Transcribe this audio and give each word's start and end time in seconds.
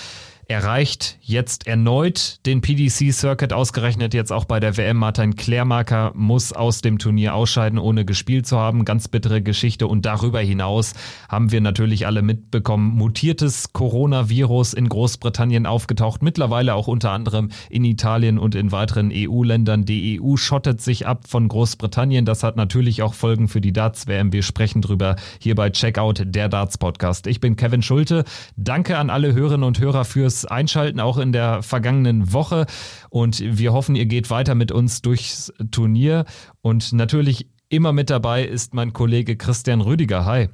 erreicht 0.49 1.19
jetzt 1.21 1.67
erneut 1.67 2.41
den 2.47 2.63
PDC-Circuit, 2.63 3.53
ausgerechnet 3.53 4.15
jetzt 4.15 4.33
auch 4.33 4.47
bei 4.47 4.61
der 4.61 4.79
WM. 4.79 4.97
Martin 4.97 5.37
Klärmarker 5.37 6.13
muss 6.15 6.55
aus 6.55 6.81
dem 6.81 6.99
Turnier 6.99 7.35
ausscheiden, 7.35 7.79
ohne 7.79 8.07
gespielt 8.07 8.47
zu 8.47 8.59
haben. 8.59 8.87
Ganz 8.87 9.09
bittere 9.09 9.43
Geschichte. 9.43 9.87
Und 9.87 10.07
darüber 10.07 10.41
hinaus 10.41 10.95
haben 11.29 11.53
wir 11.53 11.61
natürlich 11.61 12.07
alle 12.07 12.23
mitbekommen, 12.23 12.97
mutiertes 12.97 13.75
Coronavirus 13.75 14.73
in 14.73 14.89
Großbritannien 14.89 15.67
aufgetaucht, 15.67 16.23
mittlerweile 16.23 16.75
auch 16.75 16.89
unter 16.89 17.11
anderem 17.11 17.51
in 17.69 17.85
Italien 17.85 18.39
und 18.39 18.55
in 18.55 18.73
weiteren 18.73 19.13
EU-Ländern. 19.13 19.85
Die 19.85 20.19
EU 20.19 20.37
schottet 20.37 20.81
sich 20.81 21.07
ab 21.07 21.29
von 21.29 21.49
Großbritannien. 21.49 22.25
Das 22.25 22.43
hat 22.43 22.57
natürlich 22.57 23.03
auch 23.03 23.13
Folgen 23.13 23.49
für 23.49 23.61
die 23.61 23.75
Darts-WM. 23.75 24.33
Wir 24.33 24.43
sprechen 24.43 24.81
drüber 24.81 25.17
hier 25.41 25.55
bei 25.55 25.69
Checkout, 25.69 26.23
der 26.25 26.49
Darts-Podcast. 26.49 27.27
Ich 27.27 27.41
bin 27.41 27.57
Kevin 27.57 27.83
Schulte. 27.83 28.25
Danke 28.57 28.97
an 28.97 29.11
alle 29.11 29.35
Hörerinnen 29.35 29.65
und 29.65 29.79
Hörer 29.79 30.07
fürs 30.07 30.38
Einschalten, 30.45 31.01
auch 31.01 31.19
in 31.19 31.33
der 31.33 31.63
vergangenen 31.63 32.33
Woche. 32.33 32.67
Und 33.11 33.41
wir 33.41 33.73
hoffen, 33.73 33.95
ihr 33.95 34.07
geht 34.07 34.31
weiter 34.31 34.55
mit 34.55 34.73
uns 34.73 35.03
durchs 35.03 35.53
Turnier. 35.71 36.25
Und 36.61 36.93
natürlich 36.93 37.49
immer 37.69 37.93
mit 37.93 38.11
dabei 38.11 38.45
ist 38.45 38.75
mein 38.75 38.93
Kollege 38.93 39.37
Christian 39.37 39.81
Rüdiger. 39.81 40.25
Hi. 40.25 40.49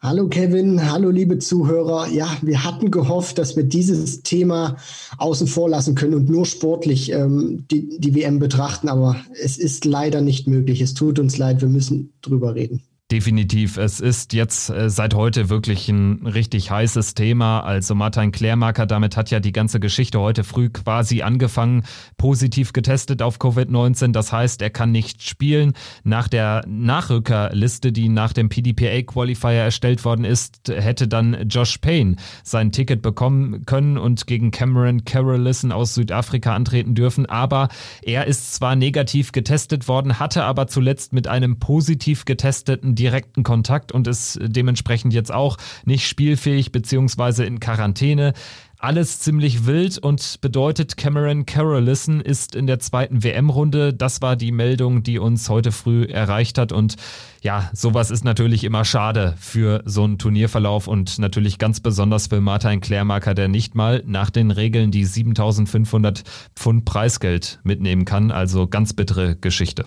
Hallo 0.00 0.28
Kevin, 0.28 0.88
hallo 0.92 1.10
liebe 1.10 1.38
Zuhörer. 1.38 2.06
Ja, 2.08 2.36
wir 2.40 2.62
hatten 2.62 2.92
gehofft, 2.92 3.36
dass 3.36 3.56
wir 3.56 3.64
dieses 3.64 4.22
Thema 4.22 4.76
außen 5.16 5.48
vor 5.48 5.68
lassen 5.68 5.96
können 5.96 6.14
und 6.14 6.28
nur 6.28 6.46
sportlich 6.46 7.10
ähm, 7.10 7.64
die, 7.68 7.98
die 7.98 8.14
WM 8.14 8.38
betrachten, 8.38 8.88
aber 8.88 9.16
es 9.42 9.58
ist 9.58 9.84
leider 9.84 10.20
nicht 10.20 10.46
möglich. 10.46 10.80
Es 10.80 10.94
tut 10.94 11.18
uns 11.18 11.36
leid, 11.36 11.62
wir 11.62 11.68
müssen 11.68 12.12
drüber 12.22 12.54
reden. 12.54 12.80
Definitiv. 13.10 13.78
Es 13.78 14.00
ist 14.00 14.34
jetzt 14.34 14.68
äh, 14.68 14.90
seit 14.90 15.14
heute 15.14 15.48
wirklich 15.48 15.88
ein 15.88 16.26
richtig 16.26 16.70
heißes 16.70 17.14
Thema. 17.14 17.60
Also 17.60 17.94
Martin 17.94 18.32
Klärmarker, 18.32 18.84
damit 18.84 19.16
hat 19.16 19.30
ja 19.30 19.40
die 19.40 19.52
ganze 19.52 19.80
Geschichte 19.80 20.20
heute 20.20 20.44
früh 20.44 20.68
quasi 20.68 21.22
angefangen, 21.22 21.84
positiv 22.18 22.74
getestet 22.74 23.22
auf 23.22 23.38
Covid-19. 23.38 24.12
Das 24.12 24.30
heißt, 24.30 24.60
er 24.60 24.68
kann 24.68 24.92
nicht 24.92 25.22
spielen. 25.22 25.72
Nach 26.04 26.28
der 26.28 26.62
Nachrückerliste, 26.66 27.92
die 27.92 28.10
nach 28.10 28.34
dem 28.34 28.50
PDPA-Qualifier 28.50 29.52
erstellt 29.52 30.04
worden 30.04 30.26
ist, 30.26 30.68
hätte 30.68 31.08
dann 31.08 31.48
Josh 31.48 31.78
Payne 31.78 32.16
sein 32.44 32.72
Ticket 32.72 33.00
bekommen 33.00 33.64
können 33.64 33.96
und 33.96 34.26
gegen 34.26 34.50
Cameron 34.50 35.06
Carolissen 35.06 35.72
aus 35.72 35.94
Südafrika 35.94 36.54
antreten 36.54 36.94
dürfen. 36.94 37.24
Aber 37.24 37.68
er 38.02 38.26
ist 38.26 38.54
zwar 38.54 38.76
negativ 38.76 39.32
getestet 39.32 39.88
worden, 39.88 40.18
hatte 40.18 40.44
aber 40.44 40.66
zuletzt 40.66 41.14
mit 41.14 41.26
einem 41.26 41.58
positiv 41.58 42.26
getesteten 42.26 42.97
direkten 42.98 43.42
Kontakt 43.42 43.92
und 43.92 44.06
ist 44.06 44.38
dementsprechend 44.42 45.14
jetzt 45.14 45.32
auch 45.32 45.56
nicht 45.84 46.06
spielfähig 46.06 46.72
beziehungsweise 46.72 47.44
in 47.44 47.60
Quarantäne. 47.60 48.32
Alles 48.80 49.18
ziemlich 49.18 49.66
wild 49.66 49.98
und 49.98 50.40
bedeutet, 50.40 50.96
Cameron 50.96 51.46
Carolissen 51.46 52.20
ist 52.20 52.54
in 52.54 52.68
der 52.68 52.78
zweiten 52.78 53.24
WM-Runde. 53.24 53.92
Das 53.92 54.22
war 54.22 54.36
die 54.36 54.52
Meldung, 54.52 55.02
die 55.02 55.18
uns 55.18 55.48
heute 55.48 55.72
früh 55.72 56.04
erreicht 56.04 56.58
hat. 56.58 56.70
Und 56.70 56.94
ja, 57.42 57.70
sowas 57.72 58.12
ist 58.12 58.24
natürlich 58.24 58.62
immer 58.62 58.84
schade 58.84 59.34
für 59.40 59.82
so 59.84 60.04
einen 60.04 60.18
Turnierverlauf 60.18 60.86
und 60.86 61.18
natürlich 61.18 61.58
ganz 61.58 61.80
besonders 61.80 62.28
für 62.28 62.40
Martin 62.40 62.80
Klärmarker, 62.80 63.34
der 63.34 63.48
nicht 63.48 63.74
mal 63.74 64.04
nach 64.06 64.30
den 64.30 64.52
Regeln 64.52 64.92
die 64.92 65.04
7500 65.04 66.22
Pfund 66.54 66.84
Preisgeld 66.84 67.58
mitnehmen 67.64 68.04
kann. 68.04 68.30
Also 68.30 68.68
ganz 68.68 68.92
bittere 68.92 69.34
Geschichte. 69.34 69.86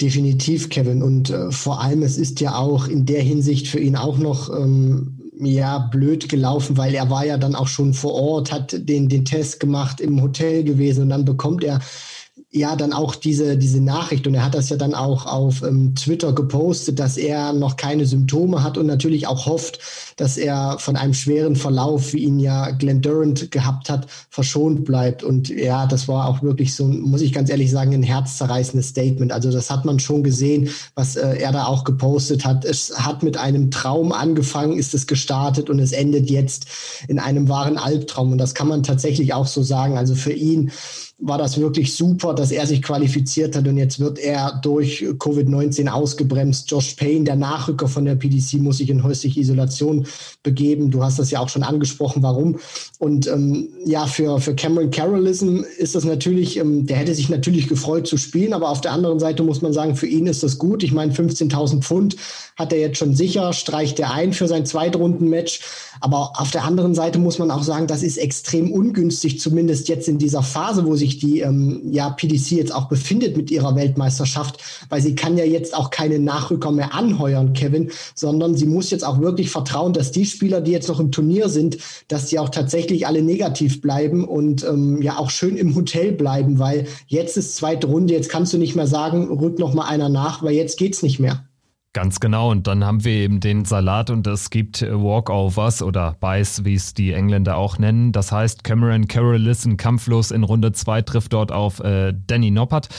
Definitiv, 0.00 0.68
Kevin. 0.68 1.02
Und 1.02 1.30
äh, 1.30 1.50
vor 1.50 1.80
allem, 1.80 2.02
es 2.02 2.18
ist 2.18 2.40
ja 2.40 2.56
auch 2.56 2.86
in 2.86 3.06
der 3.06 3.22
Hinsicht 3.22 3.66
für 3.66 3.78
ihn 3.80 3.96
auch 3.96 4.18
noch 4.18 4.50
ähm, 4.50 5.18
ja 5.38 5.78
blöd 5.78 6.28
gelaufen, 6.28 6.76
weil 6.76 6.94
er 6.94 7.08
war 7.08 7.24
ja 7.24 7.38
dann 7.38 7.54
auch 7.54 7.68
schon 7.68 7.94
vor 7.94 8.14
Ort, 8.14 8.52
hat 8.52 8.88
den, 8.88 9.08
den 9.08 9.24
Test 9.24 9.58
gemacht, 9.58 10.00
im 10.00 10.20
Hotel 10.20 10.64
gewesen 10.64 11.04
und 11.04 11.08
dann 11.10 11.24
bekommt 11.24 11.64
er 11.64 11.80
ja 12.50 12.76
dann 12.76 12.92
auch 12.92 13.14
diese, 13.14 13.56
diese 13.56 13.80
Nachricht 13.80 14.26
und 14.26 14.34
er 14.34 14.44
hat 14.44 14.54
das 14.54 14.68
ja 14.68 14.76
dann 14.76 14.94
auch 14.94 15.26
auf 15.26 15.62
ähm, 15.62 15.94
Twitter 15.94 16.32
gepostet, 16.32 16.98
dass 16.98 17.16
er 17.16 17.52
noch 17.52 17.76
keine 17.76 18.06
Symptome 18.06 18.62
hat 18.62 18.78
und 18.78 18.86
natürlich 18.86 19.26
auch 19.26 19.46
hofft, 19.46 19.78
dass 20.16 20.36
er 20.36 20.76
von 20.78 20.96
einem 20.96 21.14
schweren 21.14 21.56
Verlauf, 21.56 22.12
wie 22.12 22.24
ihn 22.24 22.38
ja 22.38 22.70
Glenn 22.70 23.02
Durant 23.02 23.50
gehabt 23.50 23.90
hat, 23.90 24.06
verschont 24.30 24.84
bleibt. 24.84 25.22
Und 25.22 25.48
ja, 25.48 25.86
das 25.86 26.08
war 26.08 26.28
auch 26.28 26.42
wirklich 26.42 26.74
so, 26.74 26.86
muss 26.86 27.20
ich 27.20 27.32
ganz 27.32 27.50
ehrlich 27.50 27.70
sagen, 27.70 27.92
ein 27.92 28.02
herzzerreißendes 28.02 28.88
Statement. 28.88 29.32
Also 29.32 29.50
das 29.50 29.70
hat 29.70 29.84
man 29.84 29.98
schon 29.98 30.22
gesehen, 30.22 30.70
was 30.94 31.16
äh, 31.16 31.36
er 31.38 31.52
da 31.52 31.66
auch 31.66 31.84
gepostet 31.84 32.44
hat. 32.44 32.64
Es 32.64 32.98
hat 32.98 33.22
mit 33.22 33.36
einem 33.36 33.70
Traum 33.70 34.12
angefangen, 34.12 34.78
ist 34.78 34.94
es 34.94 35.06
gestartet 35.06 35.68
und 35.68 35.78
es 35.78 35.92
endet 35.92 36.30
jetzt 36.30 36.66
in 37.08 37.18
einem 37.18 37.48
wahren 37.48 37.76
Albtraum. 37.76 38.32
Und 38.32 38.38
das 38.38 38.54
kann 38.54 38.68
man 38.68 38.82
tatsächlich 38.82 39.34
auch 39.34 39.46
so 39.46 39.62
sagen. 39.62 39.98
Also 39.98 40.14
für 40.14 40.32
ihn 40.32 40.70
war 41.18 41.38
das 41.38 41.58
wirklich 41.58 41.94
super, 41.94 42.34
dass 42.34 42.50
er 42.50 42.66
sich 42.66 42.82
qualifiziert 42.82 43.56
hat 43.56 43.66
und 43.66 43.78
jetzt 43.78 43.98
wird 44.00 44.18
er 44.18 44.60
durch 44.62 45.02
Covid-19 45.02 45.88
ausgebremst. 45.88 46.70
Josh 46.70 46.92
Payne, 46.94 47.24
der 47.24 47.36
Nachrücker 47.36 47.88
von 47.88 48.04
der 48.04 48.16
PDC, 48.16 48.54
muss 48.58 48.78
sich 48.78 48.90
in 48.90 49.02
häusliche 49.02 49.40
Isolation 49.40 50.06
begeben. 50.42 50.90
Du 50.90 51.02
hast 51.02 51.18
das 51.18 51.30
ja 51.30 51.40
auch 51.40 51.48
schon 51.48 51.62
angesprochen, 51.62 52.22
warum. 52.22 52.58
Und 52.98 53.28
ähm, 53.28 53.68
ja, 53.86 54.06
für, 54.06 54.40
für 54.40 54.54
Cameron 54.54 54.90
Carrolism 54.90 55.64
ist 55.78 55.94
das 55.94 56.04
natürlich, 56.04 56.58
ähm, 56.58 56.86
der 56.86 56.98
hätte 56.98 57.14
sich 57.14 57.30
natürlich 57.30 57.66
gefreut 57.66 58.06
zu 58.06 58.18
spielen, 58.18 58.52
aber 58.52 58.68
auf 58.68 58.82
der 58.82 58.92
anderen 58.92 59.18
Seite 59.18 59.42
muss 59.42 59.62
man 59.62 59.72
sagen, 59.72 59.96
für 59.96 60.06
ihn 60.06 60.26
ist 60.26 60.42
das 60.42 60.58
gut. 60.58 60.82
Ich 60.82 60.92
meine, 60.92 61.14
15.000 61.14 61.80
Pfund 61.80 62.16
hat 62.56 62.72
er 62.72 62.80
jetzt 62.80 62.98
schon 62.98 63.14
sicher, 63.14 63.52
streicht 63.52 63.98
er 64.00 64.12
ein 64.12 64.32
für 64.32 64.48
sein 64.48 64.66
Zweitrunden-Match. 64.66 65.60
Aber 66.00 66.32
auf 66.36 66.50
der 66.50 66.64
anderen 66.64 66.94
Seite 66.94 67.18
muss 67.18 67.38
man 67.38 67.50
auch 67.50 67.62
sagen, 67.62 67.86
das 67.86 68.02
ist 68.02 68.18
extrem 68.18 68.70
ungünstig, 68.70 69.40
zumindest 69.40 69.88
jetzt 69.88 70.08
in 70.08 70.18
dieser 70.18 70.42
Phase, 70.42 70.84
wo 70.86 70.94
sich 71.06 71.18
die 71.18 71.40
ähm, 71.40 71.80
ja, 71.92 72.10
PDC 72.10 72.52
jetzt 72.52 72.74
auch 72.74 72.88
befindet 72.88 73.36
mit 73.36 73.50
ihrer 73.50 73.74
Weltmeisterschaft, 73.76 74.60
weil 74.88 75.00
sie 75.00 75.14
kann 75.14 75.38
ja 75.38 75.44
jetzt 75.44 75.74
auch 75.74 75.90
keine 75.90 76.18
Nachrücker 76.18 76.72
mehr 76.72 76.94
anheuern, 76.94 77.52
Kevin, 77.52 77.90
sondern 78.14 78.56
sie 78.56 78.66
muss 78.66 78.90
jetzt 78.90 79.04
auch 79.04 79.20
wirklich 79.20 79.50
vertrauen, 79.50 79.92
dass 79.92 80.12
die 80.12 80.26
Spieler, 80.26 80.60
die 80.60 80.72
jetzt 80.72 80.88
noch 80.88 81.00
im 81.00 81.12
Turnier 81.12 81.48
sind, 81.48 81.78
dass 82.08 82.26
die 82.26 82.38
auch 82.38 82.48
tatsächlich 82.48 83.06
alle 83.06 83.22
negativ 83.22 83.80
bleiben 83.80 84.26
und 84.26 84.64
ähm, 84.64 85.00
ja 85.02 85.18
auch 85.18 85.30
schön 85.30 85.56
im 85.56 85.74
Hotel 85.74 86.12
bleiben, 86.12 86.58
weil 86.58 86.86
jetzt 87.06 87.36
ist 87.36 87.56
zweite 87.56 87.86
Runde, 87.86 88.14
jetzt 88.14 88.28
kannst 88.28 88.52
du 88.52 88.58
nicht 88.58 88.76
mehr 88.76 88.86
sagen, 88.86 89.28
rück 89.28 89.58
noch 89.58 89.74
mal 89.74 89.86
einer 89.86 90.08
nach, 90.08 90.42
weil 90.42 90.54
jetzt 90.54 90.78
geht's 90.78 91.02
nicht 91.02 91.18
mehr. 91.18 91.44
Ganz 91.96 92.20
genau. 92.20 92.50
Und 92.50 92.66
dann 92.66 92.84
haben 92.84 93.06
wir 93.06 93.12
eben 93.12 93.40
den 93.40 93.64
Salat 93.64 94.10
und 94.10 94.26
es 94.26 94.50
gibt 94.50 94.82
Walkovers 94.82 95.80
oder 95.80 96.14
Buys, 96.20 96.62
wie 96.66 96.74
es 96.74 96.92
die 96.92 97.14
Engländer 97.14 97.56
auch 97.56 97.78
nennen. 97.78 98.12
Das 98.12 98.32
heißt, 98.32 98.64
Cameron 98.64 99.08
Carolissen 99.08 99.78
kampflos 99.78 100.30
in 100.30 100.44
Runde 100.44 100.72
2 100.72 101.00
trifft 101.00 101.32
dort 101.32 101.52
auf 101.52 101.80
äh, 101.80 102.12
Danny 102.26 102.50
Noppert 102.50 102.90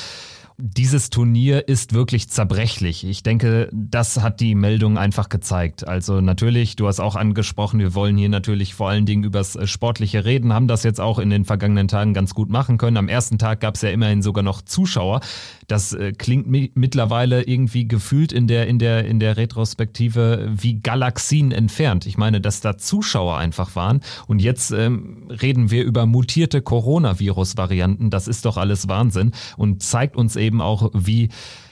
dieses 0.60 1.12
Turnier 1.12 1.68
ist 1.68 1.94
wirklich 1.94 2.30
zerbrechlich. 2.30 3.04
Ich 3.04 3.22
denke, 3.22 3.70
das 3.72 4.22
hat 4.22 4.40
die 4.40 4.56
Meldung 4.56 4.98
einfach 4.98 5.30
gezeigt. 5.30 5.88
Also 5.88 6.20
natürlich, 6.20 6.76
du 6.76 6.88
hast 6.88 7.00
auch 7.00 7.16
angesprochen, 7.16 7.80
wir 7.80 7.94
wollen 7.94 8.18
hier 8.18 8.30
natürlich 8.30 8.74
vor 8.74 8.90
allen 8.90 9.06
Dingen 9.06 9.24
übers 9.24 9.56
äh, 9.56 9.68
Sportliche 9.68 10.26
reden, 10.26 10.54
haben 10.54 10.68
das 10.68 10.82
jetzt 10.82 11.00
auch 11.00 11.20
in 11.20 11.30
den 11.30 11.46
vergangenen 11.46 11.88
Tagen 11.88 12.16
ganz 12.16 12.34
gut 12.34 12.50
machen 12.50 12.80
können. 12.80 12.98
Am 12.98 13.08
ersten 13.08 13.38
Tag 13.38 13.60
gab 13.60 13.76
es 13.76 13.84
ja 13.84 13.90
immerhin 13.90 14.24
sogar 14.24 14.44
noch 14.44 14.64
Zuschauer. 14.64 15.20
Das 15.68 15.94
äh, 15.94 16.12
klingt 16.14 16.48
mi 16.48 16.72
mittlerweile 16.74 17.44
irgendwie 17.44 17.88
gefühlt 17.88 18.32
in 18.32 18.48
der, 18.48 18.66
in 18.66 18.80
der, 18.80 19.06
in 19.06 19.20
der 19.20 19.38
Retrospektive 19.38 20.50
wie 20.52 20.80
Galaxien 20.80 21.52
entfernt. 21.52 22.08
Ich 22.08 22.18
meine, 22.18 22.42
dass 22.42 22.62
da 22.62 22.78
Zuschauer 22.78 23.38
einfach 23.38 23.76
waren. 23.76 24.02
Und 24.26 24.42
jetzt 24.42 24.72
ähm, 24.72 25.28
reden 25.30 25.70
wir 25.70 25.84
über 25.84 26.08
mutierte 26.08 26.64
Coronavirus-Varianten. 26.64 28.10
Das 28.10 28.28
ist 28.28 28.46
doch 28.46 28.58
alles 28.58 28.88
Wahnsinn 28.88 29.34
und 29.56 29.84
zeigt 29.84 30.16
uns 30.16 30.36
eben, 30.36 30.47
eben 30.48 30.62
auch, 30.62 30.90
wie 30.94 31.30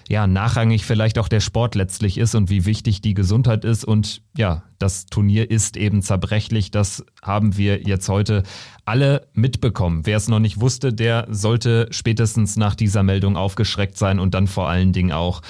ja, 0.08 0.28
nachrangig 0.28 0.86
vielleicht 0.86 1.18
auch 1.18 1.28
der 1.28 1.40
Sport 1.40 1.74
letztlich 1.76 2.18
ist 2.18 2.36
und 2.36 2.50
wie 2.50 2.66
wichtig 2.66 3.02
die 3.02 3.16
Gesundheit 3.16 3.66
ist. 3.66 3.84
Und 3.84 4.22
ja, 4.38 4.64
das 4.78 5.08
Turnier 5.08 5.50
ist 5.50 5.78
eben 5.78 6.02
zerbrechlich. 6.02 6.70
Das 6.70 7.04
haben 7.24 7.58
wir 7.58 7.82
jetzt 7.82 8.08
heute 8.08 8.44
alle 8.86 9.28
mitbekommen. 9.34 10.06
Wer 10.06 10.18
es 10.18 10.28
noch 10.28 10.40
nicht 10.40 10.62
wusste, 10.62 10.94
der 10.94 11.28
sollte 11.32 11.88
spätestens 11.90 12.56
nach 12.56 12.76
dieser 12.76 13.02
Meldung 13.02 13.36
aufgeschreckt 13.36 13.98
sein 13.98 14.20
und 14.20 14.36
dann 14.36 14.48
vor 14.48 14.70
allen 14.70 14.94
Dingen 14.94 15.12
auch 15.12 15.42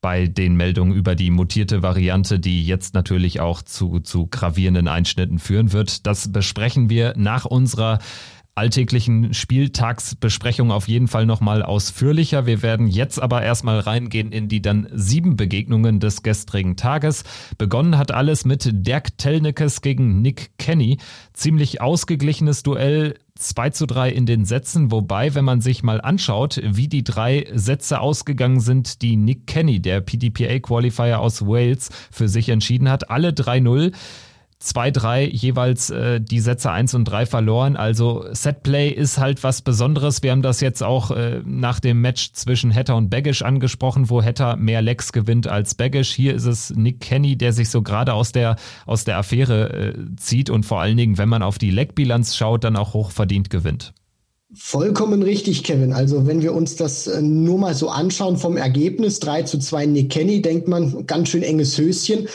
bei 0.00 0.26
den 0.26 0.56
Meldungen 0.56 0.94
über 0.94 1.14
die 1.14 1.30
mutierte 1.30 1.82
Variante, 1.82 2.40
die 2.40 2.64
jetzt 2.64 2.94
natürlich 2.94 3.40
auch 3.40 3.62
zu, 3.62 4.00
zu 4.00 4.26
gravierenden 4.26 4.88
Einschnitten 4.88 5.38
führen 5.38 5.72
wird. 5.72 6.06
Das 6.06 6.32
besprechen 6.32 6.88
wir 6.88 7.12
nach 7.16 7.44
unserer 7.44 7.98
alltäglichen 8.54 9.32
Spieltagsbesprechung 9.32 10.70
auf 10.70 10.88
jeden 10.88 11.08
Fall 11.08 11.26
nochmal 11.26 11.62
ausführlicher. 11.62 12.46
Wir 12.46 12.62
werden 12.62 12.88
jetzt 12.88 13.20
aber 13.20 13.42
erstmal 13.42 13.80
reingehen 13.80 14.32
in 14.32 14.48
die 14.48 14.60
dann 14.60 14.88
sieben 14.92 15.36
Begegnungen 15.36 16.00
des 16.00 16.22
gestrigen 16.22 16.76
Tages. 16.76 17.24
Begonnen 17.58 17.96
hat 17.96 18.12
alles 18.12 18.44
mit 18.44 18.68
Dirk 18.70 19.16
Telnikes 19.18 19.80
gegen 19.80 20.20
Nick 20.20 20.50
Kenny. 20.58 20.98
Ziemlich 21.32 21.80
ausgeglichenes 21.80 22.62
Duell. 22.62 23.14
2 23.36 23.70
zu 23.70 23.86
3 23.86 24.10
in 24.10 24.26
den 24.26 24.44
Sätzen, 24.44 24.90
wobei, 24.90 25.34
wenn 25.34 25.46
man 25.46 25.62
sich 25.62 25.82
mal 25.82 26.02
anschaut, 26.02 26.60
wie 26.62 26.88
die 26.88 27.04
drei 27.04 27.46
Sätze 27.54 28.00
ausgegangen 28.00 28.60
sind, 28.60 29.00
die 29.00 29.16
Nick 29.16 29.46
Kenny, 29.46 29.80
der 29.80 30.02
PDPA-Qualifier 30.02 31.18
aus 31.18 31.46
Wales, 31.46 31.88
für 32.10 32.28
sich 32.28 32.50
entschieden 32.50 32.90
hat, 32.90 33.08
alle 33.08 33.30
3-0 33.30 33.92
zwei, 34.60 34.90
drei 34.90 35.24
jeweils 35.24 35.90
äh, 35.90 36.20
die 36.20 36.38
Sätze 36.38 36.70
eins 36.70 36.94
und 36.94 37.04
drei 37.04 37.26
verloren. 37.26 37.76
Also 37.76 38.26
Setplay 38.30 38.90
ist 38.90 39.18
halt 39.18 39.42
was 39.42 39.62
Besonderes. 39.62 40.22
Wir 40.22 40.30
haben 40.30 40.42
das 40.42 40.60
jetzt 40.60 40.82
auch 40.82 41.10
äh, 41.10 41.40
nach 41.44 41.80
dem 41.80 42.00
Match 42.00 42.32
zwischen 42.34 42.72
Hatter 42.72 42.94
und 42.94 43.08
Baggish 43.08 43.42
angesprochen, 43.42 44.10
wo 44.10 44.22
Hatter 44.22 44.56
mehr 44.56 44.82
Lecks 44.82 45.12
gewinnt 45.12 45.48
als 45.48 45.74
Baggish. 45.74 46.12
Hier 46.12 46.34
ist 46.34 46.44
es 46.44 46.70
Nick 46.76 47.00
Kenny, 47.00 47.36
der 47.36 47.54
sich 47.54 47.70
so 47.70 47.82
gerade 47.82 48.12
aus 48.12 48.32
der, 48.32 48.56
aus 48.86 49.04
der 49.04 49.16
Affäre 49.18 49.94
äh, 49.94 50.16
zieht 50.16 50.50
und 50.50 50.66
vor 50.66 50.80
allen 50.80 50.98
Dingen, 50.98 51.16
wenn 51.16 51.28
man 51.28 51.42
auf 51.42 51.56
die 51.58 51.70
Leckbilanz 51.70 52.36
schaut, 52.36 52.62
dann 52.62 52.76
auch 52.76 52.92
hochverdient 52.92 53.48
gewinnt. 53.48 53.94
Vollkommen 54.52 55.22
richtig, 55.22 55.62
Kevin. 55.62 55.92
Also 55.92 56.26
wenn 56.26 56.42
wir 56.42 56.52
uns 56.52 56.76
das 56.76 57.06
äh, 57.06 57.22
nur 57.22 57.58
mal 57.58 57.74
so 57.74 57.88
anschauen 57.88 58.36
vom 58.36 58.58
Ergebnis, 58.58 59.20
3 59.20 59.44
zu 59.44 59.58
2 59.58 59.86
Nick 59.86 60.10
Kenny, 60.10 60.42
denkt 60.42 60.68
man, 60.68 61.06
ganz 61.06 61.30
schön 61.30 61.42
enges 61.42 61.78
Höschen. 61.78 62.28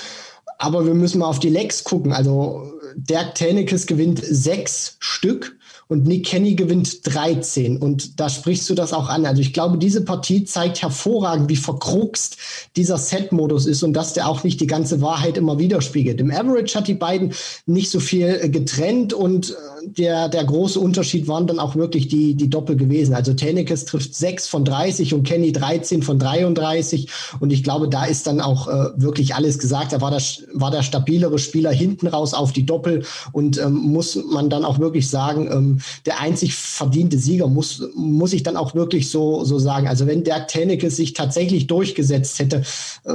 Aber 0.57 0.86
wir 0.86 0.94
müssen 0.94 1.19
mal 1.19 1.28
auf 1.28 1.40
die 1.40 1.50
Lecks 1.50 1.84
gucken. 1.84 2.13
Also 2.13 2.72
Dirk 2.96 3.36
Tänekes 3.36 3.88
gewinnt 3.88 4.22
sechs 4.24 4.98
Stück 5.00 5.57
und 5.88 6.07
Nick 6.07 6.25
Kenny 6.25 6.56
gewinnt 6.56 7.06
13. 7.06 7.78
Und 7.78 8.19
da 8.19 8.30
sprichst 8.30 8.69
du 8.69 8.74
das 8.74 8.94
auch 8.94 9.07
an. 9.07 9.25
Also 9.25 9.42
ich 9.42 9.54
glaube, 9.54 9.78
diese 9.78 10.04
Partie 10.04 10.44
zeigt 10.46 10.81
hervorragend, 10.81 11.50
wie 11.50 11.56
verkruxt 11.56 12.38
dieser 12.75 12.98
Set-Modus 12.98 13.68
ist 13.68 13.84
und 13.84 13.94
dass 13.94 14.13
der 14.13 14.28
auch 14.28 14.44
nicht 14.44 14.60
die 14.62 14.68
ganze 14.68 15.02
Wahrheit 15.02 15.38
immer 15.38 15.60
widerspiegelt. 15.60 16.19
Im 16.19 16.31
Average 16.31 16.75
hat 16.75 16.88
die 16.88 16.96
beiden 16.96 17.34
nicht 17.66 17.92
so 17.92 18.00
viel 18.00 18.40
äh, 18.42 18.50
getrennt 18.50 19.13
und 19.13 19.51
äh, 19.51 19.54
der, 19.86 20.30
der 20.30 20.44
große 20.44 20.80
Unterschied 20.80 21.28
waren 21.28 21.48
dann 21.48 21.60
auch 21.60 21.76
wirklich 21.76 22.08
die, 22.08 22.36
die 22.36 22.50
Doppel 22.50 22.76
gewesen. 22.76 23.14
Also 23.14 23.34
Tenekes 23.34 23.86
trifft 23.86 24.16
6 24.16 24.48
von 24.48 24.66
30 24.66 25.14
und 25.14 25.24
Kenny 25.24 25.52
13 25.52 26.04
von 26.04 26.20
33. 26.20 27.10
Und 27.40 27.52
ich 27.52 27.64
glaube, 27.64 27.90
da 27.90 28.06
ist 28.06 28.28
dann 28.28 28.42
auch 28.42 28.68
äh, 28.68 28.90
wirklich 28.96 29.36
alles 29.36 29.60
gesagt. 29.60 29.94
Er 29.94 30.02
war 30.02 30.12
der, 30.12 30.22
war 30.54 30.72
der 30.72 30.84
stabilere 30.84 31.40
Spieler 31.40 31.72
hinten 31.72 32.08
raus 32.08 32.34
auf 32.34 32.52
die 32.52 32.66
Doppel 32.66 33.06
und 33.32 33.58
ähm, 33.58 33.74
muss 33.74 34.16
man 34.16 34.50
dann 34.50 34.66
auch 34.66 34.80
wirklich 34.80 35.10
sagen, 35.10 35.50
ähm, 35.52 35.80
der 36.06 36.20
einzig 36.20 36.56
verdiente 36.56 37.18
Sieger, 37.18 37.48
muss, 37.48 37.84
muss 37.96 38.34
ich 38.34 38.44
dann 38.44 38.58
auch 38.58 38.76
wirklich 38.76 39.10
so, 39.10 39.44
so 39.44 39.60
sagen. 39.60 39.88
Also 39.88 40.08
wenn 40.08 40.24
Dirk 40.24 40.48
Tenneke 40.48 40.90
sich 40.90 41.14
tatsächlich 41.14 41.68
durchgesetzt 41.68 42.40
hätte, 42.40 42.64
äh, 43.06 43.14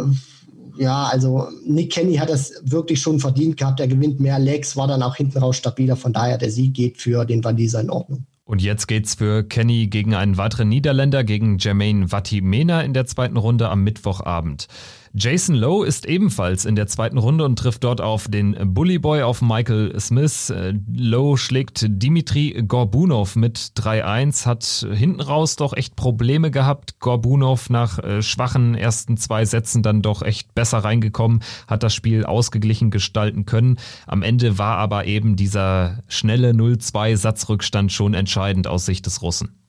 ja, 0.81 1.09
also 1.09 1.49
Nick 1.67 1.93
Kenny 1.93 2.17
hat 2.17 2.31
das 2.31 2.55
wirklich 2.65 3.01
schon 3.03 3.21
verdient 3.21 3.59
gehabt. 3.59 3.81
Er 3.81 3.89
gewinnt 3.89 4.19
mehr 4.19 4.39
Legs, 4.39 4.77
war 4.79 4.89
dann 4.89 5.03
auch 5.03 5.15
hinten 5.15 5.39
raus 5.39 5.59
stabiler. 5.59 5.95
Von 5.95 6.15
daher, 6.15 6.39
der 6.39 6.51
Sieg 6.51 6.73
geht 6.73 6.97
für 6.97 7.27
den 7.27 7.45
Waliser 7.45 7.83
in 7.83 7.91
Ordnung. 7.91 8.25
Und 8.45 8.63
jetzt 8.63 8.89
geht's 8.89 9.15
für 9.15 9.45
Kenny 9.45 9.89
gegen 9.89 10.15
einen 10.15 10.39
weiteren 10.39 10.71
Niederländer, 10.71 11.23
gegen 11.23 11.59
Jermaine 11.59 12.11
Vatimena 12.11 12.81
in 12.81 12.95
der 12.95 13.05
zweiten 13.05 13.37
Runde 13.37 13.69
am 13.69 13.85
Mittwochabend. 13.85 14.69
Jason 15.13 15.57
Lowe 15.57 15.85
ist 15.85 16.07
ebenfalls 16.07 16.65
in 16.65 16.77
der 16.77 16.87
zweiten 16.87 17.19
Runde 17.19 17.45
und 17.45 17.59
trifft 17.59 17.83
dort 17.83 18.01
auf 18.01 18.29
den 18.29 18.57
Bully 18.75 19.01
Boy 19.01 19.23
auf 19.23 19.43
Michael 19.43 19.99
Smith. 19.99 20.51
Äh, 20.51 20.75
Lowe 20.89 21.37
schlägt 21.37 21.85
Dimitri 21.89 22.63
Gorbunov 22.67 23.35
mit 23.35 23.59
3-1, 23.77 24.47
hat 24.47 24.87
hinten 24.93 25.21
raus 25.21 25.57
doch 25.57 25.73
echt 25.73 25.97
Probleme 25.97 26.53
gehabt. 26.53 27.01
Gorbunov 27.01 27.71
nach 27.71 27.99
äh, 27.99 28.23
schwachen 28.23 28.77
ersten 28.77 29.17
zwei 29.17 29.45
Sätzen 29.45 29.83
dann 29.83 30.01
doch 30.01 30.23
echt 30.23 30.55
besser 30.55 30.79
reingekommen, 30.79 31.43
hat 31.67 31.83
das 31.83 31.93
Spiel 31.93 32.25
ausgeglichen 32.25 32.93
gestalten 32.93 33.47
können. 33.47 33.79
Am 34.07 34.23
Ende 34.23 34.59
war 34.59 34.79
aber 34.79 35.07
eben 35.07 35.35
dieser 35.35 36.05
schnelle 36.07 36.53
0-2 36.53 37.17
Satzrückstand 37.17 37.91
schon 37.91 38.15
entscheidend 38.15 38.69
aus 38.69 38.87
Sicht 38.87 39.07
des 39.07 39.23
Russen. 39.23 39.60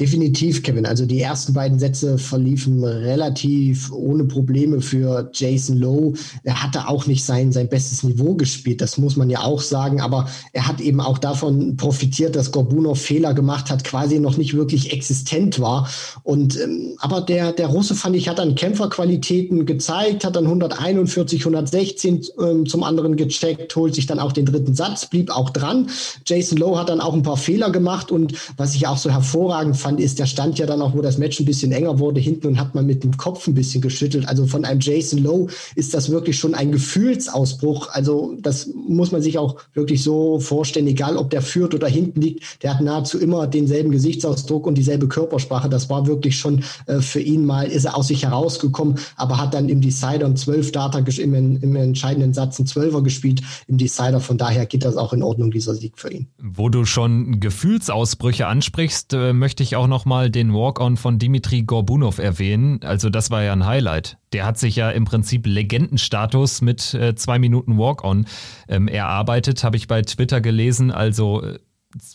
Definitiv, 0.00 0.62
Kevin. 0.62 0.86
Also 0.86 1.04
die 1.04 1.20
ersten 1.20 1.52
beiden 1.52 1.78
Sätze 1.78 2.16
verliefen 2.16 2.82
relativ 2.82 3.92
ohne 3.92 4.24
Probleme 4.24 4.80
für 4.80 5.28
Jason 5.34 5.76
Lowe. 5.76 6.14
Er 6.42 6.62
hatte 6.62 6.88
auch 6.88 7.06
nicht 7.06 7.22
sein, 7.22 7.52
sein 7.52 7.68
bestes 7.68 8.02
Niveau 8.02 8.34
gespielt, 8.34 8.80
das 8.80 8.96
muss 8.96 9.16
man 9.16 9.28
ja 9.28 9.42
auch 9.42 9.60
sagen. 9.60 10.00
Aber 10.00 10.26
er 10.54 10.66
hat 10.66 10.80
eben 10.80 11.02
auch 11.02 11.18
davon 11.18 11.76
profitiert, 11.76 12.34
dass 12.34 12.50
Gorbunov 12.50 12.98
Fehler 12.98 13.34
gemacht 13.34 13.70
hat, 13.70 13.84
quasi 13.84 14.18
noch 14.20 14.38
nicht 14.38 14.54
wirklich 14.54 14.90
existent 14.90 15.60
war. 15.60 15.86
Und 16.22 16.58
ähm, 16.58 16.96
aber 17.00 17.20
der, 17.20 17.52
der 17.52 17.66
Russe, 17.66 17.94
fand 17.94 18.16
ich, 18.16 18.26
hat 18.30 18.38
dann 18.38 18.54
Kämpferqualitäten 18.54 19.66
gezeigt, 19.66 20.24
hat 20.24 20.34
dann 20.34 20.44
141, 20.46 21.42
116 21.42 22.24
ähm, 22.40 22.64
zum 22.64 22.84
anderen 22.84 23.16
gecheckt, 23.16 23.76
holt 23.76 23.94
sich 23.94 24.06
dann 24.06 24.18
auch 24.18 24.32
den 24.32 24.46
dritten 24.46 24.74
Satz, 24.74 25.04
blieb 25.04 25.30
auch 25.30 25.50
dran. 25.50 25.90
Jason 26.24 26.56
Lowe 26.56 26.78
hat 26.78 26.88
dann 26.88 27.02
auch 27.02 27.12
ein 27.12 27.22
paar 27.22 27.36
Fehler 27.36 27.68
gemacht 27.70 28.10
und 28.10 28.32
was 28.56 28.74
ich 28.74 28.86
auch 28.86 28.96
so 28.96 29.10
hervorragend 29.10 29.76
fand, 29.76 29.89
fand, 29.90 30.00
ist, 30.00 30.18
der 30.18 30.26
stand 30.26 30.58
ja 30.58 30.66
dann 30.66 30.82
auch, 30.82 30.94
wo 30.94 31.02
das 31.02 31.18
Match 31.18 31.40
ein 31.40 31.46
bisschen 31.46 31.72
enger 31.72 31.98
wurde, 31.98 32.20
hinten 32.20 32.46
und 32.46 32.60
hat 32.60 32.74
man 32.74 32.86
mit 32.86 33.02
dem 33.02 33.16
Kopf 33.16 33.46
ein 33.46 33.54
bisschen 33.54 33.80
geschüttelt. 33.80 34.28
Also 34.28 34.46
von 34.46 34.64
einem 34.64 34.80
Jason 34.80 35.22
Lowe 35.22 35.48
ist 35.74 35.94
das 35.94 36.10
wirklich 36.10 36.38
schon 36.38 36.54
ein 36.54 36.70
Gefühlsausbruch. 36.70 37.88
Also 37.90 38.36
das 38.40 38.70
muss 38.74 39.10
man 39.10 39.20
sich 39.20 39.38
auch 39.38 39.56
wirklich 39.74 40.02
so 40.02 40.38
vorstellen, 40.38 40.86
egal 40.86 41.16
ob 41.16 41.30
der 41.30 41.42
führt 41.42 41.74
oder 41.74 41.88
hinten 41.88 42.20
liegt, 42.20 42.62
der 42.62 42.74
hat 42.74 42.80
nahezu 42.82 43.18
immer 43.18 43.46
denselben 43.46 43.90
Gesichtsausdruck 43.90 44.66
und 44.66 44.76
dieselbe 44.76 45.08
Körpersprache. 45.08 45.68
Das 45.68 45.90
war 45.90 46.06
wirklich 46.06 46.38
schon 46.38 46.62
äh, 46.86 47.00
für 47.00 47.20
ihn 47.20 47.44
mal, 47.44 47.66
ist 47.66 47.84
er 47.84 47.96
aus 47.96 48.08
sich 48.08 48.24
herausgekommen, 48.24 48.98
aber 49.16 49.38
hat 49.38 49.54
dann 49.54 49.68
im 49.68 49.80
Decider 49.80 50.26
ein 50.26 50.36
12 50.36 50.72
Data 50.72 50.98
im, 50.98 51.34
im 51.34 51.76
entscheidenden 51.76 52.32
Satz 52.32 52.58
ein 52.58 52.66
Zwölfer 52.66 53.02
gespielt 53.02 53.42
im 53.66 53.76
Decider. 53.76 54.20
Von 54.20 54.38
daher 54.38 54.66
geht 54.66 54.84
das 54.84 54.96
auch 54.96 55.12
in 55.12 55.22
Ordnung, 55.22 55.50
dieser 55.50 55.74
Sieg 55.74 55.94
für 55.96 56.12
ihn. 56.12 56.28
Wo 56.38 56.68
du 56.68 56.84
schon 56.84 57.40
Gefühlsausbrüche 57.40 58.46
ansprichst, 58.46 59.12
äh, 59.14 59.32
möchte 59.32 59.62
ich 59.62 59.74
auch 59.76 59.79
nochmal 59.86 60.30
den 60.30 60.52
Walk-On 60.52 60.96
von 60.96 61.18
Dimitri 61.18 61.62
Gorbunov 61.62 62.18
erwähnen. 62.18 62.80
Also 62.82 63.10
das 63.10 63.30
war 63.30 63.42
ja 63.42 63.52
ein 63.52 63.66
Highlight. 63.66 64.18
Der 64.32 64.44
hat 64.44 64.58
sich 64.58 64.76
ja 64.76 64.90
im 64.90 65.04
Prinzip 65.04 65.46
Legendenstatus 65.46 66.62
mit 66.62 66.94
äh, 66.94 67.14
zwei 67.14 67.38
Minuten 67.38 67.78
Walk-On 67.78 68.26
ähm, 68.68 68.88
erarbeitet, 68.88 69.64
habe 69.64 69.76
ich 69.76 69.86
bei 69.86 70.02
Twitter 70.02 70.40
gelesen. 70.40 70.90
Also 70.90 71.42
äh, 71.42 71.58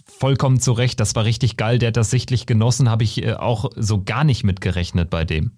vollkommen 0.05 0.59
zu 0.59 0.71
Recht, 0.71 0.99
das 0.99 1.15
war 1.15 1.25
richtig 1.25 1.57
geil. 1.57 1.79
Der 1.79 1.87
hat 1.87 1.97
das 1.97 2.09
sichtlich 2.09 2.45
genossen, 2.45 2.89
habe 2.89 3.03
ich 3.03 3.23
äh, 3.23 3.33
auch 3.33 3.69
so 3.75 4.03
gar 4.03 4.23
nicht 4.23 4.43
mitgerechnet 4.43 5.09
bei 5.09 5.25
dem. 5.25 5.51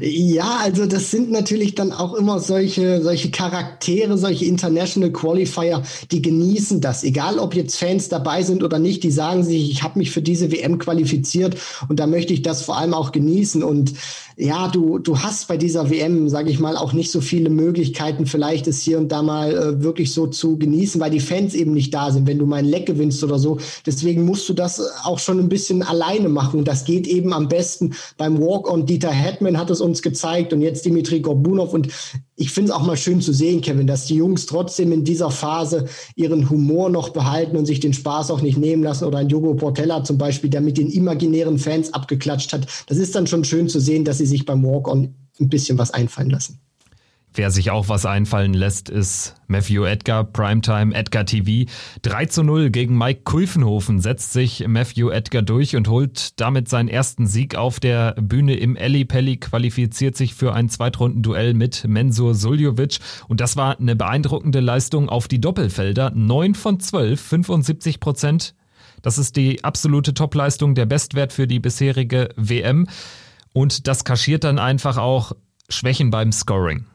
Ja, 0.00 0.58
also 0.62 0.86
das 0.86 1.10
sind 1.10 1.30
natürlich 1.30 1.74
dann 1.74 1.92
auch 1.92 2.14
immer 2.14 2.40
solche, 2.40 3.02
solche 3.02 3.30
Charaktere, 3.30 4.18
solche 4.18 4.44
International 4.44 5.12
Qualifier, 5.12 5.82
die 6.10 6.22
genießen 6.22 6.80
das. 6.80 7.04
Egal, 7.04 7.38
ob 7.38 7.54
jetzt 7.54 7.76
Fans 7.76 8.08
dabei 8.08 8.42
sind 8.42 8.62
oder 8.62 8.78
nicht, 8.78 9.02
die 9.02 9.10
sagen 9.10 9.44
sich, 9.44 9.70
ich 9.70 9.82
habe 9.82 9.98
mich 9.98 10.10
für 10.10 10.22
diese 10.22 10.50
WM 10.50 10.78
qualifiziert 10.78 11.56
und 11.88 12.00
da 12.00 12.06
möchte 12.06 12.32
ich 12.32 12.42
das 12.42 12.62
vor 12.62 12.76
allem 12.76 12.94
auch 12.94 13.12
genießen. 13.12 13.62
Und 13.62 13.94
ja, 14.36 14.68
du, 14.68 14.98
du 14.98 15.20
hast 15.20 15.48
bei 15.48 15.56
dieser 15.56 15.88
WM, 15.88 16.28
sage 16.28 16.50
ich 16.50 16.58
mal, 16.58 16.76
auch 16.76 16.92
nicht 16.92 17.10
so 17.10 17.20
viele 17.20 17.48
Möglichkeiten, 17.48 18.26
vielleicht 18.26 18.66
es 18.66 18.82
hier 18.82 18.98
und 18.98 19.10
da 19.10 19.22
mal 19.22 19.54
äh, 19.54 19.82
wirklich 19.82 20.12
so 20.12 20.26
zu 20.26 20.58
genießen, 20.58 21.00
weil 21.00 21.10
die 21.10 21.20
Fans 21.20 21.54
eben 21.54 21.72
nicht 21.72 21.94
da 21.94 22.10
sind, 22.10 22.26
wenn 22.26 22.38
du 22.38 22.44
mal 22.46 22.56
ein 22.56 22.66
Leck 22.66 22.86
gewinnst 22.86 23.24
oder 23.24 23.38
so. 23.38 23.58
Deswegen 23.86 24.24
musst 24.24 24.48
du 24.48 24.52
das 24.52 24.82
auch 25.04 25.18
schon 25.18 25.38
ein 25.38 25.48
bisschen 25.48 25.82
alleine 25.82 26.28
machen. 26.28 26.58
Und 26.58 26.68
das 26.68 26.84
geht 26.84 27.06
eben 27.06 27.32
am 27.32 27.48
besten 27.48 27.94
beim 28.18 28.38
Walk-on. 28.38 28.84
Dieter 28.84 29.10
Hetman 29.10 29.45
hat 29.54 29.70
es 29.70 29.80
uns 29.80 30.02
gezeigt 30.02 30.52
und 30.52 30.60
jetzt 30.60 30.84
Dimitri 30.84 31.20
Gorbunov. 31.20 31.72
Und 31.72 31.88
ich 32.36 32.50
finde 32.50 32.70
es 32.70 32.76
auch 32.76 32.84
mal 32.84 32.96
schön 32.96 33.20
zu 33.20 33.32
sehen, 33.32 33.60
Kevin, 33.60 33.86
dass 33.86 34.06
die 34.06 34.16
Jungs 34.16 34.46
trotzdem 34.46 34.92
in 34.92 35.04
dieser 35.04 35.30
Phase 35.30 35.86
ihren 36.14 36.50
Humor 36.50 36.90
noch 36.90 37.10
behalten 37.10 37.56
und 37.56 37.66
sich 37.66 37.80
den 37.80 37.92
Spaß 37.92 38.30
auch 38.30 38.42
nicht 38.42 38.58
nehmen 38.58 38.82
lassen. 38.82 39.04
Oder 39.04 39.18
ein 39.18 39.28
Jogo 39.28 39.54
Portella 39.54 40.04
zum 40.04 40.18
Beispiel, 40.18 40.50
der 40.50 40.60
mit 40.60 40.78
den 40.78 40.90
imaginären 40.90 41.58
Fans 41.58 41.92
abgeklatscht 41.94 42.52
hat. 42.52 42.66
Das 42.86 42.98
ist 42.98 43.14
dann 43.14 43.26
schon 43.26 43.44
schön 43.44 43.68
zu 43.68 43.80
sehen, 43.80 44.04
dass 44.04 44.18
sie 44.18 44.26
sich 44.26 44.44
beim 44.44 44.64
Walk-On 44.64 45.14
ein 45.40 45.48
bisschen 45.48 45.78
was 45.78 45.90
einfallen 45.90 46.30
lassen. 46.30 46.60
Wer 47.36 47.50
sich 47.50 47.70
auch 47.70 47.90
was 47.90 48.06
einfallen 48.06 48.54
lässt, 48.54 48.88
ist 48.88 49.34
Matthew 49.46 49.84
Edgar, 49.84 50.24
Primetime 50.24 50.94
Edgar 50.94 51.26
TV. 51.26 51.70
3 52.00 52.24
zu 52.24 52.42
0 52.42 52.70
gegen 52.70 52.96
Mike 52.96 53.24
Kulfenhofen 53.24 54.00
setzt 54.00 54.32
sich 54.32 54.66
Matthew 54.66 55.10
Edgar 55.10 55.42
durch 55.42 55.76
und 55.76 55.86
holt 55.88 56.40
damit 56.40 56.70
seinen 56.70 56.88
ersten 56.88 57.26
Sieg 57.26 57.54
auf 57.54 57.78
der 57.78 58.14
Bühne 58.14 58.54
im 58.54 58.74
Eli 58.74 59.04
Pelli, 59.04 59.36
qualifiziert 59.36 60.16
sich 60.16 60.34
für 60.34 60.54
ein 60.54 60.70
Zweitrundenduell 60.70 61.52
mit 61.52 61.86
Mensur 61.86 62.34
Suljovic. 62.34 63.00
Und 63.28 63.42
das 63.42 63.54
war 63.54 63.78
eine 63.78 63.96
beeindruckende 63.96 64.60
Leistung 64.60 65.10
auf 65.10 65.28
die 65.28 65.40
Doppelfelder. 65.40 66.12
9 66.14 66.54
von 66.54 66.80
12, 66.80 67.20
75 67.20 68.00
Prozent. 68.00 68.54
Das 69.02 69.18
ist 69.18 69.36
die 69.36 69.62
absolute 69.62 70.14
Topleistung, 70.14 70.74
der 70.74 70.86
Bestwert 70.86 71.34
für 71.34 71.46
die 71.46 71.60
bisherige 71.60 72.30
WM. 72.36 72.88
Und 73.52 73.88
das 73.88 74.04
kaschiert 74.04 74.44
dann 74.44 74.58
einfach 74.58 74.96
auch 74.96 75.32
Schwächen 75.68 76.10
beim 76.10 76.32
Scoring. 76.32 76.86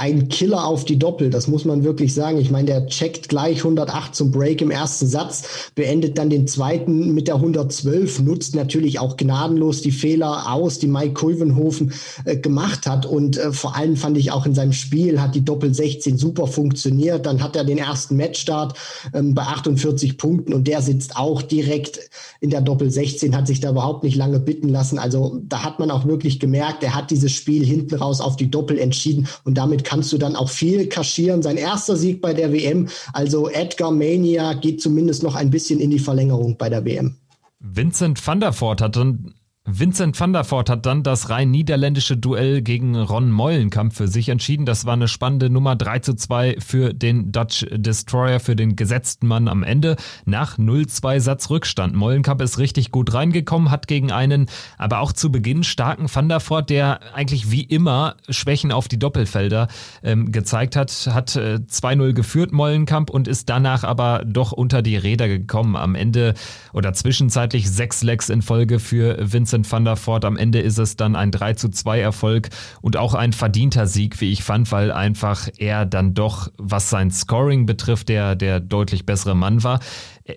Ein 0.00 0.30
Killer 0.30 0.66
auf 0.66 0.86
die 0.86 0.98
Doppel. 0.98 1.28
Das 1.28 1.46
muss 1.46 1.66
man 1.66 1.84
wirklich 1.84 2.14
sagen. 2.14 2.38
Ich 2.38 2.50
meine, 2.50 2.64
der 2.64 2.86
checkt 2.86 3.28
gleich 3.28 3.58
108 3.58 4.14
zum 4.14 4.30
Break 4.30 4.62
im 4.62 4.70
ersten 4.70 5.06
Satz, 5.06 5.70
beendet 5.74 6.16
dann 6.16 6.30
den 6.30 6.46
zweiten 6.46 7.12
mit 7.12 7.28
der 7.28 7.34
112, 7.34 8.20
nutzt 8.20 8.54
natürlich 8.54 8.98
auch 8.98 9.18
gnadenlos 9.18 9.82
die 9.82 9.92
Fehler 9.92 10.50
aus, 10.50 10.78
die 10.78 10.86
Mike 10.86 11.12
Kulvenhofen 11.12 11.92
äh, 12.24 12.38
gemacht 12.38 12.86
hat. 12.86 13.04
Und 13.04 13.36
äh, 13.36 13.52
vor 13.52 13.76
allem 13.76 13.96
fand 13.96 14.16
ich 14.16 14.32
auch 14.32 14.46
in 14.46 14.54
seinem 14.54 14.72
Spiel 14.72 15.20
hat 15.20 15.34
die 15.34 15.44
Doppel 15.44 15.74
16 15.74 16.16
super 16.16 16.46
funktioniert. 16.46 17.26
Dann 17.26 17.42
hat 17.42 17.54
er 17.54 17.64
den 17.64 17.76
ersten 17.76 18.16
Matchstart 18.16 18.78
ähm, 19.12 19.34
bei 19.34 19.42
48 19.42 20.16
Punkten 20.16 20.54
und 20.54 20.66
der 20.66 20.80
sitzt 20.80 21.16
auch 21.16 21.42
direkt 21.42 22.00
in 22.40 22.48
der 22.48 22.62
Doppel 22.62 22.90
16, 22.90 23.36
hat 23.36 23.46
sich 23.46 23.60
da 23.60 23.70
überhaupt 23.70 24.02
nicht 24.02 24.16
lange 24.16 24.40
bitten 24.40 24.70
lassen. 24.70 24.98
Also 24.98 25.42
da 25.46 25.62
hat 25.62 25.78
man 25.78 25.90
auch 25.90 26.06
wirklich 26.06 26.40
gemerkt, 26.40 26.82
er 26.82 26.94
hat 26.94 27.10
dieses 27.10 27.32
Spiel 27.32 27.66
hinten 27.66 27.96
raus 27.96 28.22
auf 28.22 28.36
die 28.36 28.50
Doppel 28.50 28.78
entschieden 28.78 29.28
und 29.44 29.58
damit 29.58 29.89
kannst 29.90 30.12
du 30.12 30.18
dann 30.18 30.36
auch 30.36 30.48
viel 30.48 30.86
kaschieren. 30.88 31.42
Sein 31.42 31.56
erster 31.56 31.96
Sieg 31.96 32.20
bei 32.20 32.32
der 32.32 32.52
WM, 32.52 32.88
also 33.12 33.48
Edgar 33.48 33.90
Mania 33.90 34.52
geht 34.52 34.80
zumindest 34.80 35.24
noch 35.24 35.34
ein 35.34 35.50
bisschen 35.50 35.80
in 35.80 35.90
die 35.90 35.98
Verlängerung 35.98 36.56
bei 36.56 36.68
der 36.68 36.84
WM. 36.84 37.16
Vincent 37.58 38.24
van 38.24 38.38
der 38.38 38.52
Voort 38.52 38.80
hat 38.80 38.94
dann 38.94 39.34
Vincent 39.72 40.18
van 40.18 40.32
der 40.32 40.50
Voort 40.50 40.68
hat 40.68 40.84
dann 40.84 41.02
das 41.02 41.30
rein 41.30 41.50
niederländische 41.50 42.16
Duell 42.16 42.60
gegen 42.60 42.96
Ron 42.96 43.30
Meulenkamp 43.30 43.94
für 43.94 44.08
sich 44.08 44.28
entschieden. 44.28 44.66
Das 44.66 44.84
war 44.84 44.94
eine 44.94 45.06
spannende 45.06 45.48
Nummer 45.48 45.76
3 45.76 46.00
zu 46.00 46.14
2 46.14 46.56
für 46.58 46.92
den 46.92 47.30
Dutch 47.30 47.66
Destroyer, 47.70 48.40
für 48.40 48.56
den 48.56 48.74
gesetzten 48.74 49.26
Mann 49.26 49.48
am 49.48 49.62
Ende 49.62 49.96
nach 50.24 50.58
0-2 50.58 51.20
Satz 51.20 51.50
Rückstand. 51.50 51.94
Meulenkamp 51.94 52.42
ist 52.42 52.58
richtig 52.58 52.90
gut 52.90 53.14
reingekommen, 53.14 53.70
hat 53.70 53.86
gegen 53.86 54.10
einen, 54.10 54.46
aber 54.76 54.98
auch 54.98 55.12
zu 55.12 55.30
Beginn 55.30 55.62
starken 55.62 56.12
Van 56.12 56.28
der 56.28 56.40
Voort, 56.40 56.68
der 56.68 57.00
eigentlich 57.14 57.50
wie 57.50 57.62
immer 57.62 58.16
Schwächen 58.28 58.72
auf 58.72 58.88
die 58.88 58.98
Doppelfelder 58.98 59.68
ähm, 60.02 60.32
gezeigt 60.32 60.74
hat, 60.74 60.90
hat 61.12 61.36
äh, 61.36 61.60
2-0 61.70 62.12
geführt 62.12 62.52
Meulenkamp 62.52 63.10
und 63.10 63.28
ist 63.28 63.48
danach 63.48 63.84
aber 63.84 64.24
doch 64.26 64.52
unter 64.52 64.82
die 64.82 64.96
Räder 64.96 65.28
gekommen. 65.28 65.76
Am 65.76 65.94
Ende 65.94 66.34
oder 66.72 66.92
zwischenzeitlich 66.92 67.70
sechs 67.70 68.02
Lecks 68.02 68.28
in 68.28 68.42
Folge 68.42 68.80
für 68.80 69.16
Vincent 69.32 69.59
Vincent 69.60 69.72
van 69.72 69.84
der 69.84 69.96
Voort. 69.96 70.24
Am 70.24 70.36
Ende 70.36 70.60
ist 70.60 70.78
es 70.78 70.96
dann 70.96 71.16
ein 71.16 71.30
3 71.30 71.54
zu 71.54 71.68
2 71.68 72.00
Erfolg 72.00 72.48
und 72.80 72.96
auch 72.96 73.14
ein 73.14 73.32
verdienter 73.32 73.86
Sieg, 73.86 74.20
wie 74.20 74.32
ich 74.32 74.42
fand, 74.42 74.70
weil 74.72 74.92
einfach 74.92 75.48
er 75.58 75.86
dann 75.86 76.14
doch, 76.14 76.50
was 76.58 76.90
sein 76.90 77.10
Scoring 77.10 77.66
betrifft, 77.66 78.08
der, 78.08 78.36
der 78.36 78.60
deutlich 78.60 79.06
bessere 79.06 79.34
Mann 79.34 79.62
war. 79.62 79.80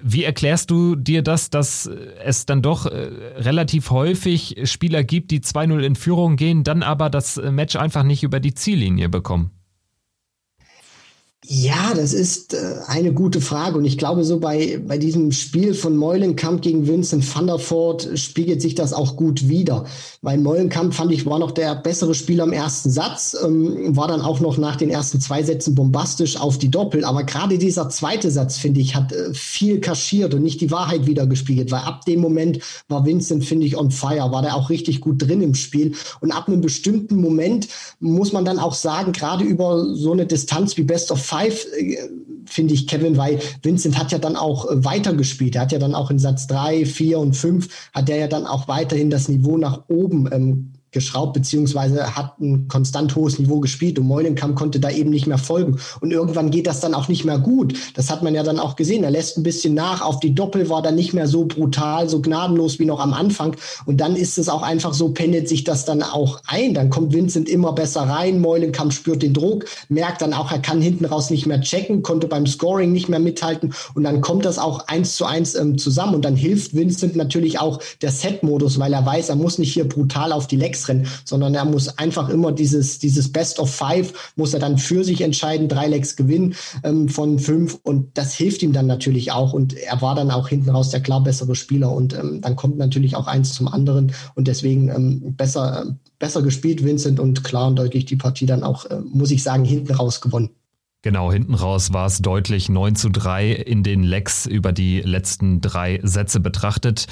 Wie 0.01 0.23
erklärst 0.23 0.71
du 0.71 0.95
dir 0.95 1.21
das, 1.21 1.49
dass 1.49 1.89
es 2.23 2.45
dann 2.45 2.61
doch 2.61 2.85
äh, 2.85 3.09
relativ 3.37 3.91
häufig 3.91 4.55
Spieler 4.63 5.03
gibt, 5.03 5.31
die 5.31 5.41
2-0 5.41 5.79
in 5.81 5.95
Führung 5.95 6.35
gehen, 6.35 6.63
dann 6.63 6.83
aber 6.83 7.09
das 7.09 7.37
Match 7.37 7.75
einfach 7.75 8.03
nicht 8.03 8.23
über 8.23 8.39
die 8.39 8.53
Ziellinie 8.53 9.09
bekommen? 9.09 9.51
Ja, 11.45 11.93
das 11.93 12.13
ist 12.13 12.53
äh, 12.53 12.75
eine 12.87 13.11
gute 13.11 13.41
Frage. 13.41 13.77
Und 13.77 13.83
ich 13.83 13.97
glaube, 13.97 14.23
so 14.23 14.39
bei, 14.39 14.79
bei 14.87 14.97
diesem 14.97 15.33
Spiel 15.33 15.73
von 15.73 15.97
Meulenkamp 15.97 16.61
gegen 16.61 16.87
Vincent 16.87 17.35
van 17.35 17.47
der 17.47 17.59
Voort 17.59 18.07
spiegelt 18.15 18.61
sich 18.61 18.75
das 18.75 18.93
auch 18.93 19.17
gut 19.17 19.49
wider. 19.49 19.83
Weil 20.21 20.37
Meulenkamp, 20.37 20.93
fand 20.93 21.11
ich, 21.11 21.25
war 21.25 21.39
noch 21.39 21.51
der 21.51 21.75
bessere 21.75 22.15
Spieler 22.15 22.45
im 22.45 22.53
ersten 22.53 22.89
Satz, 22.89 23.35
ähm, 23.43 23.93
war 23.93 24.07
dann 24.07 24.21
auch 24.21 24.39
noch 24.39 24.57
nach 24.57 24.77
den 24.77 24.89
ersten 24.89 25.19
zwei 25.19 25.43
Sätzen 25.43 25.75
bombastisch 25.75 26.39
auf 26.39 26.59
die 26.59 26.71
Doppel. 26.71 27.03
Aber 27.03 27.25
gerade 27.25 27.57
dieser 27.57 27.89
zweite 27.89 28.31
Satz, 28.31 28.57
finde 28.57 28.79
ich, 28.79 28.95
hat 28.95 29.11
äh, 29.11 29.33
viel 29.33 29.81
kaschiert 29.81 30.33
und 30.33 30.43
nicht 30.43 30.61
die 30.61 30.71
Wahrheit 30.71 31.07
wiedergespiegelt. 31.07 31.71
Weil 31.71 31.81
ab 31.81 32.05
dem 32.05 32.21
Moment 32.21 32.59
war 32.87 33.05
Vincent, 33.05 33.43
finde 33.43 33.67
ich, 33.67 33.75
on 33.75 33.91
fire, 33.91 34.31
war 34.31 34.43
der 34.43 34.55
auch 34.55 34.69
richtig 34.69 35.01
gut 35.01 35.21
drin 35.21 35.41
im 35.41 35.55
Spiel. 35.55 35.93
Und 36.21 36.31
ab 36.31 36.47
einem 36.47 36.61
bestimmten 36.61 37.17
Moment 37.17 37.67
muss 37.99 38.31
man 38.31 38.45
dann 38.45 38.59
auch 38.59 38.73
sagen, 38.73 39.11
gerade 39.11 39.43
über 39.43 39.93
so 39.93 40.13
eine 40.13 40.25
Distanz 40.25 40.77
wie 40.77 40.83
Best 40.83 41.11
of 41.11 41.32
Five, 41.33 41.65
äh, 41.77 41.97
finde 42.45 42.73
ich, 42.73 42.87
Kevin, 42.87 43.17
weil 43.17 43.39
Vincent 43.63 43.97
hat 43.97 44.11
ja 44.11 44.19
dann 44.19 44.35
auch 44.35 44.69
äh, 44.69 44.85
weitergespielt. 44.85 45.55
Er 45.55 45.63
hat 45.63 45.71
ja 45.71 45.79
dann 45.79 45.95
auch 45.95 46.11
in 46.11 46.19
Satz 46.19 46.45
drei, 46.45 46.85
vier 46.85 47.19
und 47.19 47.35
fünf 47.35 47.89
hat 47.93 48.09
er 48.09 48.17
ja 48.17 48.27
dann 48.27 48.45
auch 48.45 48.67
weiterhin 48.67 49.09
das 49.09 49.29
Niveau 49.29 49.57
nach 49.57 49.83
oben 49.87 50.29
ähm, 50.31 50.73
geschraubt, 50.93 51.33
beziehungsweise 51.33 52.15
hat 52.15 52.39
ein 52.39 52.67
konstant 52.67 53.15
hohes 53.15 53.39
Niveau 53.39 53.59
gespielt 53.59 53.99
und 53.99 54.07
Meulenkamp 54.07 54.55
konnte 54.55 54.79
da 54.79 54.89
eben 54.89 55.09
nicht 55.09 55.27
mehr 55.27 55.37
folgen. 55.37 55.77
Und 55.99 56.11
irgendwann 56.11 56.51
geht 56.51 56.67
das 56.67 56.79
dann 56.79 56.93
auch 56.93 57.07
nicht 57.07 57.25
mehr 57.25 57.39
gut. 57.39 57.73
Das 57.95 58.09
hat 58.09 58.23
man 58.23 58.35
ja 58.35 58.43
dann 58.43 58.59
auch 58.59 58.75
gesehen. 58.75 59.03
Er 59.03 59.11
lässt 59.11 59.37
ein 59.37 59.43
bisschen 59.43 59.73
nach. 59.73 60.01
Auf 60.01 60.19
die 60.19 60.35
Doppel 60.35 60.69
war 60.69 60.81
dann 60.81 60.95
nicht 60.95 61.13
mehr 61.13 61.27
so 61.27 61.45
brutal, 61.45 62.09
so 62.09 62.21
gnadenlos 62.21 62.79
wie 62.79 62.85
noch 62.85 62.99
am 62.99 63.13
Anfang. 63.13 63.55
Und 63.85 63.99
dann 63.99 64.15
ist 64.15 64.37
es 64.37 64.49
auch 64.49 64.61
einfach 64.61 64.93
so, 64.93 65.09
pendelt 65.09 65.49
sich 65.49 65.63
das 65.63 65.85
dann 65.85 66.03
auch 66.03 66.41
ein. 66.45 66.73
Dann 66.73 66.89
kommt 66.89 67.13
Vincent 67.13 67.49
immer 67.49 67.73
besser 67.73 68.01
rein. 68.01 68.39
Meulenkamp 68.39 68.93
spürt 68.93 69.23
den 69.23 69.33
Druck, 69.33 69.65
merkt 69.89 70.21
dann 70.21 70.33
auch, 70.33 70.51
er 70.51 70.59
kann 70.59 70.81
hinten 70.81 71.05
raus 71.05 71.29
nicht 71.29 71.45
mehr 71.45 71.61
checken, 71.61 72.03
konnte 72.03 72.27
beim 72.27 72.45
Scoring 72.45 72.91
nicht 72.91 73.09
mehr 73.09 73.19
mithalten. 73.19 73.73
Und 73.95 74.03
dann 74.03 74.21
kommt 74.21 74.45
das 74.45 74.59
auch 74.59 74.87
eins 74.87 75.15
zu 75.15 75.25
eins 75.25 75.55
ähm, 75.55 75.77
zusammen. 75.77 76.15
Und 76.15 76.25
dann 76.25 76.35
hilft 76.35 76.75
Vincent 76.75 77.15
natürlich 77.15 77.59
auch 77.59 77.79
der 78.01 78.11
Set-Modus, 78.11 78.79
weil 78.79 78.93
er 78.93 79.05
weiß, 79.05 79.29
er 79.29 79.35
muss 79.35 79.57
nicht 79.57 79.73
hier 79.73 79.87
brutal 79.87 80.31
auf 80.31 80.47
die 80.47 80.57
Lecks 80.57 80.82
rennen, 80.87 81.07
sondern 81.25 81.55
er 81.55 81.65
muss 81.65 81.97
einfach 81.97 82.29
immer 82.29 82.51
dieses, 82.51 82.99
dieses 82.99 83.31
Best 83.31 83.59
of 83.59 83.73
Five, 83.73 84.33
muss 84.35 84.53
er 84.53 84.59
dann 84.59 84.77
für 84.77 85.03
sich 85.03 85.21
entscheiden, 85.21 85.67
drei 85.67 85.87
Lecks 85.87 86.15
gewinnen 86.15 86.55
ähm, 86.83 87.09
von 87.09 87.39
fünf. 87.39 87.79
Und 87.83 88.17
das 88.17 88.33
hilft 88.33 88.63
ihm 88.63 88.73
dann 88.73 88.87
natürlich 88.87 89.31
auch. 89.31 89.53
Und 89.53 89.73
er 89.73 90.01
war 90.01 90.15
dann 90.15 90.31
auch 90.31 90.47
hinten 90.47 90.69
raus 90.69 90.89
der 90.89 91.01
klar 91.01 91.23
bessere 91.23 91.55
Spieler. 91.55 91.91
Und 91.91 92.13
ähm, 92.13 92.41
dann 92.41 92.55
kommt 92.55 92.77
natürlich 92.77 93.15
auch 93.15 93.27
eins 93.27 93.53
zum 93.53 93.67
anderen. 93.67 94.13
Und 94.35 94.47
deswegen 94.47 94.89
ähm, 94.89 95.35
besser, 95.35 95.85
äh, 95.85 95.91
besser 96.19 96.41
gespielt 96.41 96.83
Vincent. 96.83 97.19
Und 97.19 97.43
klar 97.43 97.67
und 97.67 97.77
deutlich 97.77 98.05
die 98.05 98.15
Partie 98.15 98.45
dann 98.45 98.63
auch, 98.63 98.85
äh, 98.85 98.99
muss 99.05 99.31
ich 99.31 99.43
sagen, 99.43 99.65
hinten 99.65 99.93
raus 99.93 100.21
gewonnen. 100.21 100.49
Genau, 101.03 101.33
hinten 101.33 101.53
raus 101.53 101.91
war 101.91 102.05
es 102.05 102.19
deutlich 102.19 102.69
9 102.69 102.95
zu 102.95 103.09
3 103.09 103.51
in 103.51 103.83
den 103.83 104.03
Lecks 104.03 104.45
über 104.45 104.71
die 104.71 105.01
letzten 105.01 105.59
drei 105.59 105.99
Sätze 106.01 106.39
betrachtet. 106.39 107.07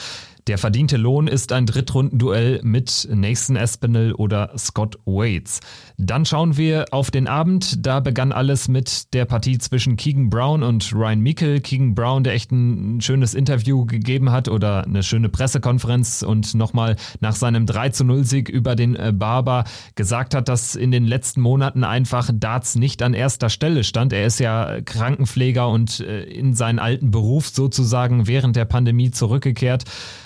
Der 0.47 0.57
verdiente 0.57 0.97
Lohn 0.97 1.27
ist 1.27 1.51
ein 1.51 1.65
Drittrundenduell 1.67 2.61
mit 2.63 3.07
Nathan 3.11 3.55
Espinel 3.55 4.13
oder 4.13 4.57
Scott 4.57 4.97
Waits. 5.05 5.59
Dann 6.03 6.25
schauen 6.25 6.57
wir 6.57 6.85
auf 6.89 7.11
den 7.11 7.27
Abend. 7.27 7.85
Da 7.85 7.99
begann 7.99 8.31
alles 8.31 8.67
mit 8.67 9.13
der 9.13 9.25
Partie 9.25 9.59
zwischen 9.59 9.97
Keegan 9.97 10.31
Brown 10.31 10.63
und 10.63 10.91
Ryan 10.95 11.21
Meikle. 11.21 11.61
Keegan 11.61 11.93
Brown, 11.93 12.23
der 12.23 12.33
echt 12.33 12.51
ein 12.51 13.01
schönes 13.01 13.35
Interview 13.35 13.85
gegeben 13.85 14.31
hat 14.31 14.47
oder 14.47 14.83
eine 14.83 15.03
schöne 15.03 15.29
Pressekonferenz 15.29 16.23
und 16.23 16.55
nochmal 16.55 16.95
nach 17.19 17.35
seinem 17.35 17.67
3 17.67 17.89
zu 17.89 18.03
0 18.03 18.23
Sieg 18.23 18.49
über 18.49 18.75
den 18.75 18.95
äh, 18.95 19.13
Barber 19.15 19.65
gesagt 19.93 20.33
hat, 20.33 20.49
dass 20.49 20.75
in 20.75 20.89
den 20.89 21.05
letzten 21.05 21.41
Monaten 21.41 21.83
einfach 21.83 22.31
Darts 22.33 22.75
nicht 22.75 23.03
an 23.03 23.13
erster 23.13 23.49
Stelle 23.49 23.83
stand. 23.83 24.11
Er 24.11 24.25
ist 24.25 24.39
ja 24.39 24.81
Krankenpfleger 24.81 25.69
und 25.69 25.99
äh, 25.99 26.23
in 26.23 26.55
seinen 26.55 26.79
alten 26.79 27.11
Beruf 27.11 27.49
sozusagen 27.49 28.25
während 28.25 28.55
der 28.55 28.65
Pandemie 28.65 29.11
zurückgekehrt. 29.11 29.83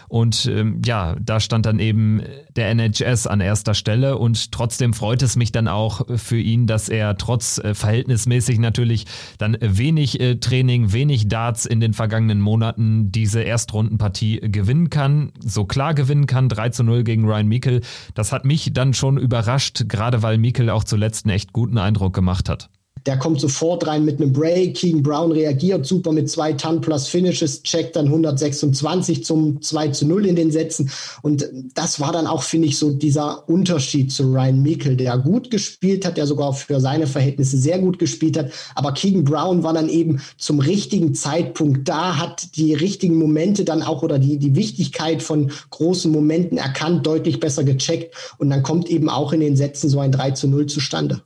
Und 0.07 0.45
ähm, 0.45 0.81
ja, 0.85 1.15
da 1.19 1.39
stand 1.39 1.65
dann 1.65 1.79
eben 1.79 2.21
der 2.55 2.69
NHS 2.69 3.27
an 3.27 3.41
erster 3.41 3.73
Stelle 3.73 4.17
und 4.17 4.51
trotzdem 4.51 4.93
freut 4.93 5.21
es 5.21 5.35
mich 5.35 5.51
dann 5.51 5.64
auch 5.67 6.01
für 6.15 6.39
ihn, 6.39 6.67
dass 6.67 6.89
er 6.89 7.17
trotz 7.17 7.57
äh, 7.57 7.73
verhältnismäßig 7.73 8.59
natürlich 8.59 9.05
dann 9.37 9.57
wenig 9.59 10.19
äh, 10.19 10.35
Training, 10.35 10.91
wenig 10.93 11.27
Darts 11.27 11.65
in 11.65 11.79
den 11.79 11.93
vergangenen 11.93 12.41
Monaten 12.41 13.11
diese 13.11 13.41
Erstrundenpartie 13.41 14.39
gewinnen 14.41 14.89
kann, 14.89 15.31
so 15.39 15.65
klar 15.65 15.93
gewinnen 15.93 16.27
kann, 16.27 16.49
3 16.49 16.69
zu 16.69 16.83
0 16.83 17.03
gegen 17.03 17.25
Ryan 17.25 17.47
Meikle. 17.47 17.81
Das 18.13 18.31
hat 18.31 18.45
mich 18.45 18.73
dann 18.73 18.93
schon 18.93 19.17
überrascht, 19.17 19.85
gerade 19.87 20.21
weil 20.21 20.37
Meikle 20.37 20.73
auch 20.73 20.83
zuletzt 20.83 21.25
einen 21.25 21.35
echt 21.35 21.53
guten 21.53 21.77
Eindruck 21.77 22.13
gemacht 22.13 22.49
hat. 22.49 22.69
Der 23.05 23.17
kommt 23.17 23.39
sofort 23.39 23.85
rein 23.85 24.03
mit 24.03 24.19
einem 24.19 24.33
Break. 24.33 24.75
Keegan 24.75 25.03
Brown 25.03 25.31
reagiert 25.31 25.85
super 25.85 26.11
mit 26.11 26.29
zwei 26.29 26.53
Ton 26.53 26.81
plus 26.81 27.07
Finishes, 27.07 27.61
checkt 27.61 27.95
dann 27.95 28.05
126 28.05 29.23
zum 29.23 29.61
2 29.61 29.89
zu 29.89 30.07
0 30.07 30.25
in 30.25 30.35
den 30.35 30.51
Sätzen. 30.51 30.89
Und 31.21 31.47
das 31.75 31.99
war 31.99 32.11
dann 32.11 32.25
auch, 32.25 32.41
finde 32.41 32.67
ich, 32.67 32.77
so 32.77 32.91
dieser 32.91 33.47
Unterschied 33.47 34.11
zu 34.11 34.31
Ryan 34.31 34.63
Meikle, 34.63 34.95
der 34.95 35.17
gut 35.19 35.51
gespielt 35.51 36.05
hat, 36.05 36.17
der 36.17 36.25
sogar 36.25 36.53
für 36.53 36.79
seine 36.79 37.05
Verhältnisse 37.05 37.57
sehr 37.57 37.77
gut 37.79 37.99
gespielt 37.99 38.37
hat. 38.37 38.51
Aber 38.73 38.93
Keegan 38.93 39.23
Brown 39.23 39.63
war 39.63 39.73
dann 39.73 39.89
eben 39.89 40.21
zum 40.37 40.59
richtigen 40.59 41.13
Zeitpunkt 41.13 41.87
da, 41.87 42.17
hat 42.17 42.55
die 42.55 42.73
richtigen 42.73 43.17
Momente 43.17 43.65
dann 43.65 43.83
auch 43.83 44.01
oder 44.01 44.17
die, 44.17 44.37
die 44.37 44.55
Wichtigkeit 44.55 45.21
von 45.21 45.51
großen 45.69 46.11
Momenten 46.11 46.57
erkannt, 46.57 47.05
deutlich 47.05 47.39
besser 47.39 47.63
gecheckt. 47.63 48.15
Und 48.39 48.49
dann 48.49 48.63
kommt 48.63 48.89
eben 48.89 49.09
auch 49.09 49.31
in 49.31 49.41
den 49.41 49.55
Sätzen 49.55 49.89
so 49.89 49.99
ein 49.99 50.11
3 50.11 50.31
zu 50.31 50.47
0 50.47 50.65
zustande. 50.65 51.21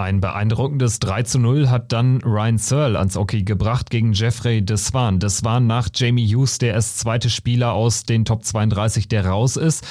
Ein 0.00 0.20
beeindruckendes 0.20 1.00
3 1.00 1.24
zu 1.24 1.40
0 1.40 1.70
hat 1.70 1.90
dann 1.90 2.20
Ryan 2.22 2.56
Searle 2.56 2.98
ans 3.00 3.16
Hockey 3.16 3.42
gebracht 3.42 3.90
gegen 3.90 4.12
Jeffrey 4.12 4.64
Deswan. 4.64 5.18
Deswan 5.18 5.66
nach 5.66 5.88
Jamie 5.92 6.24
Hughes 6.24 6.58
der 6.58 6.74
erst 6.74 7.00
zweite 7.00 7.28
Spieler 7.28 7.72
aus 7.72 8.04
den 8.04 8.24
Top 8.24 8.44
32, 8.44 9.08
der 9.08 9.26
raus 9.26 9.56
ist. 9.56 9.84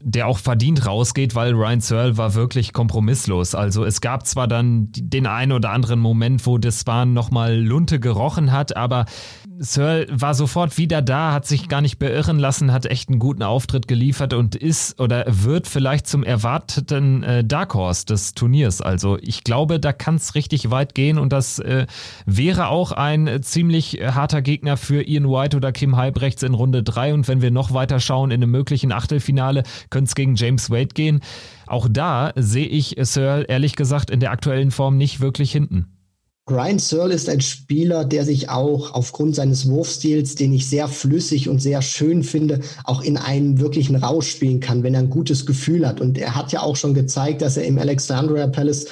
Der 0.00 0.28
auch 0.28 0.38
verdient 0.38 0.86
rausgeht, 0.86 1.34
weil 1.34 1.52
Ryan 1.54 1.80
Searle 1.80 2.16
war 2.16 2.34
wirklich 2.34 2.72
kompromisslos. 2.72 3.54
Also 3.54 3.84
es 3.84 4.00
gab 4.00 4.26
zwar 4.26 4.46
dann 4.46 4.88
den 4.92 5.26
einen 5.26 5.52
oder 5.52 5.70
anderen 5.70 5.98
Moment, 5.98 6.46
wo 6.46 6.56
Despan 6.56 7.12
nochmal 7.12 7.56
Lunte 7.56 7.98
gerochen 7.98 8.52
hat, 8.52 8.76
aber 8.76 9.06
Searle 9.58 10.06
war 10.10 10.34
sofort 10.34 10.78
wieder 10.78 11.02
da, 11.02 11.32
hat 11.32 11.46
sich 11.46 11.68
gar 11.68 11.80
nicht 11.80 11.98
beirren 11.98 12.38
lassen, 12.38 12.72
hat 12.72 12.86
echt 12.86 13.08
einen 13.08 13.18
guten 13.18 13.42
Auftritt 13.42 13.88
geliefert 13.88 14.32
und 14.34 14.54
ist 14.54 15.00
oder 15.00 15.24
wird 15.26 15.66
vielleicht 15.66 16.06
zum 16.06 16.22
erwarteten 16.22 17.24
äh, 17.24 17.44
Dark 17.44 17.74
Horse 17.74 18.06
des 18.06 18.34
Turniers. 18.34 18.80
Also 18.80 19.18
ich 19.20 19.42
glaube, 19.42 19.80
da 19.80 19.92
kann 19.92 20.14
es 20.14 20.36
richtig 20.36 20.70
weit 20.70 20.94
gehen 20.94 21.18
und 21.18 21.32
das 21.32 21.58
äh, 21.58 21.86
wäre 22.24 22.68
auch 22.68 22.92
ein 22.92 23.26
äh, 23.26 23.40
ziemlich 23.40 24.00
harter 24.00 24.42
Gegner 24.42 24.76
für 24.76 25.02
Ian 25.02 25.28
White 25.28 25.56
oder 25.56 25.72
Kim 25.72 25.96
Halbrechts 25.96 26.44
in 26.44 26.54
Runde 26.54 26.84
3 26.84 27.14
und 27.14 27.26
wenn 27.26 27.42
wir 27.42 27.50
noch 27.50 27.74
weiter 27.74 27.98
schauen 27.98 28.30
in 28.30 28.42
einem 28.42 28.52
möglichen 28.52 28.92
Achtelfinale, 28.92 29.64
könnte 29.90 30.08
es 30.08 30.14
gegen 30.14 30.34
James 30.34 30.70
Wade 30.70 30.94
gehen. 30.94 31.20
Auch 31.66 31.88
da 31.90 32.32
sehe 32.36 32.66
ich 32.66 32.96
Searle 33.00 33.44
ehrlich 33.44 33.76
gesagt 33.76 34.10
in 34.10 34.20
der 34.20 34.30
aktuellen 34.30 34.70
Form 34.70 34.96
nicht 34.96 35.20
wirklich 35.20 35.52
hinten. 35.52 35.86
Ryan 36.50 36.78
Searle 36.78 37.14
ist 37.14 37.28
ein 37.28 37.42
Spieler, 37.42 38.06
der 38.06 38.24
sich 38.24 38.48
auch 38.48 38.94
aufgrund 38.94 39.34
seines 39.34 39.68
Wurfstils, 39.68 40.34
den 40.34 40.52
ich 40.54 40.66
sehr 40.66 40.88
flüssig 40.88 41.48
und 41.48 41.60
sehr 41.60 41.82
schön 41.82 42.22
finde, 42.22 42.60
auch 42.84 43.02
in 43.02 43.18
einen 43.18 43.60
wirklichen 43.60 43.96
Rausch 43.96 44.30
spielen 44.30 44.60
kann, 44.60 44.82
wenn 44.82 44.94
er 44.94 45.00
ein 45.00 45.10
gutes 45.10 45.44
Gefühl 45.44 45.86
hat. 45.86 46.00
Und 46.00 46.16
er 46.16 46.34
hat 46.34 46.52
ja 46.52 46.62
auch 46.62 46.76
schon 46.76 46.94
gezeigt, 46.94 47.42
dass 47.42 47.58
er 47.58 47.64
im 47.64 47.78
Alexandria 47.78 48.46
Palace 48.46 48.86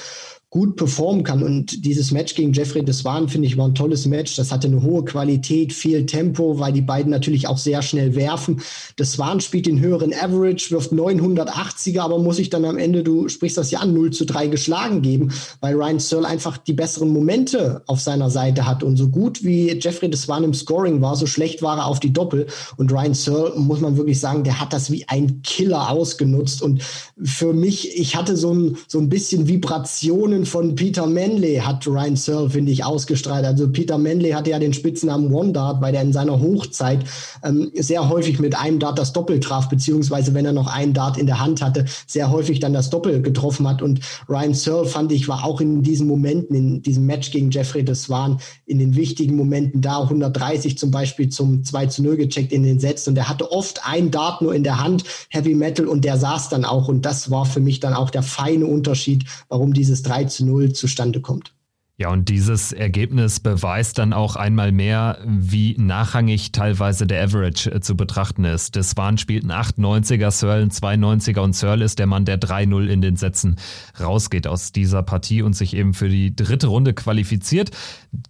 gut 0.57 0.75
performen 0.75 1.23
kann. 1.23 1.43
Und 1.43 1.85
dieses 1.85 2.11
Match 2.11 2.33
gegen 2.33 2.51
Jeffrey 2.51 2.83
Deswan, 2.83 3.29
finde 3.29 3.47
ich, 3.47 3.57
war 3.57 3.67
ein 3.67 3.75
tolles 3.75 4.07
Match. 4.07 4.35
Das 4.37 4.51
hatte 4.51 4.65
eine 4.65 4.81
hohe 4.81 5.05
Qualität, 5.05 5.71
viel 5.71 6.07
Tempo, 6.07 6.57
weil 6.57 6.73
die 6.73 6.81
beiden 6.81 7.11
natürlich 7.11 7.47
auch 7.47 7.59
sehr 7.59 7.83
schnell 7.83 8.15
werfen. 8.15 8.59
Deswan 8.97 9.39
spielt 9.39 9.67
den 9.67 9.79
höheren 9.79 10.15
Average, 10.15 10.71
wirft 10.71 10.91
980er, 10.91 12.01
aber 12.01 12.17
muss 12.17 12.39
ich 12.39 12.49
dann 12.49 12.65
am 12.65 12.79
Ende, 12.79 13.03
du 13.03 13.29
sprichst 13.29 13.55
das 13.55 13.69
ja 13.69 13.81
an, 13.81 13.93
0 13.93 14.09
zu 14.09 14.25
3 14.25 14.47
geschlagen 14.47 15.03
geben, 15.03 15.31
weil 15.61 15.75
Ryan 15.75 15.99
Searle 15.99 16.27
einfach 16.27 16.57
die 16.57 16.73
besseren 16.73 17.09
Momente 17.09 17.83
auf 17.85 17.99
seiner 17.99 18.31
Seite 18.31 18.65
hat. 18.65 18.81
Und 18.81 18.97
so 18.97 19.09
gut 19.09 19.43
wie 19.43 19.77
Jeffrey 19.79 20.09
Deswan 20.09 20.43
im 20.43 20.55
Scoring 20.55 21.01
war, 21.01 21.15
so 21.15 21.27
schlecht 21.27 21.61
war 21.61 21.77
er 21.77 21.85
auf 21.85 21.99
die 21.99 22.13
Doppel. 22.13 22.47
Und 22.77 22.91
Ryan 22.91 23.13
Searle, 23.13 23.59
muss 23.59 23.79
man 23.79 23.95
wirklich 23.95 24.19
sagen, 24.19 24.43
der 24.43 24.59
hat 24.59 24.73
das 24.73 24.89
wie 24.89 25.07
ein 25.07 25.43
Killer 25.43 25.91
ausgenutzt. 25.91 26.63
Und 26.63 26.81
für 27.21 27.53
mich, 27.53 27.95
ich 27.95 28.15
hatte 28.15 28.35
so 28.35 28.51
ein, 28.55 28.77
so 28.87 28.97
ein 28.97 29.09
bisschen 29.09 29.47
Vibrationen 29.47 30.46
von 30.47 30.75
Peter 30.75 31.05
Manley 31.05 31.57
hat 31.57 31.85
Ryan 31.85 32.15
Searle, 32.15 32.49
finde 32.49 32.71
ich, 32.71 32.83
ausgestrahlt. 32.83 33.45
Also 33.45 33.69
Peter 33.69 33.97
Manley 33.97 34.31
hatte 34.31 34.51
ja 34.51 34.59
den 34.59 34.73
Spitznamen 34.73 35.33
One 35.33 35.51
Dart, 35.51 35.81
weil 35.81 35.93
er 35.93 36.01
in 36.01 36.13
seiner 36.13 36.39
Hochzeit 36.41 37.05
ähm, 37.43 37.71
sehr 37.75 38.09
häufig 38.09 38.39
mit 38.39 38.57
einem 38.57 38.79
Dart 38.79 38.97
das 38.97 39.13
Doppel 39.13 39.39
traf, 39.39 39.69
beziehungsweise 39.69 40.33
wenn 40.33 40.45
er 40.45 40.53
noch 40.53 40.67
einen 40.67 40.93
Dart 40.93 41.17
in 41.17 41.27
der 41.27 41.39
Hand 41.39 41.61
hatte, 41.61 41.85
sehr 42.05 42.31
häufig 42.31 42.59
dann 42.59 42.73
das 42.73 42.89
Doppel 42.89 43.21
getroffen 43.21 43.67
hat. 43.67 43.81
Und 43.81 43.99
Ryan 44.29 44.53
Searle, 44.53 44.87
fand 44.87 45.11
ich, 45.11 45.27
war 45.27 45.45
auch 45.45 45.61
in 45.61 45.83
diesen 45.83 46.07
Momenten, 46.07 46.55
in 46.55 46.81
diesem 46.81 47.05
Match 47.05 47.31
gegen 47.31 47.51
Jeffrey 47.51 47.83
Deswan, 47.83 48.39
in 48.65 48.79
den 48.79 48.95
wichtigen 48.95 49.35
Momenten 49.35 49.81
da, 49.81 50.01
130 50.01 50.77
zum 50.77 50.91
Beispiel 50.91 51.29
zum 51.29 51.63
2 51.63 51.85
zu 51.87 52.03
0 52.03 52.17
gecheckt 52.17 52.51
in 52.51 52.63
den 52.63 52.79
Sätzen. 52.79 53.11
Und 53.11 53.17
er 53.17 53.29
hatte 53.29 53.51
oft 53.51 53.85
einen 53.85 54.11
Dart 54.11 54.41
nur 54.41 54.55
in 54.55 54.63
der 54.63 54.83
Hand, 54.83 55.03
Heavy 55.29 55.55
Metal, 55.55 55.87
und 55.87 56.05
der 56.05 56.17
saß 56.17 56.49
dann 56.49 56.65
auch. 56.65 56.87
Und 56.87 57.05
das 57.05 57.29
war 57.31 57.45
für 57.45 57.59
mich 57.59 57.79
dann 57.79 57.93
auch 57.93 58.09
der 58.09 58.23
feine 58.23 58.65
Unterschied, 58.65 59.25
warum 59.49 59.73
dieses 59.73 60.03
3 60.03 60.26
zu 60.27 60.45
0 60.45 60.73
zustande 60.73 61.21
kommt. 61.21 61.53
Ja, 61.99 62.11
und 62.11 62.29
dieses 62.29 62.73
Ergebnis 62.73 63.39
beweist 63.39 63.97
dann 63.97 64.13
auch 64.13 64.35
einmal 64.35 64.71
mehr, 64.71 65.17
wie 65.25 65.75
nachrangig 65.79 66.51
teilweise 66.51 67.07
der 67.07 67.23
Average 67.23 67.71
äh, 67.71 67.81
zu 67.81 67.97
betrachten 67.97 68.43
ist. 68.45 68.75
Deswan 68.75 69.17
spielt 69.17 69.43
ein 69.43 69.51
98er, 69.51 70.29
Searle 70.29 70.61
ein 70.61 70.69
92er 70.69 71.39
und 71.39 71.55
Searle 71.55 71.83
ist 71.83 71.97
der 71.97 72.05
Mann, 72.05 72.25
der 72.25 72.39
3-0 72.39 72.85
in 72.85 73.01
den 73.01 73.15
Sätzen 73.15 73.55
rausgeht 73.99 74.45
aus 74.45 74.71
dieser 74.71 75.01
Partie 75.01 75.41
und 75.41 75.53
sich 75.53 75.75
eben 75.75 75.95
für 75.95 76.07
die 76.07 76.35
dritte 76.35 76.67
Runde 76.67 76.93
qualifiziert. 76.93 77.71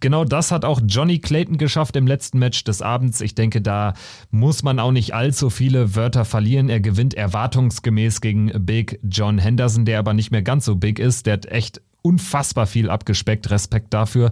Genau 0.00 0.24
das 0.24 0.50
hat 0.50 0.64
auch 0.64 0.80
Johnny 0.86 1.18
Clayton 1.18 1.58
geschafft 1.58 1.94
im 1.96 2.06
letzten 2.06 2.38
Match 2.38 2.64
des 2.64 2.80
Abends. 2.80 3.20
Ich 3.20 3.34
denke, 3.34 3.60
da 3.60 3.92
muss 4.30 4.62
man 4.62 4.78
auch 4.78 4.92
nicht 4.92 5.14
allzu 5.14 5.50
viele 5.50 5.94
Wörter 5.94 6.24
verlieren. 6.24 6.70
Er 6.70 6.80
gewinnt 6.80 7.12
erwartungsgemäß 7.12 8.22
gegen 8.22 8.50
Big 8.64 8.98
John 9.02 9.36
Henderson, 9.36 9.84
der 9.84 9.98
aber 9.98 10.14
nicht 10.14 10.30
mehr 10.30 10.42
ganz 10.42 10.64
so 10.64 10.76
big 10.76 10.98
ist. 10.98 11.26
Der 11.26 11.34
hat 11.34 11.44
echt 11.44 11.82
unfassbar 12.02 12.66
viel 12.66 12.90
abgespeckt. 12.90 13.50
Respekt 13.50 13.92
dafür. 13.94 14.30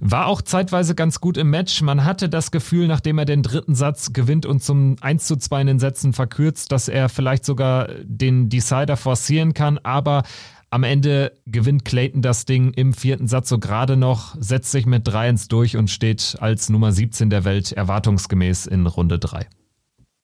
War 0.00 0.26
auch 0.26 0.42
zeitweise 0.42 0.94
ganz 0.94 1.20
gut 1.20 1.36
im 1.36 1.50
Match. 1.50 1.82
Man 1.82 2.04
hatte 2.04 2.28
das 2.28 2.50
Gefühl, 2.50 2.86
nachdem 2.86 3.18
er 3.18 3.24
den 3.24 3.42
dritten 3.42 3.74
Satz 3.74 4.12
gewinnt 4.12 4.46
und 4.46 4.62
zum 4.62 4.96
1 5.00 5.26
zu 5.26 5.36
2 5.36 5.60
in 5.62 5.66
den 5.66 5.78
Sätzen 5.78 6.12
verkürzt, 6.12 6.72
dass 6.72 6.88
er 6.88 7.08
vielleicht 7.08 7.44
sogar 7.44 7.88
den 8.04 8.48
Decider 8.48 8.96
forcieren 8.96 9.54
kann. 9.54 9.78
Aber 9.78 10.22
am 10.70 10.84
Ende 10.84 11.32
gewinnt 11.46 11.84
Clayton 11.84 12.22
das 12.22 12.44
Ding 12.44 12.72
im 12.74 12.92
vierten 12.92 13.26
Satz 13.26 13.48
so 13.48 13.58
gerade 13.58 13.96
noch, 13.96 14.36
setzt 14.38 14.70
sich 14.70 14.86
mit 14.86 15.08
3-1 15.08 15.48
durch 15.48 15.76
und 15.76 15.90
steht 15.90 16.36
als 16.40 16.68
Nummer 16.68 16.92
17 16.92 17.30
der 17.30 17.44
Welt 17.44 17.72
erwartungsgemäß 17.72 18.66
in 18.66 18.86
Runde 18.86 19.18
3. 19.18 19.46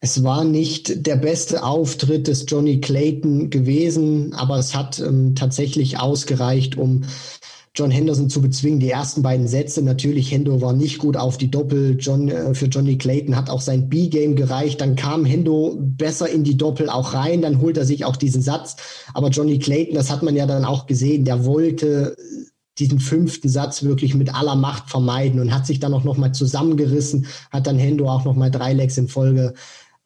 Es 0.04 0.22
war 0.22 0.44
nicht 0.44 1.06
der 1.06 1.16
beste 1.16 1.62
Auftritt 1.62 2.28
des 2.28 2.44
Johnny 2.46 2.78
Clayton 2.78 3.48
gewesen, 3.48 4.34
aber 4.34 4.58
es 4.58 4.74
hat 4.74 5.00
ähm, 5.00 5.34
tatsächlich 5.34 5.98
ausgereicht, 5.98 6.76
um 6.76 7.04
John 7.74 7.90
Henderson 7.90 8.28
zu 8.28 8.42
bezwingen. 8.42 8.80
Die 8.80 8.90
ersten 8.90 9.22
beiden 9.22 9.48
Sätze, 9.48 9.80
natürlich, 9.80 10.30
Hendo 10.30 10.60
war 10.60 10.74
nicht 10.74 10.98
gut 10.98 11.16
auf 11.16 11.38
die 11.38 11.50
Doppel. 11.50 11.96
John, 11.98 12.28
äh, 12.28 12.54
für 12.54 12.66
Johnny 12.66 12.98
Clayton 12.98 13.34
hat 13.34 13.48
auch 13.48 13.62
sein 13.62 13.88
B-Game 13.88 14.36
gereicht. 14.36 14.82
Dann 14.82 14.94
kam 14.94 15.24
Hendo 15.24 15.78
besser 15.80 16.28
in 16.28 16.44
die 16.44 16.58
Doppel 16.58 16.90
auch 16.90 17.14
rein. 17.14 17.40
Dann 17.40 17.62
holt 17.62 17.78
er 17.78 17.86
sich 17.86 18.04
auch 18.04 18.16
diesen 18.16 18.42
Satz. 18.42 18.76
Aber 19.14 19.30
Johnny 19.30 19.58
Clayton, 19.58 19.94
das 19.94 20.10
hat 20.10 20.22
man 20.22 20.36
ja 20.36 20.44
dann 20.44 20.66
auch 20.66 20.84
gesehen, 20.84 21.24
der 21.24 21.46
wollte 21.46 22.14
diesen 22.78 22.98
fünften 22.98 23.48
Satz 23.48 23.84
wirklich 23.84 24.14
mit 24.14 24.34
aller 24.34 24.56
Macht 24.56 24.90
vermeiden 24.90 25.40
und 25.40 25.54
hat 25.54 25.66
sich 25.66 25.80
dann 25.80 25.94
auch 25.94 26.04
nochmal 26.04 26.32
zusammengerissen, 26.32 27.26
hat 27.50 27.66
dann 27.66 27.78
Hendo 27.78 28.10
auch 28.10 28.24
nochmal 28.24 28.50
drei 28.50 28.72
Legs 28.72 28.98
in 28.98 29.08
Folge 29.08 29.54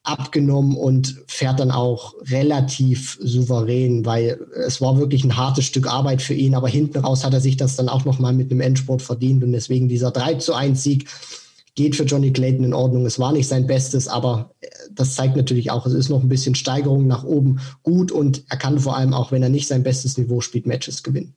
abgenommen 0.09 0.77
und 0.77 1.23
fährt 1.27 1.61
dann 1.61 1.71
auch 1.71 2.14
relativ 2.31 3.18
souverän, 3.21 4.05
weil 4.05 4.40
es 4.66 4.81
war 4.81 4.99
wirklich 4.99 5.25
ein 5.25 5.37
hartes 5.37 5.64
Stück 5.64 5.87
Arbeit 5.87 6.23
für 6.23 6.35
ihn, 6.35 6.55
aber 6.55 6.68
hinten 6.68 6.99
raus 6.99 7.25
hat 7.25 7.35
er 7.35 7.40
sich 7.40 7.57
das 7.57 7.77
dann 7.77 7.88
auch 7.88 8.05
nochmal 8.05 8.33
mit 8.33 8.51
einem 8.51 8.61
Endsport 8.61 9.03
verdient 9.03 9.44
und 9.44 9.53
deswegen 9.53 9.88
dieser 9.88 10.11
3 10.11 10.35
zu 10.35 10.55
1 10.55 10.83
Sieg 10.83 11.09
geht 11.75 11.94
für 11.94 12.03
Johnny 12.05 12.33
Clayton 12.33 12.64
in 12.64 12.75
Ordnung. 12.75 13.07
Es 13.07 13.21
war 13.21 13.33
nicht 13.33 13.47
sein 13.47 13.68
Bestes, 13.68 14.09
aber 14.09 14.51
das 14.92 15.14
zeigt 15.14 15.37
natürlich 15.37 15.71
auch, 15.71 15.87
es 15.87 15.92
ist 15.92 16.09
noch 16.09 16.23
ein 16.23 16.29
bisschen 16.29 16.57
Steigerung 16.57 17.07
nach 17.07 17.23
oben 17.23 17.61
gut 17.85 18.11
und 18.11 18.42
er 18.49 18.57
kann 18.57 18.81
vor 18.81 18.97
allem 18.97 19.14
auch, 19.14 19.31
wenn 19.31 19.44
er 19.44 19.49
nicht 19.49 19.68
sein 19.68 19.85
bestes 19.85 20.18
Niveau 20.18 20.40
spielt, 20.40 20.66
Matches 20.66 21.05
gewinnen. 21.05 21.35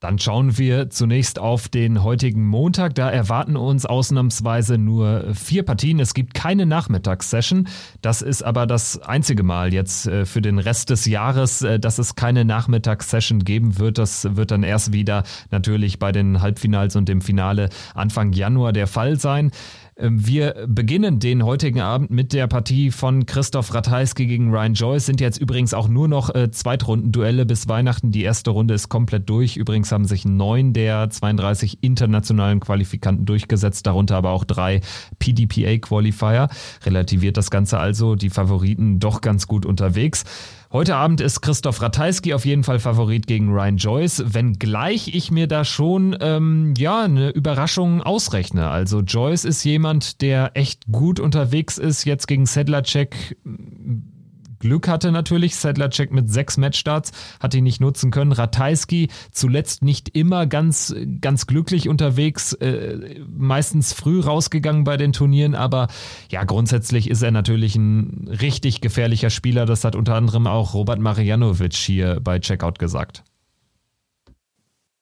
Dann 0.00 0.20
schauen 0.20 0.56
wir 0.58 0.90
zunächst 0.90 1.40
auf 1.40 1.68
den 1.68 2.04
heutigen 2.04 2.46
Montag. 2.46 2.94
Da 2.94 3.10
erwarten 3.10 3.56
uns 3.56 3.84
ausnahmsweise 3.84 4.78
nur 4.78 5.34
vier 5.34 5.64
Partien. 5.64 5.98
Es 5.98 6.14
gibt 6.14 6.34
keine 6.34 6.66
Nachmittagssession. 6.66 7.66
Das 8.00 8.22
ist 8.22 8.42
aber 8.42 8.68
das 8.68 9.02
einzige 9.02 9.42
Mal 9.42 9.74
jetzt 9.74 10.06
äh, 10.06 10.24
für 10.24 10.40
den 10.40 10.60
Rest 10.60 10.90
des 10.90 11.06
Jahres, 11.06 11.62
äh, 11.62 11.80
dass 11.80 11.98
es 11.98 12.14
keine 12.14 12.44
Nachmittagssession 12.44 13.40
geben 13.40 13.80
wird. 13.80 13.98
Das 13.98 14.36
wird 14.36 14.52
dann 14.52 14.62
erst 14.62 14.92
wieder 14.92 15.24
natürlich 15.50 15.98
bei 15.98 16.12
den 16.12 16.42
Halbfinals 16.42 16.94
und 16.94 17.08
dem 17.08 17.20
Finale 17.20 17.68
Anfang 17.96 18.32
Januar 18.32 18.72
der 18.72 18.86
Fall 18.86 19.18
sein. 19.18 19.50
Ähm, 19.98 20.24
wir 20.26 20.66
beginnen 20.68 21.18
den 21.18 21.44
heutigen 21.44 21.80
Abend 21.80 22.10
mit 22.10 22.32
der 22.32 22.46
Partie 22.46 22.90
von 22.90 23.26
Christoph 23.26 23.74
Ratajski 23.74 24.26
gegen 24.26 24.50
Ryan 24.50 24.74
Joyce. 24.74 25.06
Sind 25.06 25.20
jetzt 25.20 25.38
übrigens 25.38 25.74
auch 25.74 25.88
nur 25.88 26.06
noch 26.06 26.34
äh, 26.34 26.50
Zweitrundenduelle 26.50 27.44
bis 27.44 27.68
Weihnachten. 27.68 28.12
Die 28.12 28.22
erste 28.22 28.50
Runde 28.50 28.74
ist 28.74 28.88
komplett 28.88 29.28
durch. 29.28 29.56
Übrigens 29.56 29.90
haben 29.90 30.04
sich 30.04 30.24
neun 30.24 30.72
der 30.72 31.10
32 31.10 31.78
internationalen 31.82 32.60
Qualifikanten 32.60 33.26
durchgesetzt, 33.26 33.86
darunter 33.86 34.16
aber 34.16 34.30
auch 34.30 34.44
drei 34.44 34.80
PDPA-Qualifier. 35.18 36.48
Relativiert 36.84 37.36
das 37.36 37.50
Ganze 37.50 37.78
also. 37.78 38.14
Die 38.14 38.30
Favoriten 38.30 39.00
doch 39.00 39.20
ganz 39.20 39.48
gut 39.48 39.66
unterwegs. 39.66 40.24
Heute 40.70 40.96
Abend 40.96 41.22
ist 41.22 41.40
Christoph 41.40 41.80
Ratajski 41.80 42.34
auf 42.34 42.44
jeden 42.44 42.62
Fall 42.62 42.78
Favorit 42.78 43.26
gegen 43.26 43.50
Ryan 43.50 43.78
Joyce, 43.78 44.34
wenngleich 44.34 45.14
ich 45.14 45.30
mir 45.30 45.46
da 45.46 45.64
schon 45.64 46.14
ähm, 46.20 46.74
ja 46.76 47.04
eine 47.04 47.30
Überraschung 47.30 48.02
ausrechne. 48.02 48.68
Also 48.68 49.00
Joyce 49.00 49.46
ist 49.46 49.64
jemand, 49.64 50.20
der 50.20 50.50
echt 50.52 50.82
gut 50.92 51.20
unterwegs 51.20 51.78
ist, 51.78 52.04
jetzt 52.04 52.28
gegen 52.28 52.44
Sedlacek 52.44 53.38
Glück 54.58 54.88
hatte 54.88 55.12
natürlich. 55.12 55.56
Sedlacek 55.56 56.12
mit 56.12 56.30
sechs 56.30 56.56
Matchstarts 56.56 57.12
hat 57.40 57.54
ihn 57.54 57.64
nicht 57.64 57.80
nutzen 57.80 58.10
können. 58.10 58.32
Ratajski 58.32 59.08
zuletzt 59.30 59.82
nicht 59.82 60.16
immer 60.16 60.46
ganz, 60.46 60.94
ganz 61.20 61.46
glücklich 61.46 61.88
unterwegs, 61.88 62.52
äh, 62.54 63.20
meistens 63.28 63.92
früh 63.92 64.20
rausgegangen 64.20 64.84
bei 64.84 64.96
den 64.96 65.12
Turnieren, 65.12 65.54
aber 65.54 65.88
ja, 66.30 66.44
grundsätzlich 66.44 67.10
ist 67.10 67.22
er 67.22 67.30
natürlich 67.30 67.76
ein 67.76 68.28
richtig 68.28 68.80
gefährlicher 68.80 69.30
Spieler. 69.30 69.66
Das 69.66 69.84
hat 69.84 69.96
unter 69.96 70.14
anderem 70.14 70.46
auch 70.46 70.74
Robert 70.74 70.98
Marianovic 70.98 71.74
hier 71.74 72.20
bei 72.20 72.38
Checkout 72.38 72.78
gesagt. 72.78 73.22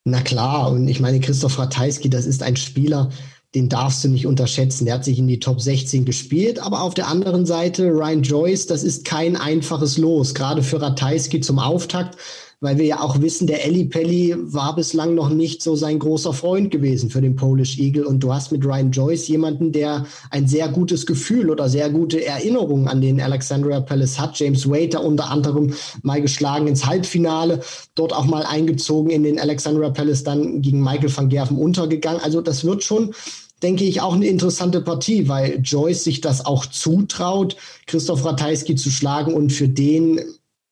Na 0.08 0.20
klar, 0.20 0.70
und 0.70 0.86
ich 0.86 1.00
meine, 1.00 1.18
Christoph 1.18 1.58
Ratajski, 1.58 2.08
das 2.08 2.26
ist 2.26 2.42
ein 2.44 2.54
Spieler, 2.54 3.10
den 3.56 3.70
darfst 3.70 4.04
du 4.04 4.08
nicht 4.08 4.26
unterschätzen. 4.26 4.84
Der 4.84 4.94
hat 4.94 5.04
sich 5.06 5.18
in 5.18 5.26
die 5.26 5.40
Top 5.40 5.62
16 5.62 6.04
gespielt, 6.04 6.58
aber 6.58 6.82
auf 6.82 6.92
der 6.92 7.08
anderen 7.08 7.46
Seite 7.46 7.88
Ryan 7.88 8.22
Joyce, 8.22 8.66
das 8.66 8.84
ist 8.84 9.06
kein 9.06 9.34
einfaches 9.34 9.96
Los, 9.96 10.34
gerade 10.34 10.62
für 10.62 10.82
Ratajski 10.82 11.40
zum 11.40 11.58
Auftakt 11.58 12.18
weil 12.60 12.78
wir 12.78 12.86
ja 12.86 13.00
auch 13.00 13.20
wissen, 13.20 13.46
der 13.46 13.66
Eli 13.66 13.84
Pelli 13.84 14.34
war 14.38 14.74
bislang 14.74 15.14
noch 15.14 15.28
nicht 15.28 15.62
so 15.62 15.76
sein 15.76 15.98
großer 15.98 16.32
Freund 16.32 16.70
gewesen 16.70 17.10
für 17.10 17.20
den 17.20 17.36
Polish 17.36 17.78
Eagle. 17.78 18.06
Und 18.06 18.20
du 18.20 18.32
hast 18.32 18.50
mit 18.50 18.64
Ryan 18.64 18.90
Joyce 18.90 19.28
jemanden, 19.28 19.72
der 19.72 20.06
ein 20.30 20.48
sehr 20.48 20.68
gutes 20.68 21.04
Gefühl 21.04 21.50
oder 21.50 21.68
sehr 21.68 21.90
gute 21.90 22.24
Erinnerungen 22.24 22.88
an 22.88 23.02
den 23.02 23.20
Alexandria 23.20 23.80
Palace 23.80 24.18
hat. 24.18 24.38
James 24.38 24.68
Waiter 24.68 25.04
unter 25.04 25.30
anderem 25.30 25.74
mal 26.02 26.22
geschlagen 26.22 26.66
ins 26.66 26.86
Halbfinale, 26.86 27.60
dort 27.94 28.14
auch 28.14 28.24
mal 28.24 28.44
eingezogen 28.44 29.10
in 29.10 29.24
den 29.24 29.38
Alexandria 29.38 29.90
Palace, 29.90 30.24
dann 30.24 30.62
gegen 30.62 30.82
Michael 30.82 31.14
van 31.14 31.28
Gerven 31.28 31.58
untergegangen. 31.58 32.22
Also 32.22 32.40
das 32.40 32.64
wird 32.64 32.82
schon 32.82 33.14
denke 33.62 33.84
ich, 33.84 34.00
auch 34.00 34.14
eine 34.14 34.26
interessante 34.26 34.80
Partie, 34.80 35.28
weil 35.28 35.60
Joyce 35.62 36.04
sich 36.04 36.20
das 36.20 36.44
auch 36.44 36.66
zutraut, 36.66 37.56
Christoph 37.86 38.24
Ratajski 38.24 38.74
zu 38.74 38.90
schlagen. 38.90 39.34
Und 39.34 39.50
für 39.50 39.68
den 39.68 40.20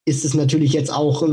ist 0.05 0.25
es 0.25 0.35
natürlich 0.35 0.73
jetzt 0.73 0.93
auch 0.93 1.27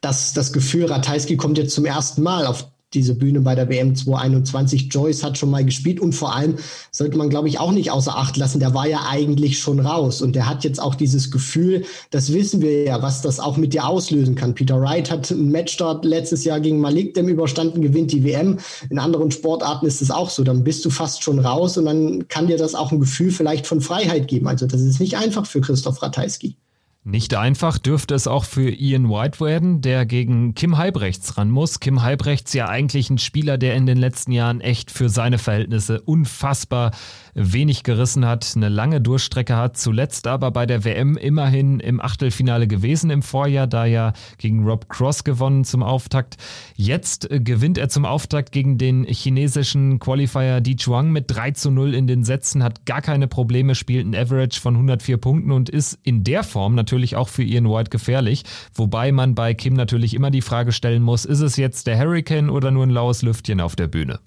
das, 0.00 0.32
das 0.32 0.52
Gefühl, 0.52 0.86
Ratajski 0.86 1.36
kommt 1.36 1.58
jetzt 1.58 1.74
zum 1.74 1.84
ersten 1.84 2.22
Mal 2.22 2.46
auf 2.46 2.66
diese 2.94 3.14
Bühne 3.14 3.40
bei 3.40 3.54
der 3.54 3.68
WM 3.68 3.94
2021. 3.94 4.88
Joyce 4.92 5.22
hat 5.22 5.38
schon 5.38 5.50
mal 5.50 5.64
gespielt 5.64 6.00
und 6.00 6.12
vor 6.12 6.34
allem 6.34 6.56
sollte 6.90 7.16
man, 7.16 7.30
glaube 7.30 7.48
ich, 7.48 7.60
auch 7.60 7.72
nicht 7.72 7.90
außer 7.90 8.16
Acht 8.16 8.36
lassen. 8.36 8.60
Der 8.60 8.74
war 8.74 8.86
ja 8.86 9.06
eigentlich 9.08 9.58
schon 9.58 9.80
raus 9.80 10.22
und 10.22 10.34
der 10.34 10.48
hat 10.48 10.64
jetzt 10.64 10.80
auch 10.80 10.94
dieses 10.94 11.30
Gefühl, 11.30 11.84
das 12.10 12.32
wissen 12.32 12.60
wir 12.60 12.84
ja, 12.84 13.02
was 13.02 13.22
das 13.22 13.38
auch 13.40 13.56
mit 13.56 13.72
dir 13.72 13.86
auslösen 13.86 14.34
kann. 14.34 14.54
Peter 14.54 14.80
Wright 14.80 15.10
hat 15.10 15.30
einen 15.30 15.50
Matchstart 15.50 16.04
letztes 16.04 16.44
Jahr 16.44 16.60
gegen 16.60 16.80
Malik 16.80 17.14
dem 17.14 17.28
überstanden, 17.28 17.82
gewinnt 17.82 18.12
die 18.12 18.24
WM. 18.24 18.58
In 18.88 18.98
anderen 18.98 19.30
Sportarten 19.30 19.86
ist 19.86 20.02
es 20.02 20.10
auch 20.10 20.30
so. 20.30 20.44
Dann 20.44 20.64
bist 20.64 20.84
du 20.84 20.90
fast 20.90 21.22
schon 21.22 21.38
raus 21.38 21.78
und 21.78 21.84
dann 21.84 22.28
kann 22.28 22.48
dir 22.48 22.56
das 22.56 22.74
auch 22.74 22.92
ein 22.92 23.00
Gefühl 23.00 23.30
vielleicht 23.30 23.66
von 23.66 23.80
Freiheit 23.80 24.28
geben. 24.28 24.48
Also 24.48 24.66
das 24.66 24.80
ist 24.80 25.00
nicht 25.00 25.16
einfach 25.16 25.46
für 25.46 25.60
Christoph 25.60 26.02
Ratajski. 26.02 26.56
Nicht 27.02 27.34
einfach 27.34 27.78
dürfte 27.78 28.14
es 28.14 28.26
auch 28.26 28.44
für 28.44 28.68
Ian 28.68 29.08
White 29.08 29.40
werden, 29.40 29.80
der 29.80 30.04
gegen 30.04 30.54
Kim 30.54 30.76
Halbrechts 30.76 31.38
ran 31.38 31.50
muss. 31.50 31.80
Kim 31.80 32.02
Halbrechts 32.02 32.52
ja 32.52 32.68
eigentlich 32.68 33.08
ein 33.08 33.16
Spieler, 33.16 33.56
der 33.56 33.74
in 33.74 33.86
den 33.86 33.96
letzten 33.96 34.32
Jahren 34.32 34.60
echt 34.60 34.90
für 34.90 35.08
seine 35.08 35.38
Verhältnisse 35.38 36.02
unfassbar 36.02 36.90
wenig 37.34 37.82
gerissen 37.82 38.26
hat, 38.26 38.52
eine 38.56 38.68
lange 38.68 39.00
Durchstrecke 39.00 39.56
hat, 39.56 39.76
zuletzt 39.76 40.26
aber 40.26 40.50
bei 40.50 40.66
der 40.66 40.84
WM 40.84 41.16
immerhin 41.16 41.80
im 41.80 42.00
Achtelfinale 42.00 42.66
gewesen 42.66 43.10
im 43.10 43.22
Vorjahr, 43.22 43.66
da 43.66 43.84
ja 43.84 44.12
gegen 44.38 44.64
Rob 44.64 44.88
Cross 44.88 45.24
gewonnen 45.24 45.64
zum 45.64 45.82
Auftakt. 45.82 46.36
Jetzt 46.76 47.30
äh, 47.30 47.40
gewinnt 47.40 47.78
er 47.78 47.88
zum 47.88 48.04
Auftakt 48.04 48.52
gegen 48.52 48.78
den 48.78 49.04
chinesischen 49.04 49.98
Qualifier 49.98 50.60
Di 50.60 50.76
Chuang 50.76 51.10
mit 51.10 51.24
3 51.28 51.52
zu 51.52 51.70
0 51.70 51.94
in 51.94 52.06
den 52.06 52.24
Sätzen, 52.24 52.62
hat 52.62 52.86
gar 52.86 53.02
keine 53.02 53.28
Probleme, 53.28 53.74
spielt 53.74 54.06
ein 54.06 54.14
Average 54.14 54.60
von 54.60 54.74
104 54.74 55.16
Punkten 55.18 55.52
und 55.52 55.68
ist 55.68 55.98
in 56.02 56.24
der 56.24 56.44
Form 56.44 56.74
natürlich 56.74 57.16
auch 57.16 57.28
für 57.28 57.42
Ian 57.42 57.68
White 57.68 57.90
gefährlich, 57.90 58.44
wobei 58.74 59.12
man 59.12 59.34
bei 59.34 59.54
Kim 59.54 59.74
natürlich 59.74 60.14
immer 60.14 60.30
die 60.30 60.42
Frage 60.42 60.72
stellen 60.72 61.02
muss, 61.02 61.24
ist 61.24 61.40
es 61.40 61.56
jetzt 61.56 61.86
der 61.86 61.98
Hurricane 61.98 62.50
oder 62.50 62.70
nur 62.70 62.84
ein 62.84 62.90
laues 62.90 63.22
Lüftchen 63.22 63.60
auf 63.60 63.76
der 63.76 63.88
Bühne? 63.88 64.20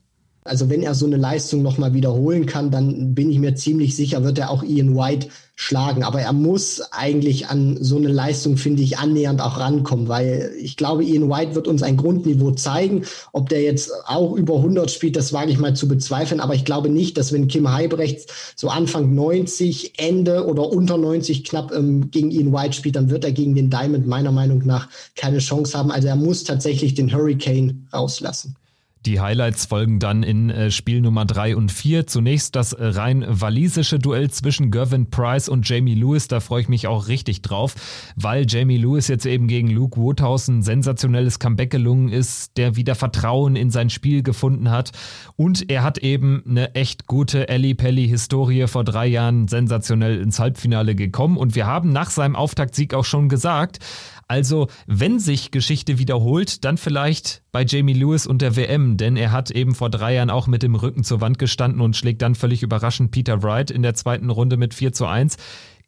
Also 0.45 0.69
wenn 0.69 0.83
er 0.83 0.93
so 0.93 1.05
eine 1.05 1.17
Leistung 1.17 1.61
nochmal 1.61 1.93
wiederholen 1.93 2.45
kann, 2.45 2.71
dann 2.71 3.15
bin 3.15 3.31
ich 3.31 3.39
mir 3.39 3.55
ziemlich 3.55 3.95
sicher, 3.95 4.23
wird 4.23 4.39
er 4.39 4.49
auch 4.49 4.63
Ian 4.63 4.95
White 4.95 5.27
schlagen. 5.55 6.03
Aber 6.03 6.19
er 6.19 6.33
muss 6.33 6.81
eigentlich 6.91 7.47
an 7.47 7.77
so 7.79 7.97
eine 7.97 8.09
Leistung, 8.09 8.57
finde 8.57 8.81
ich, 8.81 8.97
annähernd 8.97 9.39
auch 9.39 9.59
rankommen, 9.59 10.07
weil 10.07 10.51
ich 10.59 10.77
glaube, 10.77 11.03
Ian 11.03 11.29
White 11.29 11.55
wird 11.55 11.67
uns 11.67 11.83
ein 11.83 11.95
Grundniveau 11.95 12.51
zeigen. 12.51 13.03
Ob 13.31 13.49
der 13.49 13.61
jetzt 13.61 13.91
auch 14.05 14.33
über 14.35 14.57
100 14.57 14.89
spielt, 14.91 15.15
das 15.15 15.31
wage 15.31 15.51
ich 15.51 15.59
mal 15.59 15.75
zu 15.75 15.87
bezweifeln. 15.87 16.41
Aber 16.41 16.55
ich 16.55 16.65
glaube 16.65 16.89
nicht, 16.89 17.17
dass 17.17 17.31
wenn 17.31 17.47
Kim 17.47 17.71
Heibrechts 17.71 18.25
so 18.55 18.69
Anfang 18.69 19.13
90, 19.13 19.93
Ende 19.97 20.45
oder 20.45 20.69
unter 20.69 20.97
90 20.97 21.43
knapp 21.43 21.71
ähm, 21.71 22.09
gegen 22.11 22.31
Ian 22.31 22.51
White 22.51 22.73
spielt, 22.73 22.95
dann 22.95 23.09
wird 23.09 23.23
er 23.23 23.31
gegen 23.31 23.55
den 23.55 23.69
Diamond 23.69 24.07
meiner 24.07 24.31
Meinung 24.31 24.63
nach 24.65 24.89
keine 25.15 25.37
Chance 25.37 25.77
haben. 25.77 25.91
Also 25.91 26.07
er 26.07 26.15
muss 26.15 26.43
tatsächlich 26.43 26.95
den 26.95 27.13
Hurricane 27.13 27.87
rauslassen. 27.93 28.55
Die 29.05 29.19
Highlights 29.19 29.65
folgen 29.65 29.99
dann 29.99 30.23
in 30.23 30.49
äh, 30.49 30.71
Spiel 30.71 31.01
Nummer 31.01 31.25
3 31.25 31.57
und 31.57 31.73
4. 31.73 32.07
Zunächst 32.07 32.55
das 32.55 32.71
äh, 32.71 32.85
rein 32.85 33.25
walisische 33.27 33.99
Duell 33.99 34.31
zwischen 34.31 34.71
Gervin 34.71 35.09
Price 35.09 35.49
und 35.49 35.67
Jamie 35.67 35.95
Lewis. 35.95 36.29
Da 36.29 36.39
freue 36.39 36.61
ich 36.61 36.69
mich 36.69 36.87
auch 36.87 37.09
richtig 37.09 37.41
drauf, 37.41 37.75
weil 38.15 38.45
Jamie 38.47 38.77
Lewis 38.77 39.09
jetzt 39.09 39.25
eben 39.25 39.47
gegen 39.47 39.69
Luke 39.69 39.99
Woodhouse 39.99 40.47
ein 40.47 40.63
sensationelles 40.63 41.39
Comeback 41.39 41.69
gelungen 41.69 42.07
ist, 42.07 42.55
der 42.55 42.77
wieder 42.77 42.95
Vertrauen 42.95 43.57
in 43.57 43.71
sein 43.71 43.89
Spiel 43.89 44.23
gefunden 44.23 44.71
hat. 44.71 44.91
Und 45.35 45.69
er 45.69 45.83
hat 45.83 45.97
eben 45.97 46.41
eine 46.47 46.73
echt 46.73 47.05
gute 47.05 47.49
Ellie 47.49 47.75
Pelli 47.75 48.07
Historie 48.07 48.67
vor 48.67 48.85
drei 48.85 49.07
Jahren 49.07 49.49
sensationell 49.49 50.21
ins 50.21 50.39
Halbfinale 50.39 50.95
gekommen. 50.95 51.35
Und 51.35 51.55
wir 51.55 51.65
haben 51.65 51.91
nach 51.91 52.09
seinem 52.09 52.37
Auftaktsieg 52.37 52.93
auch 52.93 53.05
schon 53.05 53.27
gesagt, 53.27 53.79
also, 54.27 54.67
wenn 54.87 55.19
sich 55.19 55.51
Geschichte 55.51 55.99
wiederholt, 55.99 56.63
dann 56.63 56.77
vielleicht 56.77 57.43
bei 57.51 57.63
Jamie 57.63 57.93
Lewis 57.93 58.25
und 58.25 58.41
der 58.41 58.55
WM, 58.55 58.97
denn 58.97 59.15
er 59.17 59.31
hat 59.31 59.51
eben 59.51 59.75
vor 59.75 59.89
drei 59.89 60.15
Jahren 60.15 60.29
auch 60.29 60.47
mit 60.47 60.63
dem 60.63 60.75
Rücken 60.75 61.03
zur 61.03 61.21
Wand 61.21 61.39
gestanden 61.39 61.81
und 61.81 61.95
schlägt 61.95 62.21
dann 62.21 62.35
völlig 62.35 62.63
überraschend 62.63 63.11
Peter 63.11 63.43
Wright 63.43 63.71
in 63.71 63.83
der 63.83 63.93
zweiten 63.93 64.29
Runde 64.29 64.57
mit 64.57 64.73
4 64.73 64.93
zu 64.93 65.05
1. 65.05 65.37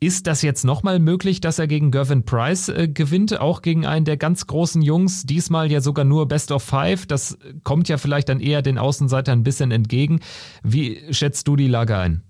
Ist 0.01 0.27
das 0.27 0.41
jetzt 0.41 0.65
nochmal 0.65 0.99
möglich, 0.99 1.39
dass 1.39 1.57
er 1.57 1.67
gegen 1.67 1.89
Gervin 1.89 2.25
Price 2.25 2.67
äh, 2.67 2.89
gewinnt, 2.89 3.39
auch 3.39 3.61
gegen 3.61 3.85
einen 3.85 4.03
der 4.03 4.17
ganz 4.17 4.45
großen 4.45 4.81
Jungs? 4.81 5.23
Diesmal 5.23 5.71
ja 5.71 5.79
sogar 5.79 6.03
nur 6.03 6.27
Best 6.27 6.51
of 6.51 6.63
Five. 6.63 7.05
Das 7.05 7.37
kommt 7.63 7.87
ja 7.87 7.97
vielleicht 7.97 8.27
dann 8.27 8.41
eher 8.41 8.61
den 8.61 8.77
Außenseitern 8.77 9.39
ein 9.39 9.43
bisschen 9.43 9.71
entgegen. 9.71 10.19
Wie 10.63 11.01
schätzt 11.11 11.47
du 11.47 11.55
die 11.55 11.69
Lage 11.69 11.97
ein? 11.97 12.24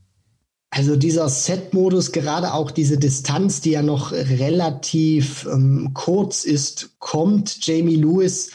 Also 0.75 0.97
dieser 0.97 1.29
Set-Modus, 1.29 2.11
gerade 2.11 2.53
auch 2.53 2.69
diese 2.69 2.97
Distanz, 2.97 3.61
die 3.61 3.71
ja 3.71 3.81
noch 3.81 4.11
relativ 4.11 5.47
ähm, 5.49 5.91
kurz 5.93 6.43
ist, 6.43 6.89
kommt 6.99 7.65
Jamie 7.65 7.95
Lewis 7.95 8.51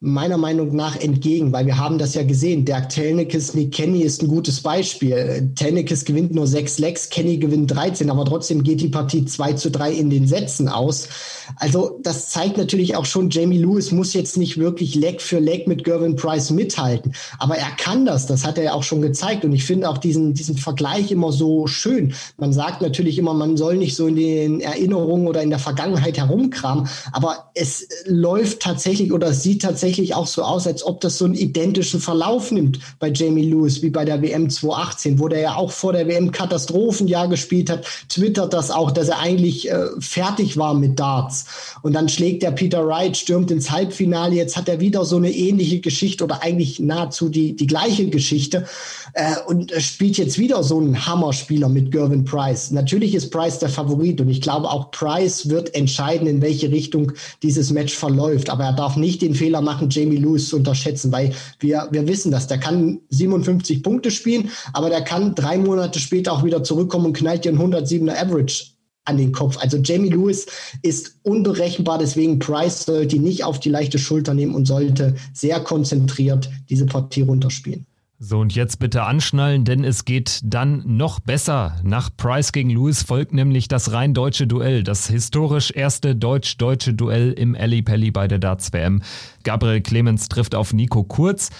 meiner 0.00 0.38
Meinung 0.38 0.76
nach 0.76 0.94
entgegen, 1.00 1.52
weil 1.52 1.66
wir 1.66 1.76
haben 1.76 1.98
das 1.98 2.14
ja 2.14 2.22
gesehen. 2.22 2.64
Dirk 2.64 2.88
Telnikes, 2.88 3.54
Nick 3.54 3.72
Kenny 3.72 4.02
ist 4.02 4.22
ein 4.22 4.28
gutes 4.28 4.60
Beispiel. 4.60 5.50
Telnikes 5.56 6.04
gewinnt 6.04 6.32
nur 6.32 6.46
sechs 6.46 6.78
Lecks, 6.78 7.08
Kenny 7.10 7.38
gewinnt 7.38 7.74
13, 7.74 8.08
aber 8.08 8.24
trotzdem 8.24 8.62
geht 8.62 8.80
die 8.80 8.90
Partie 8.90 9.24
2 9.24 9.54
zu 9.54 9.72
3 9.72 9.92
in 9.92 10.08
den 10.08 10.28
Sätzen 10.28 10.68
aus. 10.68 11.08
Also 11.56 11.98
das 12.04 12.28
zeigt 12.28 12.58
natürlich 12.58 12.94
auch 12.94 13.06
schon, 13.06 13.30
Jamie 13.30 13.58
Lewis 13.58 13.90
muss 13.90 14.12
jetzt 14.12 14.36
nicht 14.36 14.58
wirklich 14.58 14.94
Leck 14.94 15.20
für 15.20 15.40
Leck 15.40 15.66
mit 15.66 15.82
Gervin 15.82 16.14
Price 16.14 16.50
mithalten, 16.50 17.14
aber 17.40 17.56
er 17.56 17.70
kann 17.70 18.06
das, 18.06 18.26
das 18.26 18.44
hat 18.44 18.58
er 18.58 18.64
ja 18.64 18.72
auch 18.74 18.82
schon 18.84 19.02
gezeigt 19.02 19.44
und 19.44 19.52
ich 19.52 19.64
finde 19.64 19.88
auch 19.88 19.98
diesen, 19.98 20.34
diesen 20.34 20.56
Vergleich 20.56 21.10
immer 21.10 21.32
so 21.32 21.66
schön. 21.66 22.14
Man 22.36 22.52
sagt 22.52 22.82
natürlich 22.82 23.18
immer, 23.18 23.34
man 23.34 23.56
soll 23.56 23.76
nicht 23.76 23.96
so 23.96 24.06
in 24.06 24.16
den 24.16 24.60
Erinnerungen 24.60 25.26
oder 25.26 25.42
in 25.42 25.50
der 25.50 25.58
Vergangenheit 25.58 26.18
herumkramen, 26.18 26.88
aber 27.12 27.50
es 27.54 27.88
läuft 28.04 28.60
tatsächlich 28.60 29.12
oder 29.12 29.28
es 29.28 29.42
sieht 29.42 29.62
tatsächlich 29.62 29.87
tatsächlich 29.88 30.14
auch 30.14 30.26
so 30.26 30.42
aus, 30.42 30.66
als 30.66 30.84
ob 30.84 31.00
das 31.00 31.16
so 31.16 31.24
einen 31.24 31.34
identischen 31.34 31.98
Verlauf 31.98 32.52
nimmt 32.52 32.78
bei 32.98 33.10
Jamie 33.10 33.48
Lewis 33.48 33.80
wie 33.80 33.88
bei 33.88 34.04
der 34.04 34.20
WM 34.20 34.50
2018, 34.50 35.18
wo 35.18 35.28
der 35.28 35.40
ja 35.40 35.54
auch 35.54 35.70
vor 35.70 35.94
der 35.94 36.06
WM 36.06 36.30
Katastrophenjahr 36.30 37.26
gespielt 37.26 37.70
hat, 37.70 37.86
twittert 38.10 38.52
das 38.52 38.70
auch, 38.70 38.90
dass 38.90 39.08
er 39.08 39.18
eigentlich 39.18 39.70
äh, 39.70 39.86
fertig 39.98 40.58
war 40.58 40.74
mit 40.74 41.00
Darts. 41.00 41.46
Und 41.80 41.94
dann 41.94 42.10
schlägt 42.10 42.42
der 42.42 42.50
Peter 42.50 42.86
Wright, 42.86 43.16
stürmt 43.16 43.50
ins 43.50 43.70
Halbfinale. 43.70 44.34
Jetzt 44.34 44.58
hat 44.58 44.68
er 44.68 44.78
wieder 44.78 45.06
so 45.06 45.16
eine 45.16 45.32
ähnliche 45.32 45.80
Geschichte 45.80 46.22
oder 46.24 46.42
eigentlich 46.42 46.80
nahezu 46.80 47.30
die, 47.30 47.56
die 47.56 47.66
gleiche 47.66 48.10
Geschichte 48.10 48.66
äh, 49.14 49.36
und 49.46 49.72
spielt 49.78 50.18
jetzt 50.18 50.38
wieder 50.38 50.62
so 50.62 50.78
einen 50.78 51.06
Hammerspieler 51.06 51.70
mit 51.70 51.92
Gervin 51.92 52.26
Price. 52.26 52.72
Natürlich 52.72 53.14
ist 53.14 53.30
Price 53.30 53.58
der 53.58 53.70
Favorit 53.70 54.20
und 54.20 54.28
ich 54.28 54.42
glaube 54.42 54.70
auch 54.70 54.90
Price 54.90 55.48
wird 55.48 55.74
entscheiden, 55.74 56.26
in 56.26 56.42
welche 56.42 56.70
Richtung 56.70 57.12
dieses 57.42 57.70
Match 57.70 57.94
verläuft. 57.94 58.50
Aber 58.50 58.64
er 58.64 58.74
darf 58.74 58.96
nicht 58.96 59.22
den 59.22 59.34
Fehler 59.34 59.62
machen, 59.62 59.77
machen, 59.78 59.90
Jamie 59.90 60.16
Lewis 60.16 60.48
zu 60.48 60.56
unterschätzen, 60.56 61.12
weil 61.12 61.32
wir, 61.60 61.88
wir 61.90 62.06
wissen 62.08 62.32
das. 62.32 62.48
Der 62.48 62.58
kann 62.58 63.00
57 63.10 63.82
Punkte 63.82 64.10
spielen, 64.10 64.50
aber 64.72 64.90
der 64.90 65.02
kann 65.02 65.34
drei 65.34 65.56
Monate 65.56 66.00
später 66.00 66.32
auch 66.32 66.44
wieder 66.44 66.64
zurückkommen 66.64 67.06
und 67.06 67.16
knallt 67.16 67.44
dir 67.44 67.50
einen 67.50 67.60
107er 67.60 68.16
Average 68.16 68.64
an 69.04 69.16
den 69.16 69.32
Kopf. 69.32 69.56
Also 69.58 69.78
Jamie 69.78 70.10
Lewis 70.10 70.46
ist 70.82 71.20
unberechenbar, 71.22 71.98
deswegen 71.98 72.38
Price 72.38 72.84
sollte 72.84 73.16
ihn 73.16 73.22
nicht 73.22 73.44
auf 73.44 73.60
die 73.60 73.70
leichte 73.70 73.98
Schulter 73.98 74.34
nehmen 74.34 74.54
und 74.54 74.66
sollte 74.66 75.14
sehr 75.32 75.60
konzentriert 75.60 76.50
diese 76.68 76.86
Partie 76.86 77.22
runterspielen. 77.22 77.86
So, 78.20 78.40
und 78.40 78.52
jetzt 78.52 78.80
bitte 78.80 79.04
anschnallen, 79.04 79.64
denn 79.64 79.84
es 79.84 80.04
geht 80.04 80.40
dann 80.42 80.82
noch 80.84 81.20
besser. 81.20 81.76
Nach 81.84 82.10
Price 82.16 82.50
gegen 82.50 82.68
Lewis 82.68 83.04
folgt 83.04 83.32
nämlich 83.32 83.68
das 83.68 83.92
rein 83.92 84.12
deutsche 84.12 84.48
Duell, 84.48 84.82
das 84.82 85.06
historisch 85.06 85.70
erste 85.70 86.16
deutsch-deutsche 86.16 86.94
Duell 86.94 87.30
im 87.30 87.54
Ali 87.54 87.80
Pelli 87.80 88.10
bei 88.10 88.26
der 88.26 88.40
Darts 88.40 88.72
WM. 88.72 89.02
Gabriel 89.44 89.82
Clemens 89.82 90.28
trifft 90.28 90.56
auf 90.56 90.72
Nico 90.72 91.04
Kurz. 91.04 91.50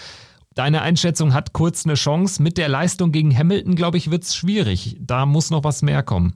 Deine 0.57 0.83
Einschätzung 0.83 1.33
hat 1.33 1.53
Kurz 1.53 1.87
eine 1.87 1.95
Chance. 1.95 2.43
Mit 2.43 2.59
der 2.59 2.69
Leistung 2.69 3.13
gegen 3.13 3.37
Hamilton, 3.39 3.77
glaube 3.77 3.97
ich, 3.97 4.11
wird 4.11 4.25
es 4.25 4.35
schwierig. 4.35 4.97
Da 4.99 5.27
muss 5.27 5.51
noch 5.51 5.63
was 5.63 5.83
mehr 5.83 6.03
kommen. 6.03 6.35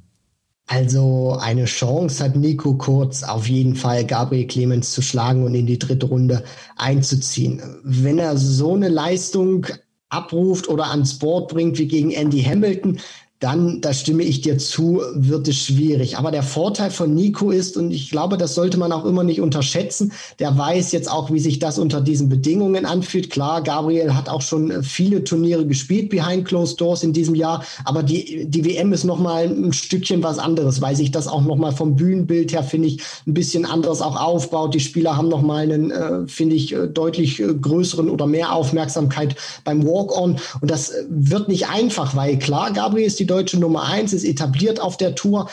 Also 0.68 1.37
eine 1.40 1.64
Chance 1.64 2.22
hat 2.22 2.37
Nico 2.37 2.74
Kurz 2.74 3.24
auf 3.24 3.48
jeden 3.48 3.74
Fall, 3.74 4.06
Gabriel 4.06 4.46
Clemens 4.46 4.92
zu 4.92 5.02
schlagen 5.02 5.42
und 5.42 5.56
in 5.56 5.66
die 5.66 5.80
dritte 5.80 6.06
Runde 6.06 6.44
einzuziehen. 6.76 7.61
Wenn 7.82 8.20
er 8.20 8.37
so 8.37 8.76
eine 8.76 8.88
Leistung 8.88 9.66
abruft 10.12 10.68
oder 10.68 10.90
ans 10.90 11.18
Board 11.18 11.48
bringt 11.48 11.79
wie 11.79 11.88
gegen 11.88 12.11
Andy 12.11 12.42
Hamilton, 12.42 13.01
dann, 13.42 13.81
da 13.81 13.92
stimme 13.92 14.22
ich 14.22 14.40
dir 14.40 14.57
zu, 14.59 15.02
wird 15.14 15.48
es 15.48 15.57
schwierig. 15.57 16.16
Aber 16.16 16.31
der 16.31 16.44
Vorteil 16.44 16.92
von 16.92 17.12
Nico 17.12 17.50
ist, 17.50 17.76
und 17.76 17.90
ich 17.90 18.09
glaube, 18.09 18.38
das 18.38 18.55
sollte 18.55 18.78
man 18.78 18.92
auch 18.92 19.05
immer 19.05 19.24
nicht 19.24 19.40
unterschätzen, 19.40 20.12
der 20.38 20.57
weiß 20.57 20.92
jetzt 20.92 21.11
auch, 21.11 21.33
wie 21.33 21.40
sich 21.40 21.59
das 21.59 21.76
unter 21.76 22.00
diesen 22.00 22.28
Bedingungen 22.28 22.87
anfühlt. 22.87 23.31
Klar, 23.31 23.62
Gabriel 23.62 24.14
hat 24.14 24.28
auch 24.28 24.42
schon 24.42 24.85
viele 24.85 25.24
Turniere 25.24 25.66
gespielt 25.66 26.09
behind 26.09 26.44
closed 26.44 26.81
doors 26.81 27.02
in 27.02 27.12
diesem 27.12 27.35
Jahr, 27.35 27.64
aber 27.85 28.05
die, 28.05 28.46
die 28.48 28.64
WM 28.64 28.92
ist 28.92 29.02
nochmal 29.02 29.46
ein 29.46 29.72
Stückchen 29.72 30.22
was 30.22 30.38
anderes, 30.38 30.81
weil 30.81 30.94
sich 30.94 31.11
das 31.11 31.26
auch 31.26 31.42
nochmal 31.42 31.72
vom 31.72 31.96
Bühnenbild 31.96 32.52
her, 32.52 32.62
finde 32.62 32.87
ich, 32.88 33.02
ein 33.26 33.35
bisschen 33.35 33.64
anders 33.64 34.02
auch 34.02 34.14
aufbaut. 34.14 34.72
Die 34.72 34.81
Spieler 34.81 35.16
haben 35.16 35.28
nochmal 35.28 35.64
einen, 35.64 35.90
äh, 35.90 36.28
finde 36.28 36.55
ich, 36.55 36.72
äh, 36.72 36.87
deutlich 36.87 37.40
äh, 37.40 37.52
größeren 37.52 38.09
oder 38.09 38.28
mehr 38.28 38.52
Aufmerksamkeit 38.52 39.35
beim 39.64 39.85
Walk-On. 39.85 40.38
Und 40.61 40.70
das 40.70 40.92
wird 41.09 41.48
nicht 41.48 41.68
einfach, 41.68 42.14
weil 42.14 42.38
klar, 42.38 42.72
Gabriel 42.72 43.07
ist 43.07 43.18
die 43.18 43.32
deutsche 43.33 43.59
Nummer 43.59 43.85
eins, 43.85 44.12
ist 44.12 44.25
etabliert 44.25 44.81
auf 44.81 44.97
der 44.97 45.14
Tour. 45.14 45.49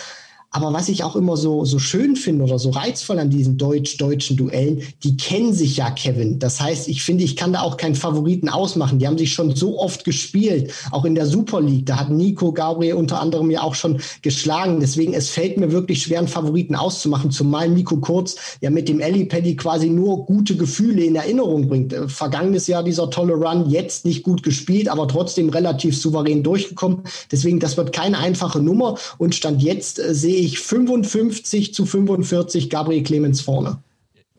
Aber 0.51 0.73
was 0.73 0.89
ich 0.89 1.03
auch 1.03 1.15
immer 1.15 1.37
so, 1.37 1.63
so 1.65 1.77
schön 1.77 2.15
finde 2.15 2.43
oder 2.43 2.57
so 2.57 2.71
reizvoll 2.71 3.19
an 3.19 3.29
diesen 3.29 3.57
deutsch-deutschen 3.57 4.35
Duellen, 4.35 4.81
die 5.03 5.15
kennen 5.15 5.53
sich 5.53 5.77
ja, 5.77 5.91
Kevin. 5.91 6.39
Das 6.39 6.59
heißt, 6.59 6.87
ich 6.87 7.03
finde, 7.03 7.23
ich 7.23 7.35
kann 7.35 7.53
da 7.53 7.61
auch 7.61 7.77
keinen 7.77 7.93
Favoriten 7.93 8.49
ausmachen. 8.49 8.97
Die 8.97 9.07
haben 9.07 9.17
sich 9.17 9.31
schon 9.31 9.55
so 9.55 9.79
oft 9.79 10.03
gespielt, 10.05 10.73
auch 10.91 11.05
in 11.05 11.13
der 11.13 11.27
Super 11.27 11.61
League. 11.61 11.85
Da 11.85 11.97
hat 11.97 12.09
Nico 12.09 12.51
Gabriel 12.51 12.95
unter 12.95 13.21
anderem 13.21 13.51
ja 13.51 13.61
auch 13.61 13.75
schon 13.75 14.01
geschlagen. 14.23 14.79
Deswegen, 14.79 15.13
es 15.13 15.29
fällt 15.29 15.57
mir 15.57 15.71
wirklich 15.71 16.01
schwer, 16.01 16.19
einen 16.19 16.27
Favoriten 16.27 16.75
auszumachen, 16.75 17.29
zumal 17.29 17.69
Nico 17.69 17.97
Kurz 17.97 18.35
ja 18.61 18.71
mit 18.71 18.89
dem 18.89 18.99
Ellie 18.99 19.25
Paddy 19.25 19.55
quasi 19.55 19.89
nur 19.89 20.25
gute 20.25 20.55
Gefühle 20.55 21.03
in 21.03 21.15
Erinnerung 21.15 21.67
bringt. 21.67 21.93
Äh, 21.93 22.07
vergangenes 22.07 22.65
Jahr 22.65 22.83
dieser 22.83 23.11
tolle 23.11 23.33
Run, 23.33 23.69
jetzt 23.69 24.03
nicht 24.03 24.23
gut 24.23 24.41
gespielt, 24.41 24.89
aber 24.89 25.07
trotzdem 25.07 25.49
relativ 25.49 25.99
souverän 25.99 26.41
durchgekommen. 26.41 27.03
Deswegen, 27.31 27.59
das 27.59 27.77
wird 27.77 27.93
keine 27.93 28.17
einfache 28.17 28.59
Nummer 28.59 28.97
und 29.19 29.35
Stand 29.35 29.61
jetzt 29.61 29.99
äh, 29.99 30.15
sehe 30.15 30.38
ich 30.39 30.59
55 30.59 31.73
zu 31.73 31.85
45 31.85 32.69
Gabriel 32.69 33.03
Clemens 33.03 33.41
vorne. 33.41 33.83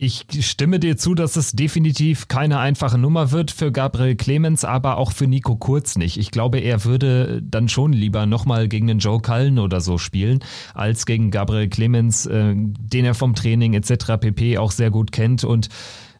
Ich 0.03 0.25
stimme 0.41 0.81
dir 0.81 0.97
zu, 0.97 1.15
dass 1.15 1.37
es 1.37 1.53
definitiv 1.53 2.27
keine 2.27 2.59
einfache 2.59 2.97
Nummer 2.97 3.33
wird 3.33 3.51
für 3.51 3.71
Gabriel 3.71 4.17
Clemens, 4.17 4.65
aber 4.65 4.97
auch 4.97 5.13
für 5.13 5.27
Nico 5.27 5.57
Kurz 5.57 5.97
nicht. 5.97 6.17
Ich 6.17 6.31
glaube, 6.31 6.59
er 6.59 6.87
würde 6.87 7.43
dann 7.43 7.69
schon 7.69 7.93
lieber 7.93 8.25
nochmal 8.25 8.67
gegen 8.67 8.87
den 8.87 8.99
Joe 8.99 9.21
Cullen 9.21 9.59
oder 9.59 9.83
so 9.83 9.99
spielen, 9.99 10.39
als 10.73 11.05
gegen 11.05 11.31
Gabriel 11.31 11.69
Clemens, 11.69 12.25
äh, 12.25 12.55
den 12.57 13.05
er 13.05 13.13
vom 13.15 13.35
Training 13.35 13.75
etc. 13.75 14.17
pp. 14.19 14.57
auch 14.57 14.71
sehr 14.71 14.91
gut 14.91 15.13
kennt. 15.13 15.45
Und 15.45 15.69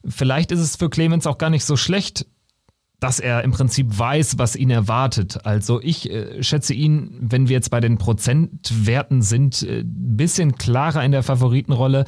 vielleicht 0.07 0.53
ist 0.53 0.61
es 0.61 0.77
für 0.77 0.91
Clemens 0.91 1.27
auch 1.27 1.39
gar 1.39 1.49
nicht 1.49 1.65
so 1.65 1.79
schlecht, 1.79 2.27
dass 3.01 3.19
er 3.19 3.43
im 3.43 3.51
Prinzip 3.51 3.99
weiß, 3.99 4.39
was 4.39 4.55
ihn 4.55 4.71
erwartet. 4.71 5.45
Also 5.45 5.81
ich 5.83 6.11
äh, 6.11 6.43
schätze 6.43 6.75
ihn, 6.75 7.17
wenn 7.21 7.49
wir 7.49 7.55
jetzt 7.55 7.71
bei 7.71 7.81
den 7.81 7.99
Prozentwerten 7.99 9.23
sind, 9.23 9.63
äh, 9.63 9.83
bisschen 9.85 10.57
klarer 10.57 11.03
in 11.03 11.13
der 11.13 11.23
Favoritenrolle. 11.23 12.05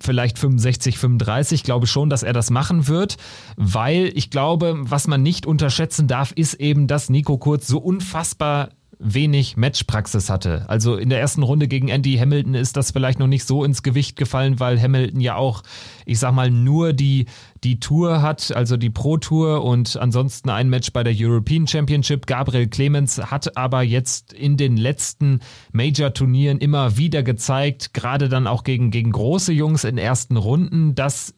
Vielleicht 0.00 0.38
65, 0.38 0.98
35, 0.98 1.62
glaube 1.62 1.86
schon, 1.86 2.10
dass 2.10 2.22
er 2.22 2.32
das 2.32 2.50
machen 2.50 2.86
wird, 2.86 3.16
weil 3.56 4.12
ich 4.14 4.30
glaube, 4.30 4.74
was 4.78 5.08
man 5.08 5.22
nicht 5.22 5.46
unterschätzen 5.46 6.06
darf, 6.06 6.32
ist 6.32 6.54
eben, 6.54 6.86
dass 6.86 7.10
Nico 7.10 7.38
Kurz 7.38 7.66
so 7.66 7.78
unfassbar 7.78 8.70
wenig 9.00 9.56
Matchpraxis 9.56 10.28
hatte. 10.28 10.68
Also 10.68 10.96
in 10.96 11.08
der 11.08 11.20
ersten 11.20 11.42
Runde 11.42 11.68
gegen 11.68 11.88
Andy 11.88 12.16
Hamilton 12.16 12.54
ist 12.54 12.76
das 12.76 12.90
vielleicht 12.90 13.18
noch 13.18 13.26
nicht 13.26 13.46
so 13.46 13.64
ins 13.64 13.82
Gewicht 13.82 14.16
gefallen, 14.16 14.60
weil 14.60 14.80
Hamilton 14.80 15.20
ja 15.20 15.36
auch, 15.36 15.62
ich 16.04 16.18
sag 16.18 16.32
mal, 16.32 16.50
nur 16.50 16.92
die, 16.92 17.26
die 17.64 17.80
Tour 17.80 18.20
hat, 18.20 18.54
also 18.54 18.76
die 18.76 18.90
Pro 18.90 19.16
Tour 19.16 19.64
und 19.64 19.96
ansonsten 19.96 20.50
ein 20.50 20.68
Match 20.68 20.92
bei 20.92 21.02
der 21.02 21.14
European 21.16 21.66
Championship. 21.66 22.26
Gabriel 22.26 22.68
Clemens 22.68 23.18
hat 23.18 23.56
aber 23.56 23.82
jetzt 23.82 24.34
in 24.34 24.58
den 24.58 24.76
letzten 24.76 25.40
Major-Turnieren 25.72 26.58
immer 26.58 26.98
wieder 26.98 27.22
gezeigt, 27.22 27.94
gerade 27.94 28.28
dann 28.28 28.46
auch 28.46 28.64
gegen, 28.64 28.90
gegen 28.90 29.12
große 29.12 29.52
Jungs 29.52 29.84
in 29.84 29.96
ersten 29.96 30.36
Runden, 30.36 30.94
dass 30.94 31.34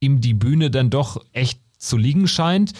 ihm 0.00 0.22
die 0.22 0.34
Bühne 0.34 0.70
dann 0.70 0.88
doch 0.88 1.22
echt 1.32 1.60
zu 1.76 1.98
liegen 1.98 2.26
scheint. 2.26 2.72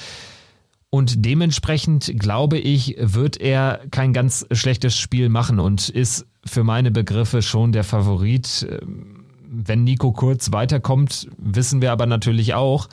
Und 0.90 1.24
dementsprechend 1.24 2.12
glaube 2.18 2.58
ich, 2.58 2.96
wird 2.98 3.40
er 3.40 3.80
kein 3.92 4.12
ganz 4.12 4.44
schlechtes 4.50 4.98
Spiel 4.98 5.28
machen 5.28 5.60
und 5.60 5.88
ist 5.88 6.26
für 6.44 6.64
meine 6.64 6.90
Begriffe 6.90 7.42
schon 7.42 7.70
der 7.72 7.84
Favorit. 7.84 8.66
Ähm, 8.68 9.24
wenn 9.52 9.82
Nico 9.84 10.12
Kurz 10.12 10.52
weiterkommt, 10.52 11.28
wissen 11.38 11.82
wir 11.82 11.90
aber 11.90 12.06
natürlich 12.06 12.54
auch, 12.54 12.88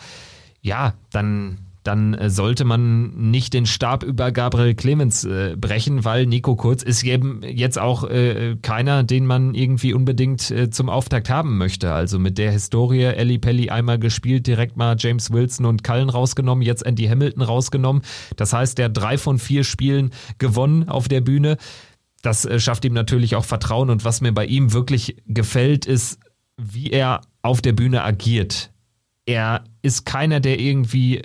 ja, 0.62 0.95
dann 1.12 1.60
dann 1.88 2.13
äh, 2.13 2.30
sollte 2.30 2.65
man 2.65 3.32
nicht 3.32 3.54
den 3.54 3.65
Stab 3.65 4.04
über 4.04 4.34
Gabriel 4.34 4.76
Clemens 4.76 5.23
äh, 5.23 5.56
brechen, 5.58 6.04
weil 6.04 6.26
Nico 6.26 6.58
Kurz 6.58 6.84
ist 6.84 7.04
eben 7.04 7.41
jetzt 7.43 7.80
auch 7.80 8.04
äh, 8.04 8.58
keiner, 8.62 9.04
den 9.04 9.26
man 9.26 9.56
irgendwie 9.56 9.93
unbedingt 9.93 10.52
äh, 10.52 10.69
zum 10.69 10.89
Auftakt 10.89 11.30
haben 11.30 11.58
möchte. 11.58 11.93
Also 11.93 12.19
mit 12.19 12.38
der 12.38 12.52
Historie 12.52 13.04
Ellie 13.04 13.39
Pelli 13.39 13.69
einmal 13.69 14.00
gespielt, 14.00 14.47
direkt 14.47 14.76
mal 14.76 14.97
James 15.00 15.32
Wilson 15.32 15.65
und 15.65 15.86
Cullen 15.86 16.10
rausgenommen, 16.10 16.62
jetzt 16.62 16.86
Andy 16.86 17.06
Hamilton 17.08 17.41
rausgenommen. 17.41 18.02
Das 18.36 18.52
heißt, 18.52 18.78
der 18.78 18.89
drei 18.89 19.17
von 19.17 19.39
vier 19.39 19.63
Spielen 19.63 20.12
gewonnen 20.39 20.89
auf 20.89 21.08
der 21.08 21.21
Bühne. 21.21 21.56
Das 22.21 22.43
äh, 22.43 22.60
schafft 22.60 22.84
ihm 22.84 22.93
natürlich 22.93 23.38
auch 23.38 23.45
Vertrauen 23.45 23.89
und 23.89 24.04
was 24.04 24.19
mir 24.19 24.34
bei 24.34 24.45
ihm 24.45 24.73
wirklich 24.73 25.23
gefällt, 25.26 25.86
ist, 25.86 26.19
wie 26.58 26.89
er 26.89 27.21
auf 27.41 27.62
der 27.62 27.71
Bühne 27.71 28.04
agiert. 28.04 28.71
Er 29.26 29.63
ist 29.82 30.06
keiner, 30.06 30.41
der 30.41 30.60
irgendwie 30.60 31.21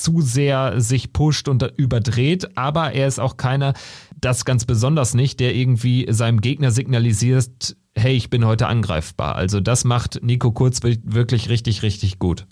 zu 0.00 0.20
sehr 0.20 0.80
sich 0.80 1.12
pusht 1.12 1.48
und 1.48 1.62
überdreht, 1.76 2.56
aber 2.56 2.92
er 2.92 3.08
ist 3.08 3.18
auch 3.18 3.36
keiner, 3.36 3.74
das 4.20 4.44
ganz 4.44 4.64
besonders 4.64 5.14
nicht, 5.14 5.40
der 5.40 5.54
irgendwie 5.54 6.06
seinem 6.10 6.40
Gegner 6.40 6.70
signalisiert, 6.70 7.76
hey, 7.94 8.14
ich 8.14 8.30
bin 8.30 8.44
heute 8.44 8.66
angreifbar. 8.66 9.36
Also 9.36 9.60
das 9.60 9.84
macht 9.84 10.20
Nico 10.22 10.52
Kurz 10.52 10.82
wirklich 10.82 11.48
richtig, 11.48 11.82
richtig 11.82 12.18
gut. 12.18 12.46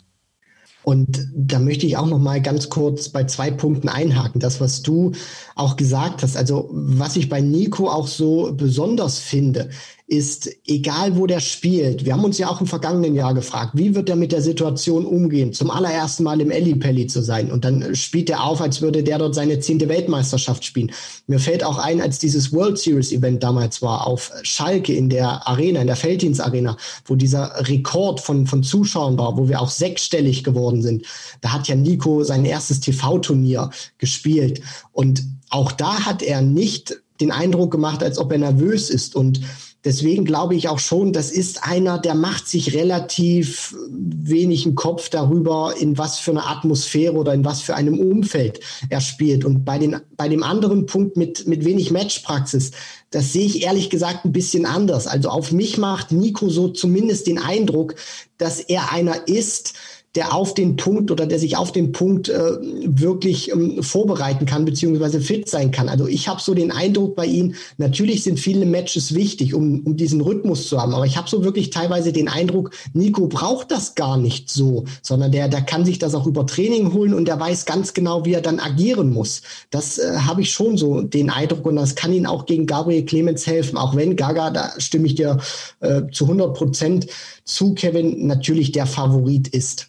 Und 0.85 1.26
da 1.35 1.59
möchte 1.59 1.87
ich 1.87 1.96
auch 1.96 2.07
noch 2.07 2.18
mal 2.18 2.42
ganz 2.42 2.68
kurz 2.68 3.09
bei 3.09 3.24
zwei 3.24 3.50
Punkten 3.50 3.88
einhaken. 3.88 4.38
Das, 4.38 4.61
was 4.61 4.83
du 4.83 5.12
auch 5.54 5.76
gesagt 5.76 6.22
hast, 6.22 6.37
also 6.37 6.68
was 6.72 7.16
ich 7.16 7.30
bei 7.30 7.40
Nico 7.40 7.88
auch 7.88 8.07
so 8.07 8.52
besonders 8.54 9.18
finde, 9.18 9.70
ist, 10.07 10.51
egal 10.67 11.17
wo 11.17 11.27
der 11.27 11.40
spielt, 11.40 12.05
wir 12.05 12.12
haben 12.12 12.25
uns 12.25 12.37
ja 12.37 12.51
auch 12.51 12.61
im 12.61 12.67
vergangenen 12.67 13.14
Jahr 13.14 13.33
gefragt, 13.33 13.73
wie 13.75 13.95
wird 13.95 14.11
er 14.11 14.17
mit 14.17 14.33
der 14.33 14.43
Situation 14.43 15.07
umgehen, 15.07 15.55
zum 15.55 15.71
allerersten 15.71 16.25
Mal 16.25 16.43
im 16.43 16.51
Ellipelli 16.51 17.07
zu 17.07 17.23
sein. 17.23 17.51
Und 17.51 17.64
dann 17.64 17.95
spielt 17.97 18.29
er 18.29 18.45
auf, 18.45 18.61
als 18.61 18.83
würde 18.83 19.03
der 19.03 19.17
dort 19.17 19.35
seine 19.35 19.61
zehnte 19.61 19.88
Weltmeisterschaft 19.88 20.62
spielen. 20.62 20.93
Mir 21.27 21.38
fällt 21.38 21.64
auch 21.64 21.79
ein, 21.79 22.03
als 22.03 22.19
dieses 22.19 22.53
World 22.53 22.79
Series 22.79 23.12
Event 23.12 23.43
damals 23.43 23.81
war, 23.81 24.07
auf 24.07 24.31
Schalke 24.43 24.93
in 24.93 25.09
der 25.09 25.49
Arena, 25.49 25.81
in 25.81 25.87
der 25.87 25.97
Felddienst 25.97 26.43
Arena, 26.43 26.77
wo 27.07 27.14
dieser 27.14 27.67
Rekord 27.67 28.21
von, 28.21 28.47
von 28.47 28.62
Zuschauern 28.62 29.17
war, 29.17 29.38
wo 29.38 29.49
wir 29.49 29.62
auch 29.62 29.71
sechsstellig 29.71 30.45
geworden 30.45 30.83
sind. 30.83 31.07
Da 31.40 31.53
hat 31.53 31.67
ja 31.67 31.77
Nico 31.77 32.25
sein 32.25 32.45
erstes 32.45 32.81
TV-Turnier 32.81 33.71
gespielt. 33.97 34.61
Und 34.93 35.25
auch 35.49 35.73
da 35.73 36.05
hat 36.05 36.23
er 36.23 36.43
nicht 36.43 37.01
den 37.21 37.31
Eindruck 37.31 37.71
gemacht, 37.71 38.03
als 38.03 38.19
ob 38.19 38.33
er 38.33 38.38
nervös 38.38 38.90
ist. 38.90 39.17
Und 39.17 39.40
Deswegen 39.85 40.25
glaube 40.25 40.55
ich 40.55 40.68
auch 40.68 40.79
schon, 40.79 41.12
das 41.12 41.31
ist 41.31 41.62
einer, 41.62 41.99
der 41.99 42.14
macht 42.14 42.49
sich 42.49 42.75
relativ 42.75 43.77
wenig 43.90 44.64
im 44.64 44.75
Kopf 44.75 45.11
darüber, 45.11 45.75
in 45.79 45.99
was 45.99 46.18
für 46.18 46.31
eine 46.31 46.47
Atmosphäre 46.47 47.14
oder 47.14 47.35
in 47.35 47.44
was 47.44 47.61
für 47.61 47.75
einem 47.75 47.99
Umfeld 47.99 48.61
er 48.88 49.03
spielt. 49.03 49.44
Und 49.44 49.64
bei, 49.64 49.79
den, 49.79 50.01
bei 50.16 50.29
dem 50.29 50.42
anderen 50.42 50.87
Punkt 50.87 51.18
mit, 51.18 51.47
mit 51.47 51.66
wenig 51.66 51.90
Matchpraxis, 51.90 52.70
das 53.11 53.33
sehe 53.33 53.44
ich 53.44 53.62
ehrlich 53.62 53.90
gesagt 53.90 54.25
ein 54.25 54.33
bisschen 54.33 54.64
anders. 54.64 55.07
Also 55.07 55.29
auf 55.29 55.53
mich 55.53 55.77
macht 55.77 56.12
Nico 56.12 56.49
so 56.49 56.68
zumindest 56.68 57.27
den 57.27 57.38
Eindruck, 57.38 57.94
dass 58.38 58.61
er 58.61 58.90
einer 58.90 59.29
ist, 59.29 59.75
der 60.14 60.33
auf 60.33 60.55
den 60.55 60.77
Punkt 60.77 61.11
oder 61.11 61.27
der 61.27 61.38
sich 61.38 61.57
auf 61.57 61.72
den 61.72 61.92
Punkt 61.92 62.29
äh, 62.29 62.40
wirklich 62.85 63.50
ähm, 63.50 63.83
vorbereiten 63.83 64.46
kann, 64.46 64.64
beziehungsweise 64.64 65.20
fit 65.20 65.48
sein 65.48 65.70
kann. 65.70 65.88
Also 65.88 66.07
ich 66.07 66.29
habe 66.29 66.40
so 66.40 66.55
den 66.55 66.70
Eindruck 66.70 67.16
bei 67.16 67.27
ihm, 67.27 67.55
natürlich 67.79 68.22
sind 68.22 68.38
viele 68.38 68.64
Matches 68.64 69.14
wichtig, 69.14 69.55
um, 69.55 69.81
um 69.81 69.96
diesen 69.96 70.20
Rhythmus 70.20 70.68
zu 70.68 70.81
haben, 70.81 70.94
aber 70.94 71.07
ich 71.07 71.16
habe 71.16 71.29
so 71.29 71.42
wirklich 71.44 71.70
teilweise 71.70 72.12
den 72.12 72.29
Eindruck, 72.29 72.70
Nico 72.92 73.27
braucht 73.27 73.72
das 73.72 73.94
gar 73.96 74.16
nicht 74.16 74.50
so, 74.50 74.85
sondern 75.03 75.33
der, 75.33 75.48
der 75.48 75.62
kann 75.62 75.85
sich 75.85 75.98
das 75.98 76.14
auch 76.14 76.27
über 76.27 76.46
Training 76.46 76.92
holen 76.92 77.12
und 77.12 77.27
der 77.27 77.40
weiß 77.40 77.64
ganz 77.66 77.92
genau, 77.92 78.24
wie 78.24 78.35
er 78.35 78.40
dann 78.40 78.61
agieren 78.61 79.12
muss. 79.12 79.42
Das 79.70 79.98
äh, 79.98 80.16
habe 80.18 80.42
ich 80.42 80.53
schon 80.53 80.77
so 80.77 81.03
den 81.03 81.31
Eindruck 81.31 81.66
und 81.66 81.77
das 81.77 81.96
kann 81.96 82.12
ihn 82.12 82.27
auch 82.27 82.46
gegen 82.46 82.66
Gabriel 82.66 83.05
Clemens 83.05 83.46
helfen, 83.46 83.77
auch 83.77 83.96
wenn 83.96 84.14
Gaga, 84.14 84.50
da 84.50 84.72
stimme 84.79 85.07
ich 85.07 85.16
dir 85.16 85.38
äh, 85.81 86.03
zu 86.12 86.24
100 86.24 86.55
Prozent 86.55 87.07
zu, 87.44 87.74
Kevin, 87.74 88.27
natürlich 88.27 88.72
der 88.72 88.87
Favorit 88.87 89.48
ist. 89.48 89.88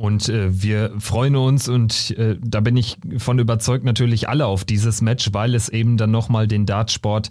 Und 0.00 0.30
äh, 0.30 0.62
wir 0.62 0.92
freuen 0.98 1.36
uns 1.36 1.68
und 1.68 2.12
äh, 2.16 2.38
da 2.42 2.60
bin 2.60 2.74
ich 2.74 2.96
von 3.18 3.38
überzeugt 3.38 3.84
natürlich 3.84 4.30
alle 4.30 4.46
auf 4.46 4.64
dieses 4.64 5.02
Match, 5.02 5.28
weil 5.34 5.54
es 5.54 5.68
eben 5.68 5.98
dann 5.98 6.10
nochmal 6.10 6.48
den 6.48 6.64
Dartsport 6.64 7.28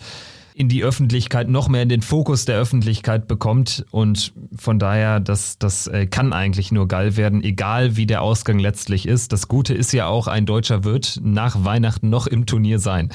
in 0.54 0.70
die 0.70 0.84
Öffentlichkeit, 0.84 1.50
noch 1.50 1.68
mehr 1.68 1.82
in 1.82 1.90
den 1.90 2.04
Fokus 2.04 2.46
der 2.46 2.60
Öffentlichkeit 2.60 3.28
bekommt. 3.28 3.88
Und 3.90 4.34
von 4.56 4.78
daher, 4.78 5.20
das, 5.20 5.58
das 5.58 5.88
äh, 5.88 6.06
kann 6.06 6.32
eigentlich 6.32 6.72
nur 6.72 6.88
geil 6.88 7.18
werden, 7.18 7.44
egal 7.44 7.96
wie 7.98 8.06
der 8.06 8.22
Ausgang 8.22 8.60
letztlich 8.60 9.08
ist. 9.08 9.34
Das 9.34 9.48
Gute 9.48 9.74
ist 9.74 9.92
ja 9.92 10.06
auch, 10.06 10.28
ein 10.28 10.46
Deutscher 10.46 10.84
wird 10.84 11.20
nach 11.24 11.66
Weihnachten 11.66 12.12
noch 12.12 12.28
im 12.28 12.46
Turnier 12.46 12.78
sein. 12.78 13.10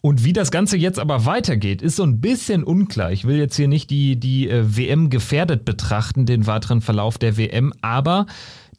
Und 0.00 0.24
wie 0.24 0.32
das 0.32 0.50
Ganze 0.50 0.76
jetzt 0.76 0.98
aber 0.98 1.24
weitergeht, 1.24 1.82
ist 1.82 1.94
so 1.94 2.02
ein 2.02 2.20
bisschen 2.20 2.64
unklar. 2.64 3.12
Ich 3.12 3.26
will 3.26 3.36
jetzt 3.36 3.54
hier 3.54 3.68
nicht 3.68 3.90
die, 3.90 4.16
die 4.16 4.48
äh, 4.48 4.76
WM 4.76 5.08
gefährdet 5.08 5.64
betrachten, 5.64 6.26
den 6.26 6.48
weiteren 6.48 6.80
Verlauf 6.80 7.16
der 7.16 7.36
WM, 7.36 7.72
aber 7.80 8.26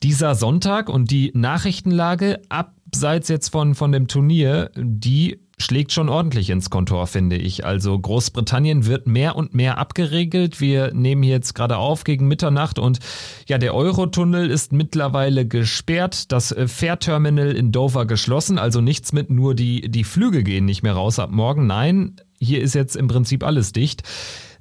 dieser 0.03 0.35
Sonntag 0.35 0.89
und 0.89 1.11
die 1.11 1.31
Nachrichtenlage 1.33 2.41
abseits 2.49 3.27
jetzt 3.29 3.49
von, 3.49 3.75
von 3.75 3.91
dem 3.91 4.07
Turnier, 4.07 4.71
die 4.75 5.39
schlägt 5.61 5.91
schon 5.91 6.09
ordentlich 6.09 6.49
ins 6.49 6.69
Kontor, 6.69 7.05
finde 7.07 7.35
ich. 7.35 7.65
Also 7.65 7.97
Großbritannien 7.99 8.85
wird 8.85 9.07
mehr 9.07 9.35
und 9.35 9.53
mehr 9.53 9.77
abgeregelt. 9.77 10.61
Wir 10.61 10.93
nehmen 10.93 11.21
hier 11.21 11.33
jetzt 11.33 11.53
gerade 11.53 11.77
auf 11.77 12.05
gegen 12.05 12.27
Mitternacht 12.27 12.79
und 12.79 12.99
ja, 13.47 13.57
der 13.57 13.75
Eurotunnel 13.75 14.49
ist 14.49 14.71
mittlerweile 14.71 15.45
gesperrt, 15.45 16.31
das 16.31 16.51
äh, 16.51 16.67
Fährterminal 16.67 17.51
in 17.51 17.71
Dover 17.71 18.05
geschlossen, 18.05 18.57
also 18.57 18.81
nichts 18.81 19.11
mit 19.11 19.29
nur 19.29 19.53
die, 19.53 19.89
die 19.91 20.05
Flüge 20.05 20.43
gehen 20.43 20.65
nicht 20.65 20.81
mehr 20.81 20.93
raus 20.93 21.19
ab 21.19 21.31
morgen. 21.31 21.67
Nein, 21.67 22.15
hier 22.39 22.61
ist 22.61 22.73
jetzt 22.73 22.95
im 22.95 23.07
Prinzip 23.07 23.43
alles 23.43 23.73
dicht. 23.73 24.03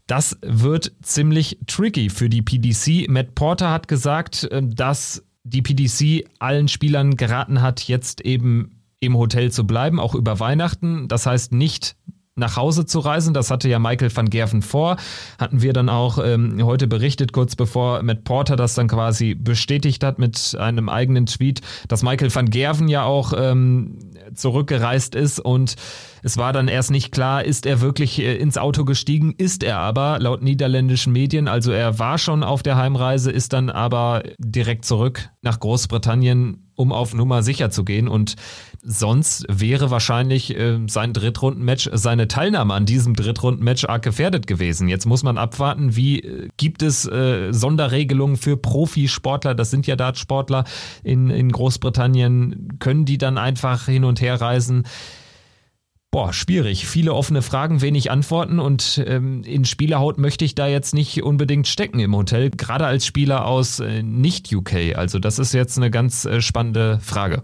Das 0.09 0.39
wird 0.41 0.93
ziemlich 1.03 1.59
tricky 1.67 2.09
für 2.09 2.31
die 2.31 2.43
PDC. 2.43 3.09
Matt 3.09 3.35
Porter 3.35 3.71
hat 3.71 3.89
gesagt, 3.89 4.45
äh, 4.51 4.63
dass 4.65 5.23
die 5.49 5.63
PDC 5.63 6.29
allen 6.39 6.69
Spielern 6.69 7.17
geraten 7.17 7.63
hat, 7.63 7.83
jetzt 7.83 8.21
eben 8.21 8.83
im 9.01 9.17
Hotel 9.17 9.51
zu 9.51 9.67
bleiben, 9.67 10.01
auch 10.01 10.15
über 10.15 10.41
Weihnachten. 10.41 11.09
Das 11.09 11.27
heißt 11.27 11.53
nicht 11.53 11.97
nach 12.39 12.57
Hause 12.57 12.87
zu 12.87 13.01
reisen. 13.01 13.35
Das 13.35 13.51
hatte 13.51 13.69
ja 13.69 13.79
Michael 13.79 14.15
van 14.15 14.31
Gerven 14.31 14.63
vor. 14.63 14.97
Hatten 15.39 15.63
wir 15.63 15.73
dann 15.73 15.89
auch 15.89 16.19
ähm, 16.25 16.61
heute 16.65 16.87
berichtet, 16.87 17.33
kurz 17.33 17.57
bevor 17.57 18.03
Matt 18.03 18.25
Porter 18.25 18.57
das 18.57 18.75
dann 18.75 18.89
quasi 18.89 19.35
bestätigt 19.35 20.05
hat 20.05 20.19
mit 20.19 20.57
einem 20.59 20.89
eigenen 20.89 21.27
Tweet, 21.27 21.61
dass 21.89 22.03
Michael 22.03 22.35
van 22.35 22.51
Gerven 22.51 22.89
ja 22.89 23.05
auch 23.05 23.33
ähm, 23.37 23.99
zurückgereist 24.35 25.15
ist 25.15 25.41
und 25.41 25.77
es 26.23 26.37
war 26.37 26.53
dann 26.53 26.69
erst 26.69 26.91
nicht 26.91 27.13
klar, 27.13 27.45
ist 27.45 27.67
er 27.67 27.81
wirklich 27.81 28.19
äh, 28.19 28.37
ins 28.37 28.59
Auto 28.59 28.85
gestiegen, 28.85 29.33
ist 29.37 29.63
er 29.63 29.79
aber 29.79 30.19
laut 30.19 30.43
niederländischen 30.43 31.13
Medien, 31.13 31.49
also 31.49 31.73
er 31.73 31.99
war 31.99 32.19
schon 32.19 32.43
auf 32.43 32.63
der 32.63 32.77
Heimreise, 32.77 33.31
ist 33.31 33.53
dann 33.53 33.71
aber 33.71 34.23
direkt 34.39 34.85
zurück 34.85 35.31
nach 35.43 35.61
Großbritannien 35.61 36.68
um 36.79 36.93
auf 36.93 37.13
Nummer 37.13 37.43
sicher 37.43 37.71
zu 37.71 37.85
gehen. 37.85 38.07
Und 38.07 38.37
sonst 38.83 39.45
wäre 39.49 39.91
wahrscheinlich 39.91 40.57
äh, 40.57 40.79
sein 40.87 41.13
Drittrundenmatch, 41.13 41.91
seine 41.93 42.29
Teilnahme 42.29 42.75
an 42.75 42.87
diesem 42.87 43.15
Drittrundenmatch 43.15 43.87
arg 43.89 44.03
gefährdet 44.03 44.47
gewesen. 44.47 44.87
Jetzt 44.87 45.05
muss 45.05 45.25
man 45.25 45.39
abwarten, 45.39 45.97
wie 45.97 46.21
äh, 46.21 46.49
gibt 46.57 46.83
es 46.83 47.05
äh, 47.05 47.53
Sonderregelungen 47.53 48.37
für 48.37 48.57
Profisportler, 48.57 49.57
das 49.57 49.71
sind 49.71 49.89
ja 49.89 49.97
Dartsportler 49.97 50.65
in, 51.03 51.31
in 51.31 51.51
Großbritannien, 51.51 52.79
können 52.79 53.05
die 53.05 53.19
dann 53.19 53.39
einfach 53.39 53.87
hin 53.87 54.05
und 54.05 54.21
her 54.21 54.41
reisen? 54.41 54.85
Boah, 56.11 56.33
schwierig. 56.33 56.87
Viele 56.87 57.13
offene 57.13 57.43
Fragen, 57.43 57.83
wenig 57.83 58.11
Antworten 58.11 58.61
und 58.61 59.03
ähm, 59.07 59.43
in 59.45 59.67
Spielerhaut 59.67 60.17
möchte 60.17 60.45
ich 60.45 60.55
da 60.55 60.67
jetzt 60.67 60.95
nicht 60.95 61.23
unbedingt 61.23 61.69
stecken 61.69 62.01
im 62.01 62.17
Hotel, 62.17 62.51
gerade 62.51 62.87
als 62.87 63.05
Spieler 63.05 63.45
aus 63.45 63.79
äh, 63.81 64.03
nicht-UK. 64.03 64.97
Also 64.97 65.19
das 65.19 65.39
ist 65.39 65.53
jetzt 65.53 65.77
eine 65.77 65.91
ganz 65.91 66.25
äh, 66.25 66.41
spannende 66.41 66.99
Frage. 67.03 67.43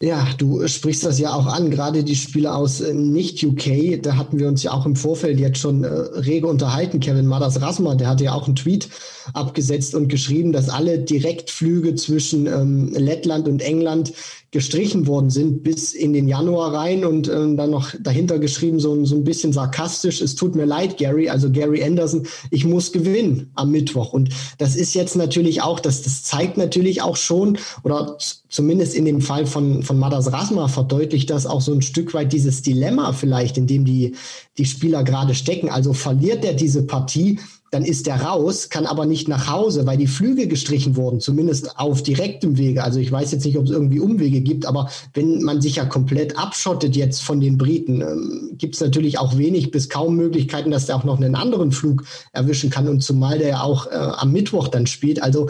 Ja, 0.00 0.26
du 0.38 0.66
sprichst 0.68 1.04
das 1.04 1.18
ja 1.18 1.32
auch 1.32 1.46
an, 1.46 1.70
gerade 1.70 2.04
die 2.04 2.14
Spieler 2.14 2.56
aus 2.56 2.80
äh, 2.80 2.92
nicht-UK, 2.92 4.02
da 4.02 4.16
hatten 4.16 4.38
wir 4.38 4.48
uns 4.48 4.62
ja 4.62 4.72
auch 4.72 4.86
im 4.86 4.96
Vorfeld 4.96 5.40
jetzt 5.40 5.58
schon 5.58 5.82
äh, 5.82 5.88
rege 5.88 6.46
unterhalten. 6.46 7.00
Kevin 7.00 7.26
Madas 7.26 7.60
Rasma, 7.60 7.94
der 7.94 8.08
hatte 8.08 8.24
ja 8.24 8.34
auch 8.34 8.46
einen 8.46 8.56
Tweet 8.56 8.88
abgesetzt 9.32 9.94
und 9.94 10.08
geschrieben, 10.08 10.52
dass 10.52 10.68
alle 10.68 10.98
Direktflüge 10.98 11.94
zwischen 11.94 12.46
ähm, 12.46 12.92
Lettland 12.92 13.48
und 13.48 13.62
England 13.62 14.12
gestrichen 14.54 15.08
worden 15.08 15.30
sind 15.30 15.64
bis 15.64 15.94
in 15.94 16.12
den 16.12 16.28
Januar 16.28 16.72
rein 16.72 17.04
und 17.04 17.28
ähm, 17.28 17.56
dann 17.56 17.70
noch 17.70 17.92
dahinter 18.00 18.38
geschrieben, 18.38 18.78
so, 18.78 19.04
so 19.04 19.16
ein 19.16 19.24
bisschen 19.24 19.52
sarkastisch, 19.52 20.20
es 20.20 20.36
tut 20.36 20.54
mir 20.54 20.64
leid, 20.64 20.96
Gary, 20.96 21.28
also 21.28 21.50
Gary 21.50 21.82
Anderson, 21.82 22.28
ich 22.52 22.64
muss 22.64 22.92
gewinnen 22.92 23.50
am 23.56 23.72
Mittwoch. 23.72 24.12
Und 24.12 24.28
das 24.58 24.76
ist 24.76 24.94
jetzt 24.94 25.16
natürlich 25.16 25.60
auch, 25.62 25.80
das, 25.80 26.02
das 26.02 26.22
zeigt 26.22 26.56
natürlich 26.56 27.02
auch 27.02 27.16
schon, 27.16 27.58
oder 27.82 28.16
zumindest 28.48 28.94
in 28.94 29.06
dem 29.06 29.20
Fall 29.20 29.44
von, 29.44 29.82
von 29.82 29.98
Madas 29.98 30.32
Rasma 30.32 30.68
verdeutlicht 30.68 31.30
das 31.30 31.46
auch 31.46 31.60
so 31.60 31.72
ein 31.72 31.82
Stück 31.82 32.14
weit 32.14 32.32
dieses 32.32 32.62
Dilemma 32.62 33.12
vielleicht, 33.12 33.58
in 33.58 33.66
dem 33.66 33.84
die, 33.84 34.14
die 34.56 34.66
Spieler 34.66 35.02
gerade 35.02 35.34
stecken. 35.34 35.68
Also 35.68 35.94
verliert 35.94 36.44
er 36.44 36.54
diese 36.54 36.84
Partie, 36.84 37.40
dann 37.74 37.84
ist 37.84 38.06
er 38.06 38.22
raus, 38.22 38.68
kann 38.68 38.86
aber 38.86 39.04
nicht 39.04 39.26
nach 39.26 39.48
Hause, 39.48 39.84
weil 39.84 39.96
die 39.96 40.06
Flüge 40.06 40.46
gestrichen 40.46 40.94
wurden, 40.94 41.20
zumindest 41.20 41.78
auf 41.78 42.02
direktem 42.02 42.56
Wege. 42.56 42.84
Also 42.84 43.00
ich 43.00 43.10
weiß 43.10 43.32
jetzt 43.32 43.44
nicht, 43.44 43.58
ob 43.58 43.64
es 43.64 43.70
irgendwie 43.72 43.98
Umwege 43.98 44.40
gibt, 44.40 44.64
aber 44.64 44.88
wenn 45.12 45.42
man 45.42 45.60
sich 45.60 45.76
ja 45.76 45.84
komplett 45.84 46.38
abschottet 46.38 46.94
jetzt 46.94 47.22
von 47.22 47.40
den 47.40 47.58
Briten, 47.58 48.00
ähm, 48.00 48.50
gibt 48.56 48.76
es 48.76 48.80
natürlich 48.80 49.18
auch 49.18 49.36
wenig 49.36 49.72
bis 49.72 49.88
kaum 49.88 50.14
Möglichkeiten, 50.16 50.70
dass 50.70 50.86
der 50.86 50.96
auch 50.96 51.04
noch 51.04 51.16
einen 51.16 51.34
anderen 51.34 51.72
Flug 51.72 52.04
erwischen 52.32 52.70
kann 52.70 52.88
und 52.88 53.02
zumal 53.02 53.38
der 53.38 53.48
ja 53.48 53.62
auch 53.62 53.88
äh, 53.88 53.94
am 53.94 54.30
Mittwoch 54.30 54.68
dann 54.68 54.86
spielt. 54.86 55.20
Also 55.22 55.48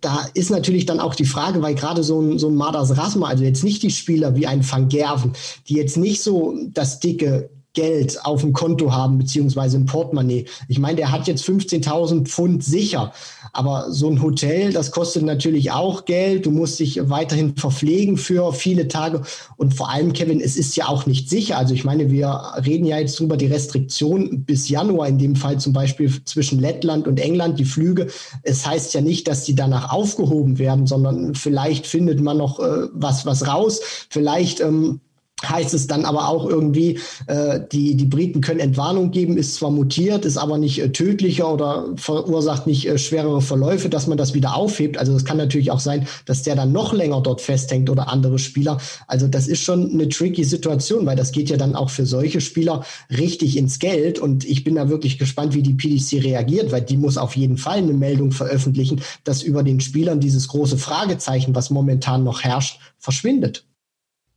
da 0.00 0.26
ist 0.32 0.50
natürlich 0.50 0.86
dann 0.86 0.98
auch 0.98 1.14
die 1.14 1.26
Frage, 1.26 1.60
weil 1.60 1.74
gerade 1.74 2.02
so 2.02 2.20
ein, 2.20 2.38
so 2.38 2.48
ein 2.48 2.54
Madas 2.54 2.96
Rasma, 2.96 3.28
also 3.28 3.44
jetzt 3.44 3.64
nicht 3.64 3.82
die 3.82 3.90
Spieler 3.90 4.34
wie 4.34 4.46
ein 4.46 4.68
Van 4.68 4.88
Gerven, 4.88 5.32
die 5.68 5.74
jetzt 5.74 5.98
nicht 5.98 6.22
so 6.22 6.56
das 6.72 7.00
dicke 7.00 7.50
Geld 7.74 8.24
auf 8.24 8.40
dem 8.40 8.52
Konto 8.52 8.92
haben, 8.92 9.18
beziehungsweise 9.18 9.76
im 9.76 9.86
Portemonnaie. 9.86 10.46
Ich 10.68 10.78
meine, 10.78 10.96
der 10.96 11.10
hat 11.10 11.26
jetzt 11.26 11.44
15.000 11.44 12.26
Pfund 12.26 12.64
sicher, 12.64 13.12
aber 13.52 13.90
so 13.90 14.08
ein 14.08 14.22
Hotel, 14.22 14.72
das 14.72 14.92
kostet 14.92 15.24
natürlich 15.24 15.72
auch 15.72 16.04
Geld. 16.04 16.46
Du 16.46 16.50
musst 16.50 16.78
dich 16.80 17.00
weiterhin 17.10 17.56
verpflegen 17.56 18.16
für 18.16 18.52
viele 18.52 18.88
Tage 18.88 19.22
und 19.56 19.74
vor 19.74 19.90
allem, 19.90 20.12
Kevin, 20.12 20.40
es 20.40 20.56
ist 20.56 20.76
ja 20.76 20.88
auch 20.88 21.06
nicht 21.06 21.28
sicher. 21.28 21.58
Also 21.58 21.74
ich 21.74 21.84
meine, 21.84 22.10
wir 22.10 22.52
reden 22.64 22.86
ja 22.86 22.98
jetzt 22.98 23.18
drüber, 23.18 23.36
die 23.36 23.46
Restriktion 23.46 24.44
bis 24.44 24.68
Januar, 24.68 25.08
in 25.08 25.18
dem 25.18 25.36
Fall 25.36 25.58
zum 25.58 25.72
Beispiel 25.72 26.10
zwischen 26.24 26.60
Lettland 26.60 27.08
und 27.08 27.18
England, 27.18 27.58
die 27.58 27.64
Flüge. 27.64 28.06
Es 28.42 28.66
heißt 28.66 28.94
ja 28.94 29.00
nicht, 29.00 29.26
dass 29.26 29.44
die 29.44 29.54
danach 29.54 29.92
aufgehoben 29.92 30.58
werden, 30.58 30.86
sondern 30.86 31.34
vielleicht 31.34 31.86
findet 31.86 32.20
man 32.20 32.38
noch 32.38 32.60
äh, 32.60 32.88
was, 32.92 33.26
was 33.26 33.46
raus. 33.48 33.80
Vielleicht 34.08 34.60
ähm, 34.60 35.00
heißt 35.48 35.74
es 35.74 35.86
dann 35.86 36.04
aber 36.04 36.28
auch 36.28 36.48
irgendwie, 36.48 36.98
äh, 37.26 37.60
die, 37.72 37.94
die 37.96 38.04
Briten 38.06 38.40
können 38.40 38.60
Entwarnung 38.60 39.10
geben, 39.10 39.36
ist 39.36 39.54
zwar 39.54 39.70
mutiert, 39.70 40.24
ist 40.24 40.36
aber 40.36 40.58
nicht 40.58 40.80
äh, 40.80 40.90
tödlicher 40.90 41.52
oder 41.52 41.86
verursacht 41.96 42.66
nicht 42.66 42.88
äh, 42.88 42.98
schwerere 42.98 43.40
Verläufe, 43.40 43.88
dass 43.88 44.06
man 44.06 44.18
das 44.18 44.34
wieder 44.34 44.54
aufhebt. 44.56 44.98
Also 44.98 45.14
es 45.14 45.24
kann 45.24 45.36
natürlich 45.36 45.70
auch 45.70 45.80
sein, 45.80 46.06
dass 46.26 46.42
der 46.42 46.56
dann 46.56 46.72
noch 46.72 46.92
länger 46.92 47.20
dort 47.20 47.40
festhängt 47.40 47.90
oder 47.90 48.08
andere 48.08 48.38
Spieler. 48.38 48.78
Also 49.06 49.26
das 49.26 49.48
ist 49.48 49.62
schon 49.62 49.92
eine 49.92 50.08
tricky 50.08 50.44
Situation, 50.44 51.06
weil 51.06 51.16
das 51.16 51.32
geht 51.32 51.50
ja 51.50 51.56
dann 51.56 51.74
auch 51.74 51.90
für 51.90 52.06
solche 52.06 52.40
Spieler 52.40 52.84
richtig 53.10 53.56
ins 53.56 53.78
Geld. 53.78 54.18
Und 54.18 54.44
ich 54.44 54.64
bin 54.64 54.74
da 54.74 54.88
wirklich 54.88 55.18
gespannt, 55.18 55.54
wie 55.54 55.62
die 55.62 55.74
PDC 55.74 56.24
reagiert, 56.24 56.72
weil 56.72 56.82
die 56.82 56.96
muss 56.96 57.18
auf 57.18 57.36
jeden 57.36 57.58
Fall 57.58 57.78
eine 57.78 57.92
Meldung 57.92 58.32
veröffentlichen, 58.32 59.00
dass 59.24 59.42
über 59.42 59.62
den 59.62 59.80
Spielern 59.80 60.20
dieses 60.20 60.48
große 60.48 60.78
Fragezeichen, 60.78 61.54
was 61.54 61.70
momentan 61.70 62.24
noch 62.24 62.42
herrscht, 62.42 62.80
verschwindet. 62.98 63.64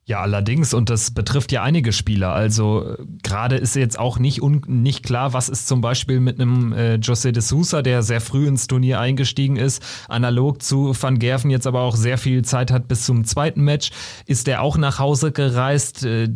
Ja, 0.08 0.22
allerdings, 0.22 0.74
und 0.74 0.90
das 0.90 1.12
betrifft 1.12 1.52
ja 1.52 1.64
einige 1.64 1.92
Spieler. 1.92 2.32
Also 2.32 2.96
gerade 3.24 3.58
ist 3.58 3.76
jetzt 3.76 4.00
auch 4.00 4.20
nicht, 4.20 4.42
un, 4.42 4.62
nicht 4.66 5.04
klar, 5.04 5.34
was 5.34 5.50
ist 5.50 5.68
zum 5.68 5.82
Beispiel 5.82 6.22
mit 6.22 6.40
einem 6.40 6.72
äh, 6.72 6.94
José 6.94 7.34
de 7.34 7.42
Sousa, 7.42 7.82
der 7.82 8.02
sehr 8.04 8.22
früh 8.22 8.48
ins 8.48 8.68
Turnier 8.68 9.02
eingestiegen 9.02 9.58
ist, 9.58 9.84
analog 10.08 10.62
zu 10.62 10.96
Van 10.98 11.20
Gerven 11.20 11.52
jetzt 11.52 11.68
aber 11.68 11.82
auch 11.82 11.98
sehr 11.98 12.18
viel 12.18 12.46
Zeit 12.46 12.72
hat 12.72 12.88
bis 12.88 13.06
zum 13.06 13.26
zweiten 13.26 13.62
Match. 13.66 13.92
Ist 14.26 14.48
der 14.48 14.62
auch 14.62 14.78
nach 14.78 14.98
Hause 14.98 15.34
gereist? 15.34 16.06
Äh, 16.06 16.30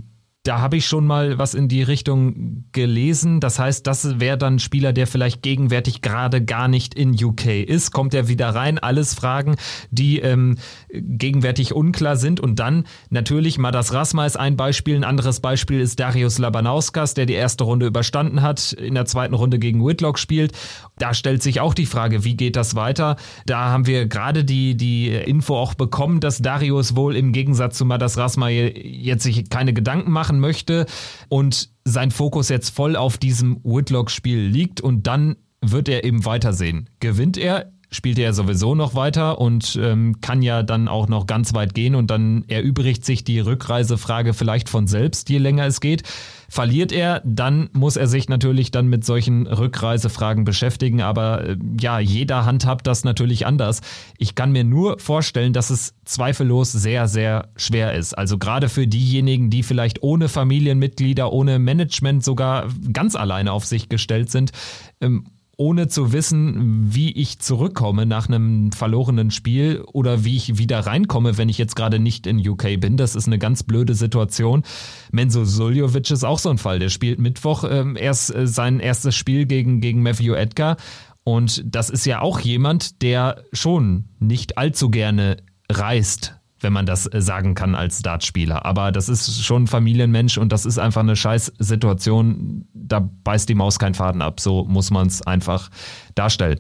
da 0.44 0.60
habe 0.60 0.78
ich 0.78 0.88
schon 0.88 1.06
mal 1.06 1.38
was 1.38 1.54
in 1.54 1.68
die 1.68 1.84
Richtung 1.84 2.66
gelesen. 2.72 3.40
Das 3.40 3.60
heißt, 3.60 3.86
das 3.86 4.20
wäre 4.20 4.40
dann 4.40 4.56
ein 4.56 4.60
Spieler, 4.60 4.92
der 4.92 5.06
vielleicht 5.06 5.44
gegenwärtig 5.44 6.02
gerade 6.02 6.44
gar 6.44 6.68
nicht 6.68 6.96
in 6.96 7.14
UK 7.14 7.46
ist. 7.68 7.92
Kommt 7.92 8.16
er 8.16 8.28
wieder 8.28 8.50
rein? 8.50 8.80
Alles 8.80 9.14
Fragen, 9.14 9.56
die 9.92 10.18
ähm, 10.20 10.58
gegenwärtig 10.90 11.74
unklar 11.74 12.16
sind. 12.16 12.40
Und 12.40 12.58
dann 12.58 12.86
natürlich, 13.12 13.60
Madas 13.60 13.94
Rasma 13.94 14.26
ist 14.26 14.36
ein 14.36 14.58
Beispiel. 14.58 14.96
Ein 14.96 15.04
anderes 15.04 15.42
Beispiel 15.42 15.80
ist 15.80 16.00
Darius 16.00 16.40
Labanauskas, 16.40 17.14
der 17.14 17.28
die 17.28 17.34
erste 17.34 17.64
Runde 17.64 17.86
überstanden 17.86 18.42
hat, 18.42 18.74
in 18.74 18.96
der 18.96 19.06
zweiten 19.06 19.36
Runde 19.36 19.60
gegen 19.60 19.86
Whitlock 19.86 20.18
spielt. 20.18 20.54
Da 20.98 21.14
stellt 21.14 21.44
sich 21.44 21.60
auch 21.60 21.76
die 21.76 21.86
Frage, 21.86 22.24
wie 22.24 22.36
geht 22.36 22.56
das 22.56 22.74
weiter? 22.74 23.16
Da 23.46 23.66
haben 23.66 23.86
wir 23.86 24.08
gerade 24.08 24.44
die, 24.44 24.76
die 24.76 25.10
Info 25.10 25.56
auch 25.56 25.76
bekommen, 25.76 26.20
dass 26.20 26.40
Darius 26.40 26.96
wohl 26.96 27.16
im 27.16 27.32
Gegensatz 27.32 27.78
zu 27.78 27.86
Madas 27.86 28.18
Rasma 28.18 28.50
jetzt 28.50 29.22
sich 29.22 29.48
keine 29.48 29.74
Gedanken 29.74 30.12
macht 30.12 30.31
machen 30.32 30.40
möchte 30.40 30.86
und 31.30 31.70
sein 31.84 32.12
Fokus 32.12 32.50
jetzt 32.50 32.70
voll 32.70 32.96
auf 32.96 33.18
diesem 33.18 33.60
Whitlock-Spiel 33.64 34.40
liegt 34.40 34.82
und 34.82 35.08
dann 35.08 35.36
wird 35.62 35.90
er 35.90 36.04
eben 36.04 36.26
weitersehen. 36.26 36.90
Gewinnt 37.00 37.38
er, 37.38 37.72
spielte 37.92 38.22
er 38.22 38.34
sowieso 38.34 38.74
noch 38.74 38.96
weiter 38.96 39.40
und 39.40 39.78
ähm, 39.82 40.22
kann 40.22 40.42
ja 40.42 40.64
dann 40.64 40.88
auch 40.88 41.10
noch 41.10 41.28
ganz 41.28 41.54
weit 41.54 41.74
gehen 41.74 41.94
und 41.94 42.10
dann 42.10 42.46
erübrigt 42.48 43.04
sich 43.04 43.26
die 43.26 43.40
Rückreisefrage 43.40 44.34
vielleicht 44.34 44.70
von 44.70 44.88
selbst, 44.88 45.30
je 45.30 45.38
länger 45.38 45.66
es 45.66 45.82
geht. 45.82 46.04
Verliert 46.48 46.92
er, 46.92 47.22
dann 47.26 47.70
muss 47.74 47.96
er 47.96 48.08
sich 48.08 48.28
natürlich 48.28 48.72
dann 48.72 48.88
mit 48.88 49.06
solchen 49.06 49.46
Rückreisefragen 49.48 50.44
beschäftigen. 50.44 51.02
Aber 51.02 51.46
äh, 51.46 51.58
ja, 51.80 52.00
jeder 52.00 52.46
handhabt 52.46 52.88
das 52.88 53.04
natürlich 53.04 53.46
anders. 53.46 53.82
Ich 54.18 54.36
kann 54.36 54.52
mir 54.52 54.64
nur 54.64 55.00
vorstellen, 55.00 55.54
dass 55.54 55.70
es 55.70 55.94
zweifellos 56.04 56.72
sehr, 56.72 57.08
sehr 57.08 57.50
schwer 57.56 57.94
ist. 57.94 58.18
Also 58.18 58.38
gerade 58.38 58.68
für 58.68 58.88
diejenigen, 58.88 59.50
die 59.50 59.64
vielleicht 59.64 60.04
ohne 60.04 60.28
Familienmitglieder, 60.28 61.32
ohne 61.32 61.58
Management 61.58 62.24
sogar 62.24 62.68
ganz 62.92 63.16
alleine 63.16 63.54
auf 63.54 63.66
sich 63.66 63.88
gestellt 63.88 64.30
sind. 64.30 64.52
Ähm, 65.00 65.26
ohne 65.62 65.88
zu 65.88 66.12
wissen, 66.12 66.92
wie 66.92 67.12
ich 67.12 67.38
zurückkomme 67.38 68.08
nach 68.08 68.28
einem 68.28 68.72
verlorenen 68.72 69.30
Spiel 69.30 69.84
oder 69.94 70.26
wie 70.26 70.36
ich 70.36 70.58
wieder 70.58 70.80
reinkomme, 70.80 71.38
wenn 71.38 71.50
ich 71.50 71.60
jetzt 71.60 71.76
gerade 71.76 72.00
nicht 72.00 72.26
in 72.26 72.40
UK 72.40 72.80
bin. 72.80 72.98
Das 72.98 73.14
ist 73.14 73.28
eine 73.28 73.38
ganz 73.38 73.62
blöde 73.62 73.94
Situation. 73.94 74.64
Menzo 75.12 75.46
Suljovic 75.46 76.10
ist 76.10 76.24
auch 76.24 76.40
so 76.40 76.50
ein 76.50 76.58
Fall. 76.58 76.80
Der 76.80 76.90
spielt 76.90 77.20
Mittwoch 77.20 77.64
ähm, 77.70 77.96
erst 77.96 78.34
äh, 78.34 78.48
sein 78.48 78.80
erstes 78.80 79.16
Spiel 79.16 79.46
gegen, 79.46 79.82
gegen 79.82 80.02
Matthew 80.02 80.34
Edgar. 80.34 80.78
Und 81.24 81.64
das 81.64 81.92
ist 81.92 82.08
ja 82.08 82.22
auch 82.22 82.40
jemand, 82.40 83.04
der 83.04 83.44
schon 83.54 84.06
nicht 84.18 84.58
allzu 84.58 84.90
gerne 84.90 85.38
reist 85.70 86.41
wenn 86.62 86.74
man 86.74 86.86
das 86.86 87.12
äh, 87.12 87.22
sagen 87.22 87.56
kann 87.56 87.76
als 87.76 88.02
Dartspieler. 88.02 88.66
Aber 88.66 88.92
das 88.92 89.10
ist 89.10 89.44
schon 89.44 89.64
ein 89.64 89.68
Familienmensch 89.68 90.38
und 90.38 90.52
das 90.52 90.66
ist 90.66 90.78
einfach 90.78 91.02
eine 91.02 91.16
Scheißsituation. 91.16 92.66
Da 92.74 93.10
beißt 93.24 93.50
die 93.50 93.56
Maus 93.56 93.80
keinen 93.80 93.96
Faden 93.96 94.22
ab. 94.22 94.40
So 94.40 94.66
muss 94.66 94.92
man 94.92 95.08
es 95.08 95.22
einfach 95.22 95.70
darstellen. 96.16 96.60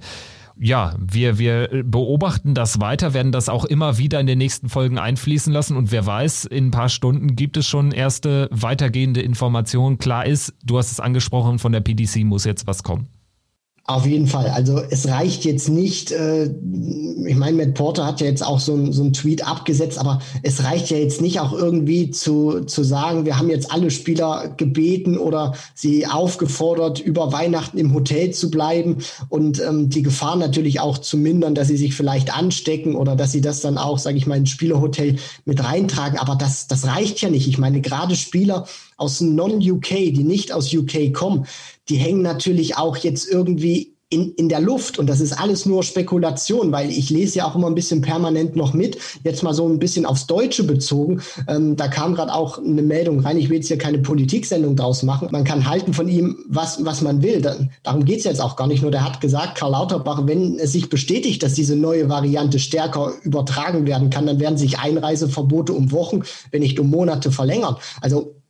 Ja, 0.64 0.94
wir, 1.00 1.40
wir 1.40 1.84
beobachten 1.84 2.54
das 2.54 2.80
weiter, 2.80 3.16
werden 3.16 3.32
das 3.32 3.50
auch 3.50 3.66
immer 3.66 3.98
wieder 3.98 4.20
in 4.20 4.28
den 4.28 4.38
nächsten 4.38 4.70
Folgen 4.70 5.00
einfließen 5.00 5.52
lassen 5.52 5.76
und 5.76 5.92
wer 5.92 6.06
weiß, 6.06 6.46
in 6.46 6.68
ein 6.68 6.72
paar 6.72 6.90
Stunden 6.90 7.36
gibt 7.36 7.58
es 7.58 7.68
schon 7.68 7.92
erste 7.92 8.48
weitergehende 8.52 9.22
Informationen. 9.22 9.98
Klar 9.98 10.28
ist, 10.28 10.54
du 10.64 10.78
hast 10.78 10.92
es 10.92 11.00
angesprochen, 11.00 11.58
von 11.58 11.72
der 11.72 11.80
PDC 11.80 12.24
muss 12.26 12.44
jetzt 12.44 12.68
was 12.68 12.84
kommen. 12.84 13.08
Auf 13.92 14.06
jeden 14.06 14.28
Fall. 14.28 14.48
Also 14.48 14.82
es 14.90 15.10
reicht 15.10 15.44
jetzt 15.44 15.68
nicht, 15.68 16.14
äh, 16.14 16.46
ich 17.26 17.36
meine, 17.36 17.58
Matt 17.58 17.74
Porter 17.74 18.06
hat 18.06 18.22
ja 18.22 18.28
jetzt 18.28 18.42
auch 18.42 18.62
so 18.62 18.74
ein, 18.74 18.94
so 18.94 19.04
ein 19.04 19.12
Tweet 19.12 19.46
abgesetzt, 19.46 20.00
aber 20.00 20.22
es 20.44 20.64
reicht 20.64 20.90
ja 20.92 20.98
jetzt 20.98 21.20
nicht 21.20 21.42
auch 21.42 21.52
irgendwie 21.52 22.10
zu, 22.10 22.62
zu 22.62 22.84
sagen, 22.84 23.26
wir 23.26 23.38
haben 23.38 23.50
jetzt 23.50 23.70
alle 23.70 23.92
Spieler 23.92 24.54
gebeten 24.56 25.18
oder 25.18 25.56
sie 25.76 26.08
aufgefordert, 26.08 27.02
über 27.02 27.34
Weihnachten 27.34 27.78
im 27.78 27.94
Hotel 27.94 28.32
zu 28.32 28.50
bleiben 28.50 29.00
und 29.28 29.62
ähm, 29.62 29.90
die 29.90 30.04
Gefahr 30.04 30.38
natürlich 30.38 30.80
auch 30.80 30.98
zu 30.98 31.18
mindern, 31.18 31.54
dass 31.54 31.68
sie 31.68 31.78
sich 31.78 31.94
vielleicht 31.94 32.34
anstecken 32.34 32.96
oder 32.96 33.18
dass 33.18 33.34
sie 33.34 33.42
das 33.42 33.60
dann 33.60 33.78
auch, 33.78 34.00
sage 34.00 34.16
ich 34.16 34.26
mal, 34.26 34.38
ins 34.38 34.52
Spielerhotel 34.52 35.18
mit 35.44 35.62
reintragen. 35.62 36.18
Aber 36.18 36.36
das, 36.36 36.68
das 36.68 36.88
reicht 36.88 37.20
ja 37.20 37.30
nicht. 37.30 37.50
Ich 37.50 37.58
meine, 37.58 37.82
gerade 37.82 38.16
Spieler 38.16 38.68
aus 39.02 39.20
Non-UK, 39.20 39.90
die 39.90 40.24
nicht 40.24 40.52
aus 40.52 40.74
UK 40.74 41.14
kommen, 41.14 41.46
die 41.90 41.98
hängen 41.98 42.22
natürlich 42.22 42.78
auch 42.78 42.98
jetzt 42.98 43.30
irgendwie 43.30 43.96
in, 44.12 44.34
in 44.34 44.50
der 44.50 44.60
Luft 44.60 45.00
und 45.00 45.08
das 45.08 45.22
ist 45.22 45.32
alles 45.32 45.66
nur 45.66 45.84
Spekulation, 45.84 46.74
weil 46.74 46.92
ich 46.92 47.10
lese 47.10 47.40
ja 47.40 47.48
auch 47.48 47.56
immer 47.56 47.68
ein 47.68 47.76
bisschen 47.76 48.02
permanent 48.02 48.58
noch 48.58 48.74
mit. 48.74 48.98
Jetzt 49.24 49.42
mal 49.42 49.54
so 49.54 49.68
ein 49.68 49.80
bisschen 49.80 50.06
aufs 50.06 50.28
Deutsche 50.28 50.64
bezogen. 50.66 51.22
Ähm, 51.48 51.78
da 51.78 51.88
kam 51.88 52.14
gerade 52.14 52.34
auch 52.34 52.58
eine 52.58 52.82
Meldung 52.82 53.22
rein. 53.22 53.38
Ich 53.38 53.50
will 53.50 53.58
jetzt 53.58 53.70
hier 53.70 53.78
keine 53.78 54.00
Politiksendung 54.00 54.76
draus 54.76 55.02
machen. 55.04 55.30
Man 55.32 55.46
kann 55.46 55.66
halten 55.66 55.94
von 55.94 56.10
ihm, 56.10 56.38
was, 56.50 56.84
was 56.84 57.02
man 57.02 57.24
will. 57.24 57.42
Da, 57.42 57.56
darum 57.84 58.04
geht's 58.04 58.26
jetzt 58.26 58.42
auch 58.42 58.58
gar 58.58 58.68
nicht. 58.68 58.82
Nur 58.82 58.92
der 58.92 59.06
hat 59.06 59.22
gesagt, 59.22 59.58
Karl 59.58 59.72
Lauterbach, 59.72 60.28
wenn 60.28 60.60
es 60.60 60.74
sich 60.74 60.90
bestätigt, 60.90 61.42
dass 61.42 61.54
diese 61.54 61.78
neue 61.78 62.10
Variante 62.10 62.60
stärker 62.60 63.14
übertragen 63.24 63.88
werden 63.88 64.10
kann, 64.10 64.26
dann 64.26 64.42
werden 64.42 64.58
sich 64.58 64.78
Einreiseverbote 64.78 65.72
um 65.72 65.94
Wochen, 65.94 66.24
wenn 66.52 66.62
nicht 66.62 66.78
um 66.82 66.90
Monate 66.90 67.32
verlängern. 67.32 67.78
Also 68.02 68.41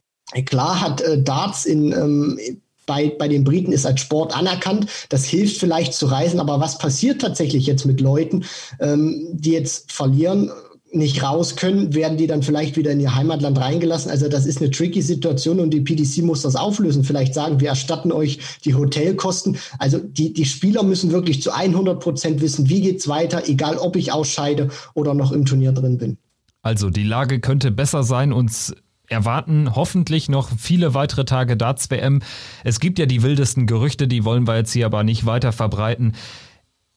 klar 0.45 0.82
hat 0.82 1.01
äh, 1.01 1.21
Darts 1.21 1.65
in 1.65 1.91
ähm, 1.91 2.39
bei, 2.86 3.13
bei 3.17 3.27
den 3.27 3.43
Briten 3.43 3.71
ist 3.71 3.86
als 3.86 4.01
Sport 4.01 4.36
anerkannt. 4.36 4.88
Das 5.09 5.25
hilft 5.25 5.57
vielleicht 5.57 5.93
zu 5.93 6.07
reisen, 6.07 6.39
aber 6.39 6.59
was 6.59 6.77
passiert 6.77 7.21
tatsächlich 7.21 7.65
jetzt 7.65 7.86
mit 7.86 8.01
Leuten, 8.01 8.43
ähm, 8.79 9.27
die 9.32 9.51
jetzt 9.51 9.91
verlieren? 9.91 10.51
nicht 10.93 11.23
raus 11.23 11.55
können, 11.55 11.93
werden 11.93 12.17
die 12.17 12.27
dann 12.27 12.43
vielleicht 12.43 12.75
wieder 12.75 12.91
in 12.91 12.99
ihr 12.99 13.15
Heimatland 13.15 13.57
reingelassen. 13.57 14.11
Also 14.11 14.27
das 14.27 14.45
ist 14.45 14.61
eine 14.61 14.71
tricky 14.71 15.01
Situation 15.01 15.59
und 15.59 15.69
die 15.69 15.82
PDC 15.82 16.17
muss 16.23 16.41
das 16.41 16.55
auflösen. 16.55 17.03
Vielleicht 17.03 17.34
sagen, 17.34 17.59
wir 17.59 17.69
erstatten 17.69 18.11
euch 18.11 18.39
die 18.65 18.75
Hotelkosten. 18.75 19.57
Also 19.79 19.99
die, 19.99 20.34
die 20.34 20.45
Spieler 20.45 20.84
müssen 20.84 21.11
wirklich 21.11 21.41
zu 21.41 21.51
100 21.51 21.99
Prozent 21.99 22.41
wissen, 22.41 22.69
wie 22.69 22.82
geht's 22.82 23.07
weiter, 23.07 23.47
egal 23.47 23.77
ob 23.77 23.95
ich 23.95 24.11
ausscheide 24.11 24.69
oder 24.93 25.13
noch 25.13 25.32
im 25.32 25.45
Turnier 25.45 25.71
drin 25.71 25.97
bin. 25.97 26.17
Also 26.61 26.89
die 26.89 27.03
Lage 27.03 27.39
könnte 27.39 27.71
besser 27.71 28.03
sein. 28.03 28.34
Uns 28.34 28.75
erwarten 29.12 29.76
hoffentlich 29.76 30.30
noch 30.30 30.49
viele 30.57 30.93
weitere 30.93 31.26
Tage 31.26 31.57
Darts-WM. 31.57 32.22
Es 32.64 32.80
gibt 32.80 32.97
ja 32.97 33.05
die 33.05 33.22
wildesten 33.22 33.68
Gerüchte, 33.68 34.07
die 34.07 34.26
wollen 34.26 34.47
wir 34.47 34.57
jetzt 34.57 34.72
hier 34.72 34.86
aber 34.86 35.03
nicht 35.03 35.26
weiter 35.26 35.51
verbreiten. 35.51 36.14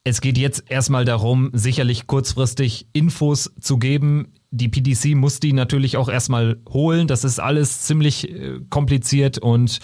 Es 0.05 0.21
geht 0.21 0.37
jetzt 0.37 0.65
erstmal 0.69 1.05
darum, 1.05 1.51
sicherlich 1.55 2.07
kurzfristig 2.07 2.89
Infos 2.93 3.53
zu 3.59 3.79
geben. 3.79 4.35
Die 4.51 4.69
PDC 4.69 5.15
muss 5.17 5.41
die 5.41 5.55
natürlich 5.55 5.97
auch 5.97 6.09
erstmal 6.09 6.61
holen. 6.69 7.09
Das 7.09 7.25
ist 7.25 7.41
alles 7.41 7.83
ziemlich 7.83 8.31
äh, 8.31 8.61
kompliziert 8.69 9.39
und 9.39 9.81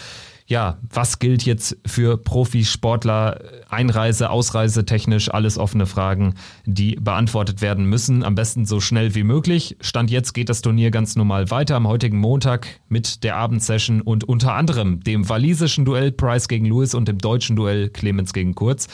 ja, 0.51 0.79
was 0.93 1.21
gilt 1.21 1.45
jetzt 1.45 1.79
für 1.87 2.17
Profisportler? 2.17 3.41
Einreise, 3.69 4.31
Ausreise 4.31 4.85
technisch, 4.85 5.33
alles 5.33 5.57
offene 5.57 5.87
Fragen, 5.87 6.35
die 6.67 6.97
beantwortet 6.97 7.63
werden 7.63 7.85
müssen. 7.85 8.25
Am 8.25 8.35
besten 8.35 8.67
so 8.67 8.81
schnell 8.81 9.15
wie 9.15 9.23
möglich. 9.23 9.77
Stand 9.81 10.11
jetzt 10.11 10.33
geht 10.33 10.49
das 10.49 10.61
Turnier 10.61 10.91
ganz 10.91 11.15
normal 11.15 11.53
weiter 11.53 11.77
am 11.77 11.87
heutigen 11.87 12.19
Montag 12.19 12.67
mit 12.89 13.23
der 13.23 13.37
Abendsession 13.37 14.01
und 14.01 14.25
unter 14.25 14.55
anderem 14.55 14.99
dem 15.05 15.29
walisischen 15.29 15.85
Duell 15.85 16.11
Price 16.11 16.49
gegen 16.49 16.67
Lewis 16.67 16.95
und 16.95 17.07
dem 17.07 17.19
deutschen 17.19 17.55
Duell 17.55 17.89
Clemens 17.89 18.33
gegen 18.33 18.57
Kurz. 18.57 18.89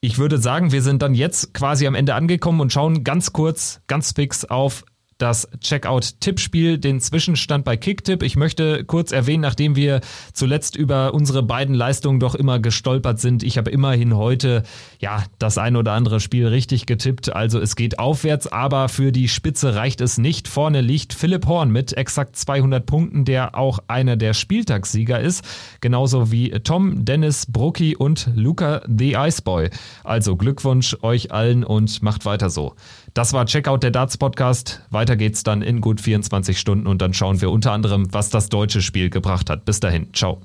Ich 0.00 0.18
würde 0.18 0.38
sagen, 0.38 0.72
wir 0.72 0.82
sind 0.82 1.00
dann 1.00 1.14
jetzt 1.14 1.54
quasi 1.54 1.86
am 1.86 1.94
Ende 1.94 2.16
angekommen 2.16 2.60
und 2.60 2.72
schauen 2.72 3.04
ganz 3.04 3.32
kurz, 3.32 3.82
ganz 3.86 4.10
fix 4.10 4.44
auf 4.44 4.84
das 5.22 5.48
Checkout-Tippspiel, 5.60 6.78
den 6.78 7.00
Zwischenstand 7.00 7.64
bei 7.64 7.76
Kicktipp. 7.76 8.24
Ich 8.24 8.34
möchte 8.34 8.84
kurz 8.84 9.12
erwähnen, 9.12 9.42
nachdem 9.42 9.76
wir 9.76 10.00
zuletzt 10.32 10.74
über 10.74 11.14
unsere 11.14 11.44
beiden 11.44 11.76
Leistungen 11.76 12.18
doch 12.18 12.34
immer 12.34 12.58
gestolpert 12.58 13.20
sind. 13.20 13.44
Ich 13.44 13.56
habe 13.56 13.70
immerhin 13.70 14.16
heute 14.16 14.64
ja 14.98 15.22
das 15.38 15.58
ein 15.58 15.76
oder 15.76 15.92
andere 15.92 16.18
Spiel 16.18 16.48
richtig 16.48 16.86
getippt. 16.86 17.32
Also 17.34 17.60
es 17.60 17.76
geht 17.76 18.00
aufwärts, 18.00 18.48
aber 18.48 18.88
für 18.88 19.12
die 19.12 19.28
Spitze 19.28 19.76
reicht 19.76 20.00
es 20.00 20.18
nicht. 20.18 20.48
Vorne 20.48 20.80
liegt 20.80 21.12
Philipp 21.12 21.46
Horn 21.46 21.70
mit 21.70 21.96
exakt 21.96 22.34
200 22.34 22.84
Punkten, 22.84 23.24
der 23.24 23.56
auch 23.56 23.78
einer 23.86 24.16
der 24.16 24.34
Spieltagssieger 24.34 25.20
ist. 25.20 25.44
Genauso 25.80 26.32
wie 26.32 26.50
Tom, 26.50 27.04
Dennis, 27.04 27.46
Brucki 27.46 27.94
und 27.94 28.28
Luca 28.34 28.82
the 28.88 29.12
Iceboy. 29.12 29.70
Also 30.02 30.34
Glückwunsch 30.34 30.96
euch 31.02 31.30
allen 31.30 31.62
und 31.62 32.02
macht 32.02 32.24
weiter 32.24 32.50
so. 32.50 32.74
Das 33.14 33.34
war 33.34 33.44
Checkout 33.44 33.82
der 33.82 33.90
Darts 33.90 34.16
Podcast. 34.16 34.80
Weiter 34.90 35.16
geht's 35.16 35.42
dann 35.42 35.60
in 35.60 35.82
gut 35.82 36.00
24 36.00 36.58
Stunden 36.58 36.86
und 36.86 37.02
dann 37.02 37.12
schauen 37.12 37.40
wir 37.42 37.50
unter 37.50 37.72
anderem, 37.72 38.12
was 38.12 38.30
das 38.30 38.48
deutsche 38.48 38.80
Spiel 38.80 39.10
gebracht 39.10 39.50
hat. 39.50 39.66
Bis 39.66 39.80
dahin. 39.80 40.12
Ciao. 40.14 40.40